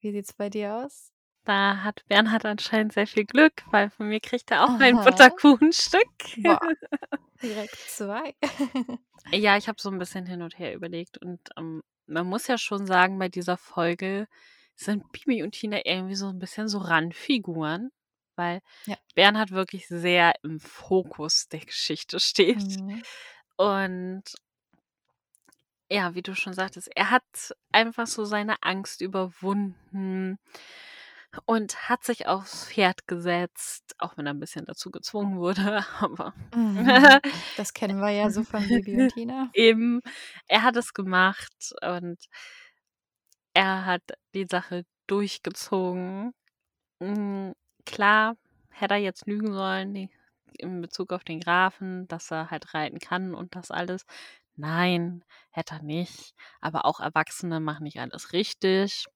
[0.00, 1.12] Wie sieht's bei dir aus?
[1.48, 5.04] Da hat Bernhard anscheinend sehr viel Glück, weil von mir kriegt er auch ein Aha.
[5.04, 6.06] Butterkuchenstück.
[6.42, 6.60] Boah,
[7.42, 8.34] direkt zwei.
[9.32, 12.56] Ja, ich habe so ein bisschen hin und her überlegt und ähm, man muss ja
[12.56, 14.26] schon sagen, bei dieser Folge
[14.74, 17.90] sind Bibi und Tina irgendwie so ein bisschen so Randfiguren,
[18.36, 18.96] weil Ja.
[19.14, 22.62] Bernhard wirklich sehr im Fokus der Geschichte steht.
[22.80, 23.02] Mhm.
[23.56, 24.22] Und
[25.90, 30.38] ja, wie du schon sagtest, er hat einfach so seine Angst überwunden
[31.46, 36.34] und hat sich aufs Pferd gesetzt, auch wenn er ein bisschen dazu gezwungen wurde, aber
[36.54, 36.86] Mhm.
[37.56, 39.52] Das kennen wir ja so von Bibi und Tina.
[39.54, 40.00] eben,
[40.48, 42.18] er hat es gemacht und
[43.54, 44.02] er hat
[44.34, 46.32] die Sache durchgezogen.
[47.00, 47.52] Mm,
[47.86, 48.36] Klar,
[48.70, 50.10] hätte er jetzt lügen sollen
[50.58, 54.04] in Bezug auf den Grafen, dass er halt reiten kann und das alles.
[54.56, 56.34] Nein, hätte er nicht.
[56.60, 59.06] Aber auch Erwachsene machen nicht alles richtig.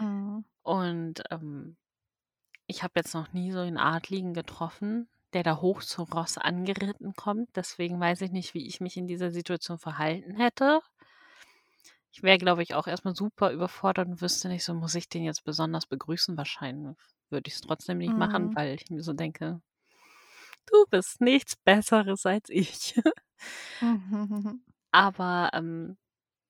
[0.00, 0.44] Mhm.
[0.66, 1.76] Und ähm,
[2.66, 7.14] ich habe jetzt noch nie so einen Adligen getroffen, der da hoch zu Ross angeritten
[7.14, 7.50] kommt.
[7.56, 10.80] Deswegen weiß ich nicht, wie ich mich in dieser Situation verhalten hätte.
[12.12, 15.22] Ich wäre, glaube ich, auch erstmal super überfordert und wüsste nicht, so muss ich den
[15.22, 16.36] jetzt besonders begrüßen.
[16.36, 16.96] Wahrscheinlich
[17.30, 18.54] würde ich es trotzdem nicht machen, Mhm.
[18.54, 19.60] weil ich mir so denke,
[20.66, 22.94] du bist nichts Besseres als ich.
[23.80, 24.60] Mhm.
[24.92, 25.96] Aber ähm,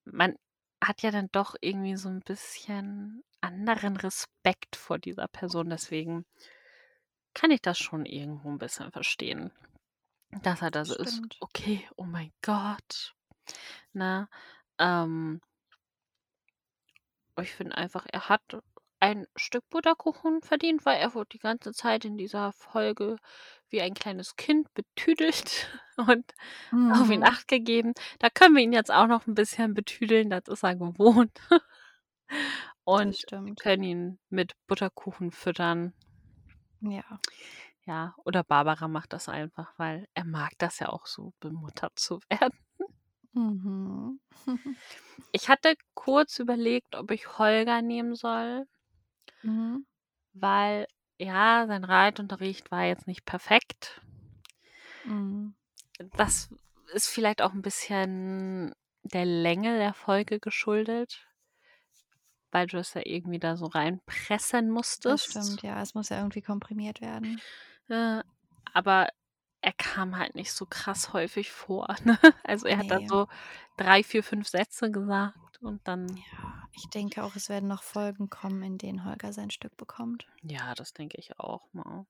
[0.04, 0.36] man
[0.84, 5.70] hat ja dann doch irgendwie so ein bisschen anderen Respekt vor dieser Person.
[5.70, 6.24] Deswegen
[7.34, 9.52] kann ich das schon irgendwo ein bisschen verstehen.
[10.42, 13.14] Dass er da so ist, okay, oh mein Gott.
[13.92, 14.28] Na,
[14.78, 15.40] ähm,
[17.40, 18.42] ich finde einfach, er hat
[18.98, 23.18] ein Stück Butterkuchen verdient, weil er wurde die ganze Zeit in dieser Folge
[23.68, 26.32] wie ein kleines Kind betüdelt und
[26.88, 27.24] auf ihn Mhm.
[27.24, 27.92] Acht gegeben.
[28.18, 31.32] Da können wir ihn jetzt auch noch ein bisschen betüdeln, das ist er gewohnt.
[32.86, 33.24] Und
[33.60, 35.92] können ihn mit Butterkuchen füttern.
[36.80, 37.20] Ja.
[37.84, 42.20] Ja, oder Barbara macht das einfach, weil er mag das ja auch so, bemuttert zu
[42.30, 42.58] werden.
[43.32, 44.20] Mhm.
[45.32, 48.66] Ich hatte kurz überlegt, ob ich Holger nehmen soll,
[49.42, 49.86] Mhm.
[50.32, 50.86] weil
[51.18, 54.00] ja, sein Reitunterricht war jetzt nicht perfekt.
[55.04, 55.54] Mhm.
[56.16, 56.48] Das
[56.92, 61.26] ist vielleicht auch ein bisschen der Länge der Folge geschuldet.
[62.52, 65.30] Weil du es ja irgendwie da so reinpressen Das musstest.
[65.30, 65.80] stimmt, ja.
[65.82, 67.40] Es muss ja irgendwie komprimiert werden.
[67.88, 68.22] Äh,
[68.72, 69.08] aber
[69.62, 71.86] er kam halt nicht so krass häufig vor.
[72.04, 72.18] Ne?
[72.44, 73.08] Also er hat da Nee.
[73.08, 73.26] so
[73.76, 78.28] drei, vier, fünf Sätze gesagt und dann, Ja, ich denke auch, es werden noch Folgen
[78.30, 80.26] kommen, in denen Holger sein Stück bekommt.
[80.42, 82.06] ja, das denke ich auch mal.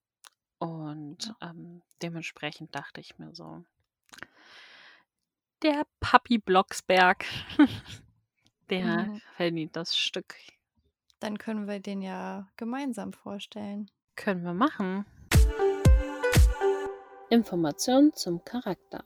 [0.59, 3.63] Und ähm, dementsprechend dachte ich mir so,
[5.63, 7.25] der Papi Blocksberg,
[8.71, 9.21] der Mhm.
[9.37, 10.35] verdient das Stück.
[11.21, 13.91] Dann können wir den ja gemeinsam vorstellen.
[14.17, 15.05] Können wir machen.
[17.31, 19.05] Informationen zum Charakter.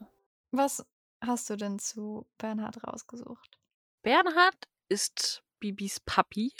[0.51, 0.85] Was
[1.21, 3.57] hast du denn zu Bernhard rausgesucht?
[4.03, 6.53] Bernhard ist Bibis Papi.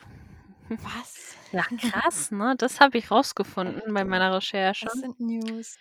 [0.70, 1.36] Was?
[1.52, 2.56] Ja, krass, ne?
[2.58, 4.86] Das habe ich rausgefunden bei meiner Recherche.
[4.86, 5.78] Das sind News.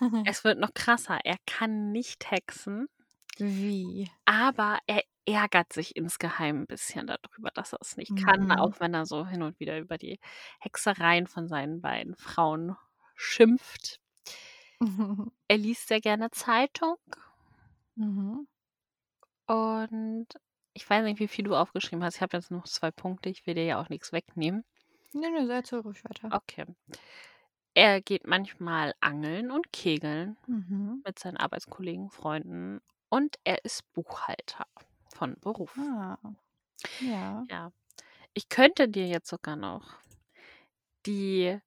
[0.26, 1.18] Es wird noch krasser.
[1.24, 2.88] Er kann nicht hexen,
[3.36, 4.10] Wie?
[4.24, 8.52] aber er ärgert sich insgeheim ein bisschen darüber, dass er es nicht kann, Mhm.
[8.58, 10.18] auch wenn er so hin und wieder über die
[10.60, 12.76] Hexereien von seinen beiden Frauen
[13.14, 14.00] schimpft.
[15.48, 16.96] Er liest sehr gerne Zeitung
[17.96, 18.44] mhm.
[19.46, 20.26] und
[20.74, 22.16] ich weiß nicht, wie viel du aufgeschrieben hast.
[22.16, 23.28] Ich habe jetzt noch zwei Punkte.
[23.30, 24.64] Ich will dir ja auch nichts wegnehmen.
[25.14, 26.32] Nee, nee, erzähl ruhig weiter.
[26.32, 26.64] Okay.
[27.74, 31.04] Er geht manchmal angeln und kegeln Mhm.
[31.04, 32.80] mit seinen Arbeitskollegen, Freunden
[33.10, 34.66] und er ist Buchhalter
[35.14, 35.76] von Beruf.
[35.78, 36.18] Ah.
[37.00, 37.44] Ja.
[37.48, 37.72] Ja.
[38.34, 39.94] Ich könnte dir jetzt sogar noch
[41.06, 41.58] die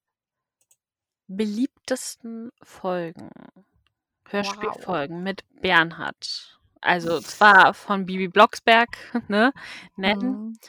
[1.27, 3.29] beliebtesten Folgen,
[4.29, 8.89] Hörspielfolgen mit Bernhard, also zwar von Bibi Blocksberg,
[9.29, 9.53] ne,
[9.95, 10.31] nennen.
[10.49, 10.59] Mhm.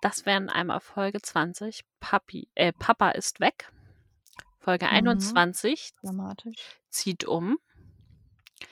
[0.00, 3.70] Das wären einmal Folge 20, Papi, äh, Papa ist weg.
[4.58, 4.92] Folge Mhm.
[4.92, 6.80] 21, Dramatisch.
[6.90, 7.58] zieht um.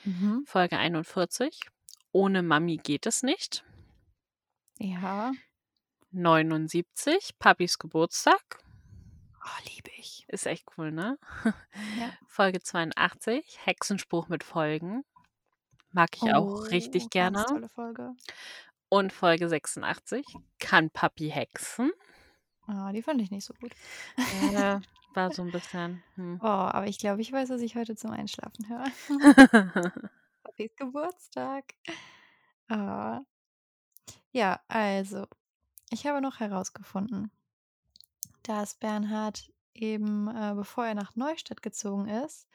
[0.03, 0.43] Mhm.
[0.45, 1.59] Folge 41,
[2.13, 3.65] ohne Mami geht es nicht.
[4.79, 5.33] Ja.
[6.11, 8.63] 79, Papis Geburtstag.
[9.43, 10.25] Oh, liebe ich.
[10.29, 11.17] Ist echt cool, ne?
[11.99, 12.11] Ja.
[12.27, 15.03] Folge 82, Hexenspruch mit Folgen.
[15.91, 17.45] Mag ich auch richtig Oh, gerne.
[17.45, 18.13] Tolle Folge.
[18.89, 20.25] Und Folge 86,
[20.59, 21.91] kann Papi hexen?
[22.67, 23.73] Ah, die fand ich nicht so gut.
[24.53, 24.79] Äh,
[25.13, 26.03] war so ein bisschen.
[26.15, 26.39] Hm.
[26.41, 28.85] Oh, aber ich glaube, ich weiß, was ich heute zum Einschlafen höre.
[30.53, 31.73] Papis Geburtstag.
[32.67, 33.21] Ah.
[34.31, 35.25] Ja, also,
[35.89, 37.31] ich habe noch herausgefunden,
[38.43, 42.47] dass Bernhard eben, äh, bevor er nach Neustadt gezogen ist,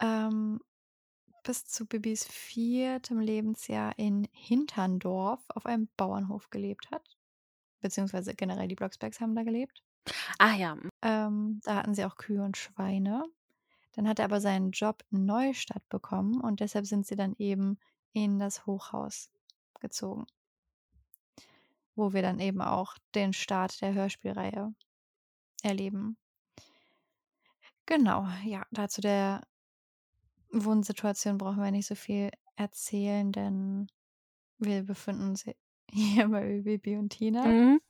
[0.00, 0.60] ähm,
[1.42, 7.16] bis zu Bibis viertem Lebensjahr in Hinterndorf auf einem Bauernhof gelebt hat.
[7.80, 9.82] Beziehungsweise generell die Blocksbergs haben da gelebt.
[10.38, 10.76] ah ja.
[11.02, 13.24] Ähm, da hatten sie auch Kühe und Schweine.
[13.92, 17.78] Dann hat er aber seinen Job in Neustadt bekommen und deshalb sind sie dann eben
[18.12, 19.30] in das Hochhaus
[19.80, 20.26] gezogen.
[21.96, 24.74] Wo wir dann eben auch den Start der Hörspielreihe
[25.62, 26.16] erleben.
[27.86, 29.42] Genau, ja, dazu der
[30.52, 33.88] Wohnsituation brauchen wir nicht so viel erzählen, denn
[34.58, 35.44] wir befinden uns
[35.90, 37.46] hier bei Bibi und Tina.
[37.46, 37.80] Mhm.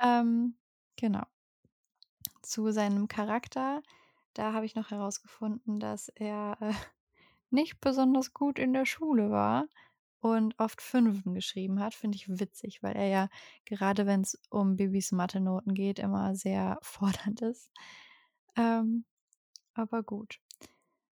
[0.00, 0.54] Ähm,
[0.96, 1.24] genau.
[2.42, 3.82] Zu seinem Charakter,
[4.34, 6.72] da habe ich noch herausgefunden, dass er äh,
[7.50, 9.66] nicht besonders gut in der Schule war
[10.20, 11.94] und oft Fünfen geschrieben hat.
[11.94, 13.28] Finde ich witzig, weil er ja
[13.64, 17.70] gerade wenn es um Bibis Mathe-Noten geht, immer sehr fordernd ist.
[18.56, 19.04] Ähm,
[19.74, 20.38] aber gut.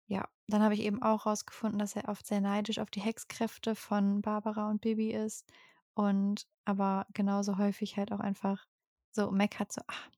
[0.07, 3.75] Ja, dann habe ich eben auch herausgefunden, dass er oft sehr neidisch auf die Hexkräfte
[3.75, 5.45] von Barbara und Bibi ist
[5.93, 8.65] und aber genauso häufig halt auch einfach
[9.11, 10.09] so meckert, so, ach,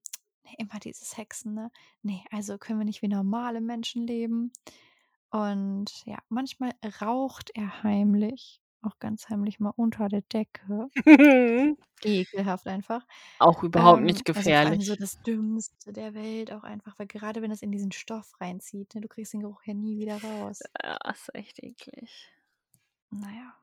[0.46, 1.72] nee, immer dieses Hexen, ne?
[2.04, 4.52] Nee, also können wir nicht wie normale Menschen leben.
[5.32, 10.90] Und ja, manchmal raucht er heimlich, auch ganz heimlich mal unter der Decke.
[12.04, 13.06] Ekelhaft einfach.
[13.40, 14.86] Auch überhaupt Ähm, nicht Also gefährlich.
[14.86, 18.96] so das Dümmste der Welt auch einfach, weil gerade wenn es in diesen Stoff reinzieht,
[18.96, 20.70] ne, du kriegst den Geruch ja nie wieder raus.
[20.82, 22.32] Ja, ist echt eklig.
[23.12, 23.56] Naja.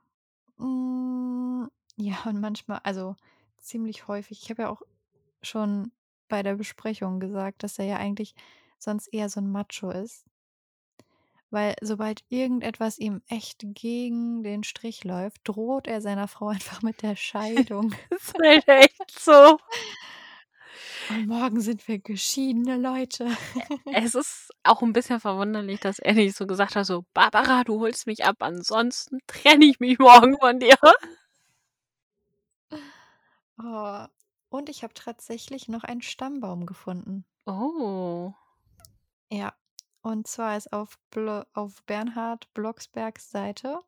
[0.58, 3.16] Mm, ja, und manchmal, also
[3.58, 4.82] ziemlich häufig, ich habe ja auch
[5.42, 5.92] schon
[6.32, 8.34] bei der Besprechung gesagt, dass er ja eigentlich
[8.78, 10.24] sonst eher so ein Macho ist.
[11.50, 17.02] Weil sobald irgendetwas ihm echt gegen den Strich läuft, droht er seiner Frau einfach mit
[17.02, 17.94] der Scheidung.
[18.08, 19.58] Das ist halt echt so.
[21.10, 23.28] Und morgen sind wir geschiedene Leute.
[23.92, 27.80] Es ist auch ein bisschen verwunderlich, dass er nicht so gesagt hat, so, Barbara, du
[27.80, 30.76] holst mich ab, ansonsten trenne ich mich morgen von dir.
[33.58, 34.06] Oh.
[34.52, 37.24] Und ich habe tatsächlich noch einen Stammbaum gefunden.
[37.46, 38.34] Oh.
[39.30, 39.54] Ja.
[40.02, 43.80] Und zwar ist auf, Blo auf Bernhard Blocksbergs Seite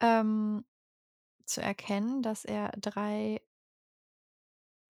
[0.00, 0.64] ähm,
[1.44, 3.40] zu erkennen, dass er drei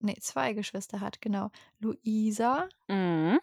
[0.00, 1.50] nee, zwei Geschwister hat, genau.
[1.80, 3.38] Luisa, Mhm.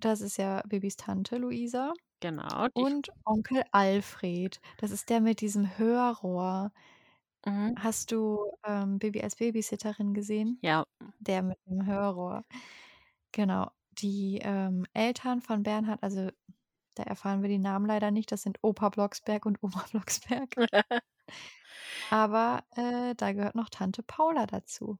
[0.00, 1.92] das ist ja Bibis Tante Luisa.
[2.20, 2.66] Genau.
[2.74, 6.72] Und Onkel Alfred, das ist der mit diesem Hörrohr.
[7.46, 7.74] Mhm.
[7.78, 10.58] Hast du, ähm, Bibi als Babysitterin gesehen?
[10.62, 10.86] Ja.
[11.20, 12.44] Der mit dem Hörrohr.
[13.32, 13.70] Genau.
[13.92, 16.30] Die, ähm, Eltern von Bernhard, also
[16.96, 20.54] da erfahren wir die Namen leider nicht, das sind Opa Blocksberg und Oma Blocksberg.
[22.10, 24.98] Aber, äh, da gehört noch Tante Paula dazu.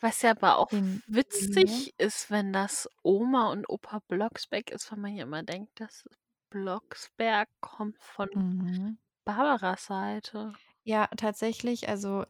[0.00, 1.02] Was ja aber auch Linie.
[1.06, 6.08] witzig ist, wenn das Oma und Opa Blocksberg ist, weil man ja immer denkt, dass
[6.50, 8.98] Blocksberg kommt von Mhm.
[9.26, 10.54] Barbaras Seite.
[10.84, 12.24] Ja, tatsächlich, also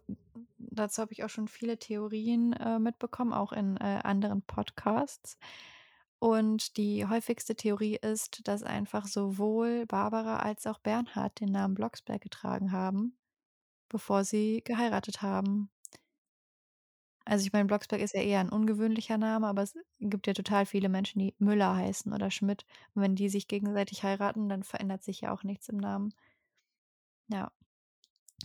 [0.59, 5.39] dazu habe ich auch schon viele Theorien, äh, mitbekommen, auch in, äh, anderen Podcasts.
[6.19, 12.23] Und die häufigste Theorie ist, dass einfach sowohl Barbara als auch Bernhard den Namen Blocksberg
[12.23, 13.19] getragen haben,
[13.91, 15.71] bevor sie geheiratet haben.
[17.25, 20.65] Also ich meine, Blocksberg ist ja eher ein ungewöhnlicher Name, aber es gibt ja total
[20.67, 22.65] viele Menschen, die Müller heißen oder Schmidt.
[22.95, 26.15] Und wenn die sich gegenseitig heiraten, dann verändert sich ja auch nichts im Namen.
[27.29, 27.51] Ja.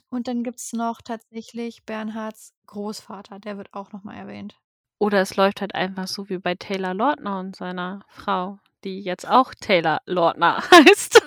[0.10, 4.60] Und dann gibt's noch tatsächlich Bernhards Großvater, der wird auch noch mal erwähnt.
[5.00, 9.28] Oder es läuft halt einfach so wie bei Taylor Lautner und seiner Frau, die jetzt
[9.28, 11.22] auch Taylor Lautner heißt.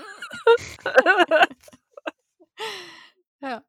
[3.41, 3.63] Ja.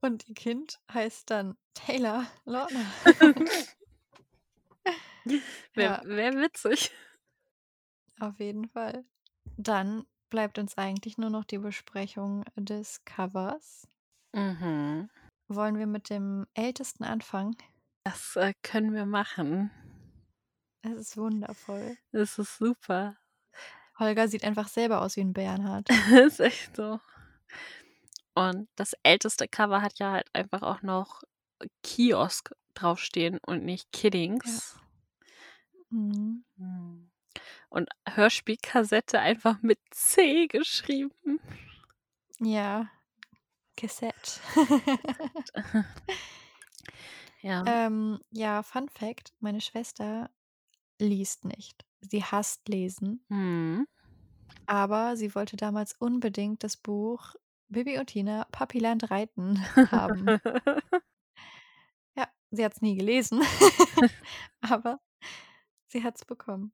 [0.00, 2.84] Und ihr Kind heißt dann Taylor Lautner.
[5.24, 5.42] Wäre
[5.74, 6.92] Ja, wär witzig.
[8.20, 9.04] auf jeden Fall.
[9.56, 10.06] Dann
[10.36, 13.88] bleibt uns eigentlich nur noch die Besprechung des Covers.
[14.34, 15.08] Mhm.
[15.48, 17.56] Wollen wir mit dem Ältesten anfangen?
[18.04, 19.70] Das äh, können wir machen.
[20.82, 21.96] Es ist wundervoll.
[22.12, 23.16] Das ist super.
[23.98, 25.88] Holger sieht einfach selber aus wie ein Bernhard.
[26.12, 27.00] ist echt so.
[28.34, 31.22] Und das älteste Cover hat ja halt einfach auch noch
[31.82, 34.78] Kiosk draufstehen und nicht Kiddings.
[35.88, 36.44] Mhm.
[36.58, 37.05] Hm.
[37.68, 41.40] Und Hörspielkassette einfach mit C geschrieben.
[42.40, 42.88] Ja.
[43.76, 44.40] Cassette.
[47.42, 47.62] Ja.
[47.66, 50.30] ähm, ja, Fun Fact: Meine Schwester
[50.98, 51.84] liest nicht.
[52.00, 53.86] Sie hasst Lesen, Hm.
[54.66, 57.34] aber sie wollte damals unbedingt das Buch
[57.68, 59.60] Bibi und Tina Papiland reiten
[59.92, 60.40] haben.
[62.16, 63.42] Ja, sie hat's nie gelesen,
[64.60, 64.98] aber
[65.86, 66.72] sie hat's bekommen.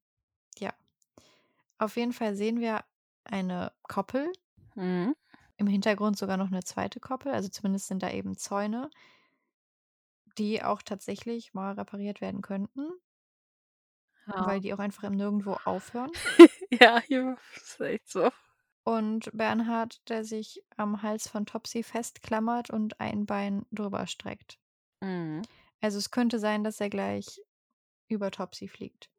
[1.83, 2.85] Auf jeden Fall sehen wir
[3.25, 4.33] eine Koppel,
[4.77, 5.17] Mhm.
[5.57, 8.89] im Hintergrund sogar noch eine zweite Koppel, also zumindest sind da eben Zäune,
[10.39, 12.89] die auch tatsächlich mal repariert werden könnten,
[14.29, 14.47] Ja.
[14.47, 16.13] weil die auch einfach im Nirgendwo aufhören.
[16.71, 18.31] ja, hier ist echt so.
[18.85, 24.59] Und Bernhard, der sich am Hals von Topsy festklammert und ein Bein drüber streckt.
[25.01, 25.43] Mhm.
[25.81, 27.41] Also es könnte sein, dass er gleich
[28.09, 29.11] über Topsy fliegt.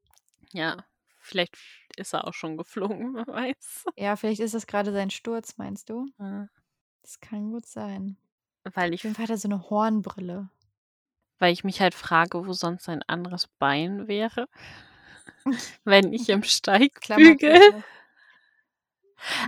[0.53, 0.85] Ja,
[1.23, 1.57] vielleicht
[1.97, 3.85] ist er auch schon geflogen, wer weiß.
[3.97, 6.05] Ja, vielleicht ist das gerade sein Sturz, meinst du?
[6.19, 6.49] Ja.
[7.03, 8.17] Das kann gut sein.
[8.73, 10.49] Weil Auf ich, jeden Fall hat er so eine Hornbrille.
[11.39, 14.47] weil ich mich halt frage, wo sonst ein anderes Bein wäre,
[15.83, 17.59] wenn ich im Steigbügel.
[17.59, 17.83] sich noch.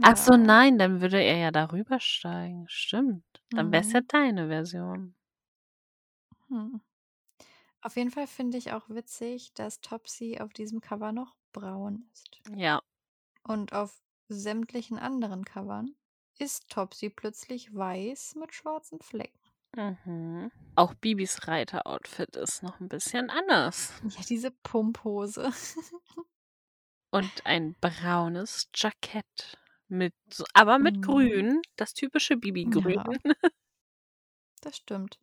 [0.02, 0.38] Ach so, Ja.
[0.38, 2.66] nein, dann würde er ja darüber steigen.
[2.70, 3.26] Stimmt.
[3.54, 4.08] Dann wäre es ja Mhm.
[4.08, 5.16] deine Version.
[6.50, 6.78] Hm.
[7.82, 12.42] Auf jeden Fall finde ich auch witzig, dass Topsy auf diesem Cover noch braun ist.
[12.56, 12.82] Ja.
[13.44, 15.96] Und auf sämtlichen anderen Covern
[16.38, 19.40] ist Topsy plötzlich weiß mit schwarzen Flecken.
[19.76, 20.52] Mhm.
[20.76, 23.94] Auch Bibis Reiteroutfit ist noch ein bisschen anders.
[24.18, 25.52] Ja, diese Pumphose.
[27.12, 29.58] Und ein braunes Jackett.
[29.88, 30.14] Mit,
[30.54, 31.02] aber mit Mhm.
[31.02, 31.62] grün.
[31.78, 33.04] Das typische Bibi-Grün.
[33.24, 33.34] Ja.
[34.62, 35.20] Das stimmt.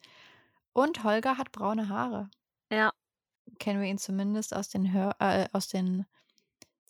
[0.73, 2.31] Und Holger hat braune Haare.
[2.71, 2.93] Ja.
[3.59, 6.07] Kennen wir ihn zumindest aus den, Hör äh, aus den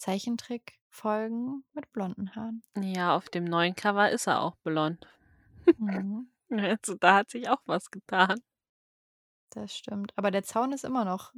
[0.03, 2.65] Zeichentrickfolgen mit blonden Haaren.
[2.77, 5.07] Ja, auf dem neuen Cover ist er auch blond.
[5.79, 6.29] Mhm.
[6.55, 8.43] Also da hat sich auch was getan.
[9.49, 10.12] Das stimmt.
[10.16, 11.33] Aber der Zaun ist immer noch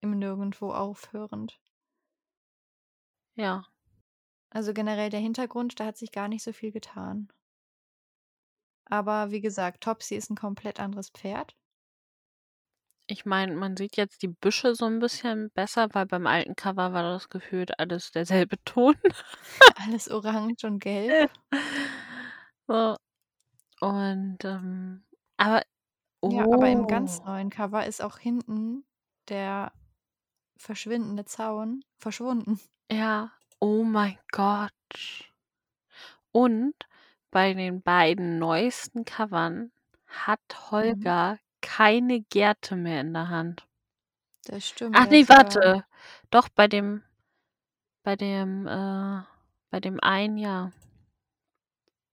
[0.00, 1.58] im Nirgendwo aufhörend.
[3.34, 3.64] Ja.
[4.50, 7.32] Also generell der Hintergrund, da hat sich gar nicht so viel getan.
[8.84, 11.56] Aber wie gesagt, Topsy ist ein komplett anderes Pferd.
[13.06, 16.92] Ich meine, man sieht jetzt die Büsche so ein bisschen besser, weil beim alten Cover
[16.92, 18.94] war das gefühlt alles derselbe Ton.
[19.74, 21.30] Alles orange und gelb.
[22.68, 22.96] so.
[23.80, 25.04] Und, ähm,
[25.38, 25.62] aber.
[26.28, 27.26] Ja, aber im ganz Oh.
[27.26, 28.84] neuen Cover ist auch hinten
[29.28, 29.72] der
[30.58, 32.60] verschwindende Zaun verschwunden.
[32.92, 34.70] Ja, oh mein Gott.
[36.32, 36.74] Und
[37.30, 39.72] bei den beiden neuesten Covern
[40.06, 40.40] hat
[40.82, 41.10] Mhm.
[41.10, 43.66] Holger keine Gerte mehr in der Hand.
[44.44, 44.94] Das stimmt.
[44.98, 45.84] Ach nee, hat ja- warte.
[46.30, 47.02] Doch, bei dem,
[48.02, 49.22] bei dem, äh,
[49.70, 50.72] bei dem einen ja.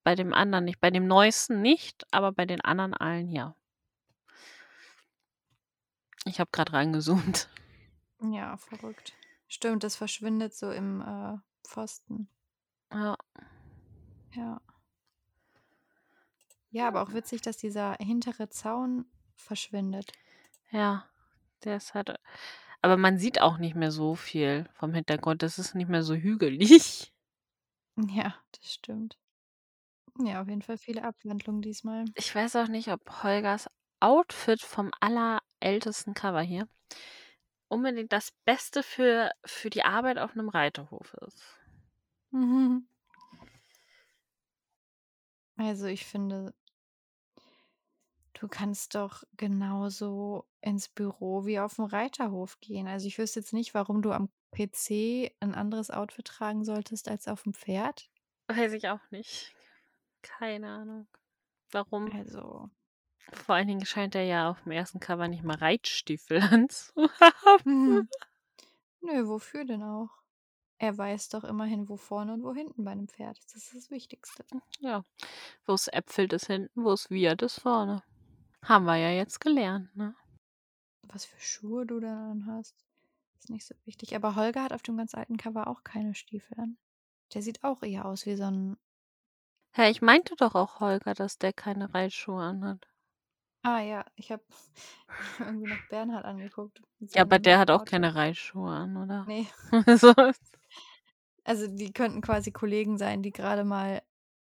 [0.04, 0.80] Bei dem anderen nicht.
[0.80, 3.56] Bei dem neuesten nicht, aber bei den anderen allen ja.
[6.26, 7.50] Ich habe gerade reingezoomt.
[8.22, 9.14] Ja, verrückt.
[9.48, 12.30] Stimmt, das verschwindet so im äh, Pfosten.
[12.92, 13.16] Ja.
[14.34, 14.62] Ja.
[16.72, 19.06] Ja, aber auch witzig, dass dieser hintere Zaun
[19.40, 20.12] verschwindet.
[20.72, 21.06] Ja,
[21.64, 22.16] der ist halt.
[22.82, 25.44] Aber man sieht auch nicht mehr so viel vom Hintergrund.
[25.44, 27.12] Das ist nicht mehr so hügelig.
[27.98, 29.18] Ja, das stimmt.
[30.20, 32.06] Ja, auf jeden Fall viele Abwandlungen diesmal.
[32.16, 36.68] Ich weiß auch nicht, ob Holgers Outfit vom allerältesten Cover hier
[37.70, 41.44] unbedingt das Beste für, für die Arbeit auf einem Reiterhof ist.
[42.32, 42.88] Mhm.
[45.58, 46.54] Also ich finde,
[48.40, 52.88] du kannst doch genauso ins Büro wie auf dem Reiterhof gehen.
[52.88, 57.28] Also ich wüsste jetzt nicht, warum du am PC ein anderes Outfit tragen solltest als
[57.28, 58.10] auf dem Pferd.
[58.48, 59.54] Weiß ich auch nicht.
[60.22, 61.08] Keine Ahnung.
[61.72, 62.12] Warum?
[62.14, 62.70] Also.
[63.32, 67.96] Vor allen Dingen scheint er ja auf dem ersten Cover nicht mal Reitstiefel anzuhaben.
[67.96, 68.10] Mhm.
[69.02, 70.10] Nö, wofür denn auch?
[70.78, 73.38] Er weiß doch immerhin, wo vorne und wo hinten bei einem Pferd.
[73.38, 73.54] ist.
[73.54, 74.46] Das ist das Wichtigste.
[74.80, 75.04] Ja.
[75.66, 78.02] Wo es äpfelt ist hinten, wo es wiehert ist vorne.
[78.64, 80.16] Haben wir ja jetzt gelernt, ne?
[81.08, 82.76] Was für Schuhe du dann hast,
[83.40, 84.16] ist nicht so wichtig.
[84.16, 86.78] Aber Holger hat auf dem ganz alten Cover auch keine Stiefel an.
[87.34, 88.78] Der sieht auch eher aus wie so ein.
[89.74, 92.88] Hä, ich meinte doch auch Holger, dass der keine Reitschuhe anhat.
[93.62, 94.44] Ah ja, ich habe
[95.40, 96.82] irgendwie noch Bernhard angeguckt.
[97.00, 99.26] Ja, aber der hat auch keine Reitschuhe an, oder?
[99.26, 99.48] Nee.
[99.98, 100.14] so.
[101.44, 104.02] Also die könnten quasi Kollegen sein, die gerade mal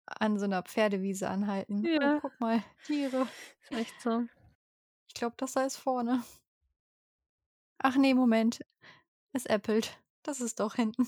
[0.06, 1.84] an so einer Pferdewiese anhalten.
[1.84, 2.16] Ja.
[2.16, 3.28] Oh, guck mal, Tiere.
[3.62, 4.24] Ist echt so.
[5.08, 6.22] Ich glaube, das da ist vorne.
[7.78, 8.60] Ach nee, Moment.
[9.32, 9.98] Es äppelt.
[10.22, 11.06] Das ist doch hinten.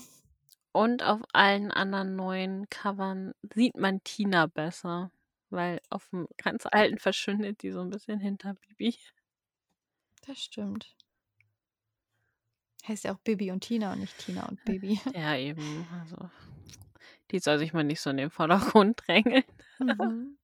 [0.71, 5.11] Und auf allen anderen neuen Covern sieht man Tina besser.
[5.49, 8.97] Weil auf dem ganz alten verschwindet die so ein bisschen hinter Bibi.
[10.25, 10.95] Das stimmt.
[12.85, 14.99] Heißt ja auch Bibi und Tina und nicht Tina und Bibi.
[15.13, 15.87] Ja, eben.
[15.99, 16.29] Also,
[17.31, 19.43] die soll sich mal nicht so in den Vordergrund drängeln.
[19.79, 20.37] Mhm.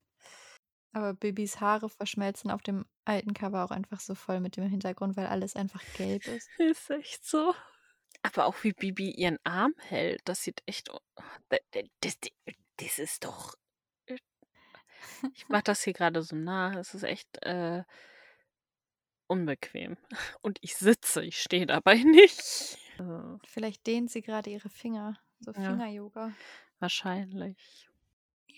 [0.93, 5.17] Aber Bibis Haare verschmelzen auf dem alten Cover auch einfach so voll mit dem Hintergrund,
[5.17, 6.47] weil alles einfach gelb ist.
[6.59, 7.53] Ist echt so.
[8.21, 10.89] Aber auch wie Bibi ihren Arm hält, das sieht echt.
[11.49, 11.59] Das,
[12.01, 12.17] das,
[12.77, 13.55] das ist doch.
[15.33, 16.79] Ich mach das hier gerade so nah.
[16.79, 17.83] Es ist echt äh,
[19.27, 19.97] unbequem.
[20.41, 22.77] Und ich sitze, ich stehe dabei nicht.
[23.45, 25.19] Vielleicht dehnt sie gerade ihre Finger.
[25.39, 25.51] So.
[25.51, 26.31] Finger-Yoga.
[26.83, 27.89] Wahrscheinlich.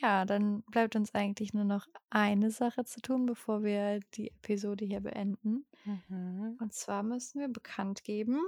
[0.02, 4.84] Ja, dann bleibt uns eigentlich nur noch eine Sache zu tun, bevor wir die Episode
[4.84, 5.66] hier beenden.
[5.86, 6.58] Mhm.
[6.60, 8.42] Und zwar müssen wir bekannt geben,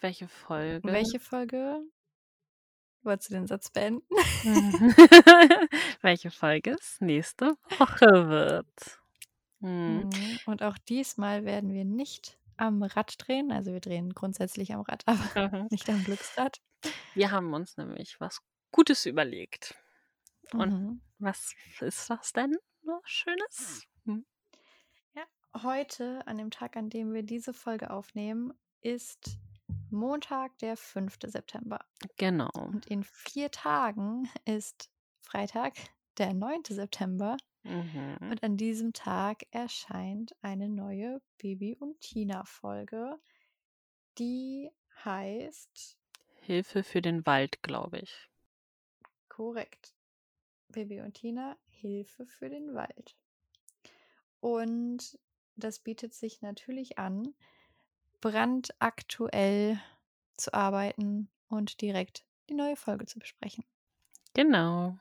[0.00, 0.90] Welche Folge?
[0.90, 1.82] welche Folge.
[3.02, 4.02] Wolltest du den Satz beenden?
[4.44, 4.94] Mhm.
[6.02, 8.98] welche Folge es nächste Woche wird.
[9.60, 10.08] Mhm.
[10.14, 10.38] Mhm.
[10.46, 13.52] Und auch diesmal werden wir nicht am Rad drehen.
[13.52, 15.02] Also wir drehen grundsätzlich am Rad,
[15.34, 15.66] aber Mhm.
[15.70, 16.60] nicht am Glücksrad.
[17.14, 18.40] Wir haben uns nämlich was
[18.72, 19.74] Gutes überlegt.
[20.52, 21.00] Und Mhm.
[21.18, 22.56] was ist das denn?
[22.82, 23.82] Was Schönes?
[24.04, 24.24] Hm.
[25.62, 28.52] Heute, an dem Tag, an dem wir diese Folge aufnehmen,
[28.82, 29.36] ist
[29.90, 31.18] Montag, der 5.
[31.26, 31.84] September.
[32.16, 32.50] Genau.
[32.54, 35.74] Und in vier Tagen ist Freitag,
[36.18, 36.62] der 9.
[36.68, 37.36] September.
[37.64, 38.16] Mhm.
[38.30, 43.18] Und an diesem Tag erscheint eine neue Bibi und Tina Folge,
[44.18, 44.70] die
[45.04, 45.98] heißt
[46.42, 48.29] Hilfe für den Wald, glaube ich.
[49.40, 49.94] Korrekt
[50.68, 53.16] Bibi und Tina Hilfe für den Wald.
[54.40, 55.18] Und
[55.56, 57.34] das bietet sich natürlich an,
[58.20, 59.80] brandaktuell
[60.36, 63.64] zu arbeiten und direkt die neue Folge zu besprechen.
[64.34, 64.98] Genau.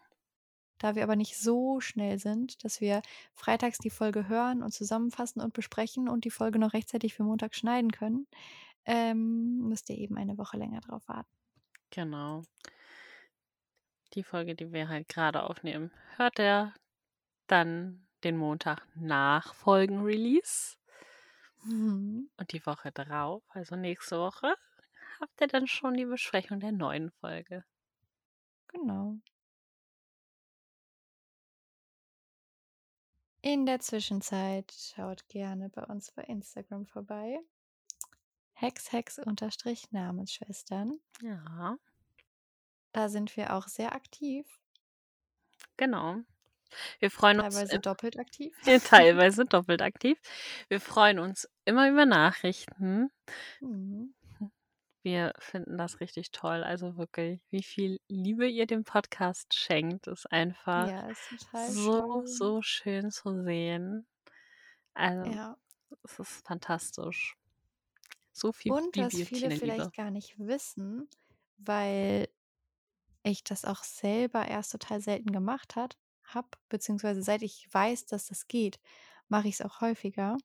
[0.77, 3.01] Da wir aber nicht so schnell sind, dass wir
[3.33, 7.55] freitags die Folge hören und zusammenfassen und besprechen und die Folge noch rechtzeitig für Montag
[7.55, 8.25] schneiden können,
[8.85, 11.29] ähm, müsst ihr eben eine Woche länger drauf warten.
[11.89, 12.43] Genau.
[14.13, 16.73] Die Folge, die wir halt gerade aufnehmen, hört er
[17.47, 20.77] dann den Montag nach Folgenrelease.
[21.63, 22.29] Mhm.
[22.37, 24.55] Und die Woche drauf, also nächste Woche,
[25.19, 27.65] habt ihr dann schon die Besprechung der neuen Folge.
[28.67, 29.17] Genau.
[33.41, 37.39] In der Zwischenzeit schaut gerne bei uns bei Instagram vorbei.
[38.51, 40.99] Hex Hex unterstrich Namensschwestern.
[41.21, 41.77] Ja,
[42.91, 44.45] Da sind wir auch sehr aktiv.
[45.77, 46.17] genau.
[46.99, 48.55] Wir freuen uns Teilweise doppelt aktiv.
[48.67, 50.19] Ja, teilweise doppelt aktiv.
[50.67, 53.09] Wir freuen uns immer über Nachrichten.
[53.59, 54.13] Mhm.
[55.01, 56.63] Wir finden das richtig toll.
[56.63, 62.27] Also wirklich, wie viel Liebe ihr dem Podcast schenkt, ist einfach Ja, ist so, schön.
[62.27, 64.05] so schön zu sehen.
[64.93, 65.57] Also, Ja.
[66.03, 67.35] es ist fantastisch.
[68.31, 71.09] So viel Und was Bibi und viele vielleicht gar nicht wissen,
[71.57, 72.29] weil
[73.29, 78.27] ich das auch selber erst total selten gemacht hat, habe, beziehungsweise seit ich weiß, dass
[78.27, 78.79] das geht,
[79.27, 80.37] mache ich es auch häufiger.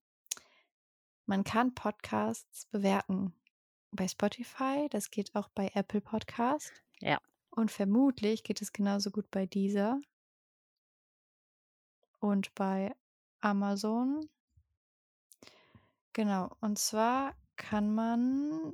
[1.27, 3.35] Man kann Podcasts bewerten
[3.93, 6.73] bei Spotify, das geht auch bei Apple Podcast.
[7.01, 7.19] Ja.
[7.51, 10.01] Und vermutlich geht es genauso gut bei dieser
[12.19, 12.95] und bei
[13.41, 14.29] Amazon.
[16.13, 18.73] Genau, und zwar kann man,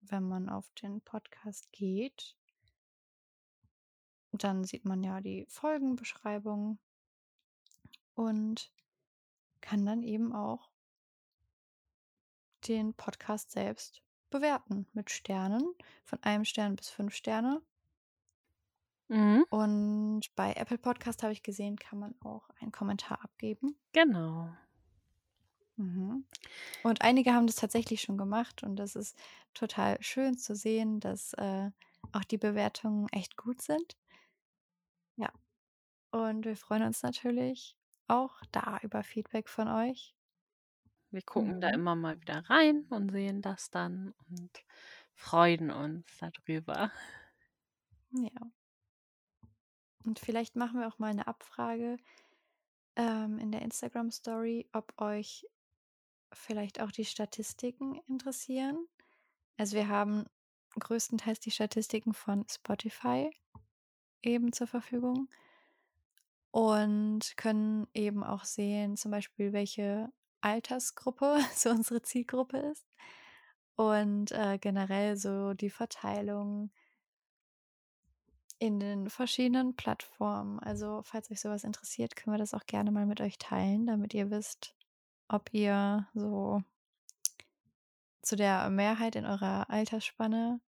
[0.00, 2.36] wenn man auf den Podcast geht,
[4.32, 6.78] dann sieht man ja die Folgenbeschreibung
[8.14, 8.72] und
[9.60, 10.70] kann dann eben auch
[12.68, 17.62] den Podcast selbst bewerten mit Sternen, von einem Stern bis fünf Sterne.
[19.08, 19.44] Mhm.
[19.50, 23.76] Und bei Apple Podcast habe ich gesehen, kann man auch einen Kommentar abgeben.
[23.92, 24.48] Genau.
[25.76, 26.24] Mhm.
[26.82, 29.16] Und einige haben das tatsächlich schon gemacht und das ist
[29.54, 31.70] total schön zu sehen, dass äh,
[32.12, 33.96] auch die Bewertungen echt gut sind.
[36.12, 37.76] Und wir freuen uns natürlich
[38.08, 40.14] auch da über Feedback von euch.
[41.10, 41.74] Wir gucken da Mhm.
[41.74, 44.50] immer mal wieder rein und sehen das dann und
[45.14, 46.90] freuen uns darüber.
[48.12, 48.52] Ja.
[50.04, 51.96] Und vielleicht machen wir auch mal eine Abfrage
[52.96, 55.46] ähm, in der Instagram Story, ob euch
[56.32, 58.88] vielleicht auch die Statistiken interessieren.
[59.58, 60.26] Also wir haben
[60.78, 63.30] größtenteils die Statistiken von Spotify
[64.22, 65.28] eben zur Verfügung
[66.52, 70.12] und können eben auch sehen, zum Beispiel, welche
[70.42, 72.86] Altersgruppe so unsere Zielgruppe ist
[73.74, 76.70] und äh, generell so die Verteilung
[78.58, 80.60] in den verschiedenen Plattformen.
[80.60, 84.14] Also falls euch sowas interessiert, können wir das auch gerne mal mit euch teilen, damit
[84.14, 84.76] ihr wisst,
[85.28, 86.62] ob ihr so
[88.20, 90.60] zu der Mehrheit in eurer Altersspanne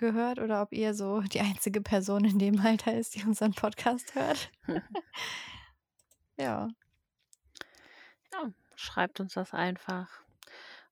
[0.00, 4.16] gehört oder ob ihr so die einzige Person in dem Alter ist, die unseren Podcast
[4.16, 4.50] hört.
[6.40, 6.68] ja.
[8.32, 10.08] Ja, schreibt uns das einfach.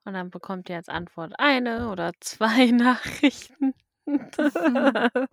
[0.04, 3.74] Und dann bekommt ihr als Antwort eine oder zwei Nachrichten.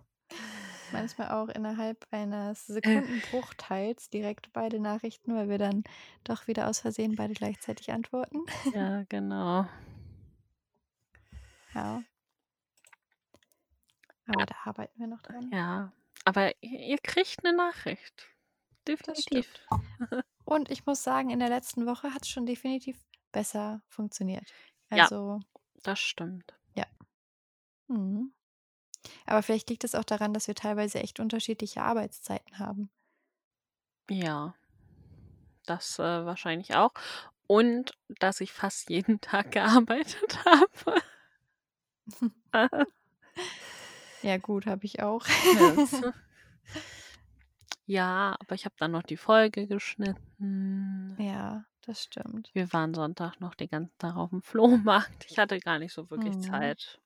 [0.92, 5.84] Manchmal auch innerhalb eines Sekundenbruchteils direkt beide Nachrichten, weil wir dann
[6.24, 8.38] doch wieder aus Versehen beide gleichzeitig antworten.
[8.72, 9.66] ja, genau.
[11.74, 12.02] Ja.
[14.26, 15.50] Aber da arbeiten wir noch dran.
[15.52, 15.92] Ja,
[16.24, 18.28] aber ihr, ihr kriegt eine Nachricht.
[18.88, 19.48] Definitiv.
[20.44, 22.98] Und ich muss sagen, in der letzten Woche hat es schon definitiv
[23.32, 24.48] besser funktioniert.
[24.90, 25.04] Ja.
[25.04, 25.40] Also,
[25.82, 26.54] Das stimmt.
[27.88, 28.32] mhm.
[29.26, 32.90] aber vielleicht liegt es auch daran, dass wir teilweise echt unterschiedliche Arbeitszeiten haben.
[34.10, 34.54] Ja.
[35.66, 36.92] Das äh, wahrscheinlich auch.
[37.46, 41.02] Und dass ich fast jeden Tag gearbeitet habe.
[44.26, 45.24] Ja, gut, habe ich auch.
[47.88, 51.16] Ja, aber ich habe dann noch die Folge geschnitten.
[51.18, 52.50] ja, das stimmt.
[52.52, 55.26] Wir waren Sonntag noch den ganzen Tag auf dem Flohmarkt.
[55.30, 56.42] Ich hatte gar nicht so wirklich Mhm.
[56.42, 57.00] Zeit.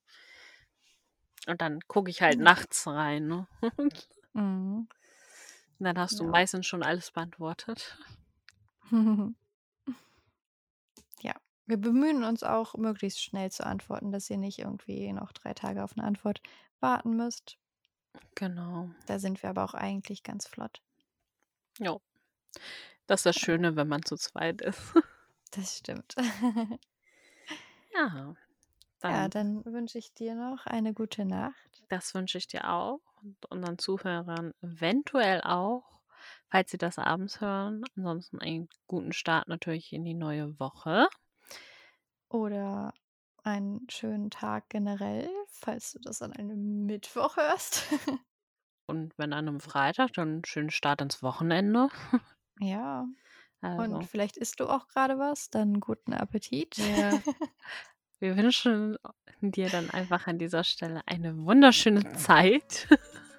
[1.46, 3.26] Und dann gucke ich halt nachts rein.
[3.28, 3.46] Ne?
[3.76, 4.88] Und Mhm.
[5.80, 6.30] dann hast du Ja.
[6.30, 7.98] meistens schon alles beantwortet.
[11.20, 11.34] ja,
[11.66, 15.84] wir bemühen uns auch, möglichst schnell zu antworten, dass ihr nicht irgendwie noch drei Tage
[15.84, 16.40] auf eine Antwort
[16.82, 17.58] warten müsst.
[18.34, 18.90] Genau.
[19.06, 20.80] Da sind wir aber auch eigentlich ganz flott.
[21.78, 21.96] Ja.
[23.06, 24.80] Das ist das Schöne, wenn man zu zweit ist.
[25.52, 26.14] Das stimmt.
[27.92, 28.36] ja.
[29.00, 31.82] Dann, ja, dann wünsche ich dir noch eine gute Nacht.
[31.88, 35.98] das wünsche ich dir auch und unseren Zuhörern eventuell auch,
[36.50, 37.82] falls sie das abends hören.
[37.96, 41.08] Ansonsten einen guten Start natürlich in die neue Woche.
[42.28, 42.94] Oder
[43.44, 47.84] einen schönen Tag generell, falls du das an einem Mittwoch hörst.
[48.86, 51.88] Und wenn an einem Freitag, dann einen schönen Start ins Wochenende.
[52.60, 53.06] ja,
[53.60, 56.76] Also, und vielleicht isst du auch gerade was, dann guten Appetit.
[56.76, 57.12] Ja.
[58.18, 58.98] wir wünschen
[59.40, 62.88] dir dann einfach an dieser Stelle eine wunderschöne Zeit.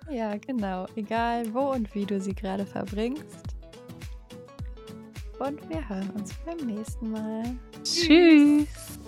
[0.10, 0.88] ja, genau.
[0.96, 3.58] Egal wo und wie du sie gerade verbringst.
[5.40, 7.58] Und wir hören uns beim nächsten Mal.
[7.84, 9.00] Tschüss.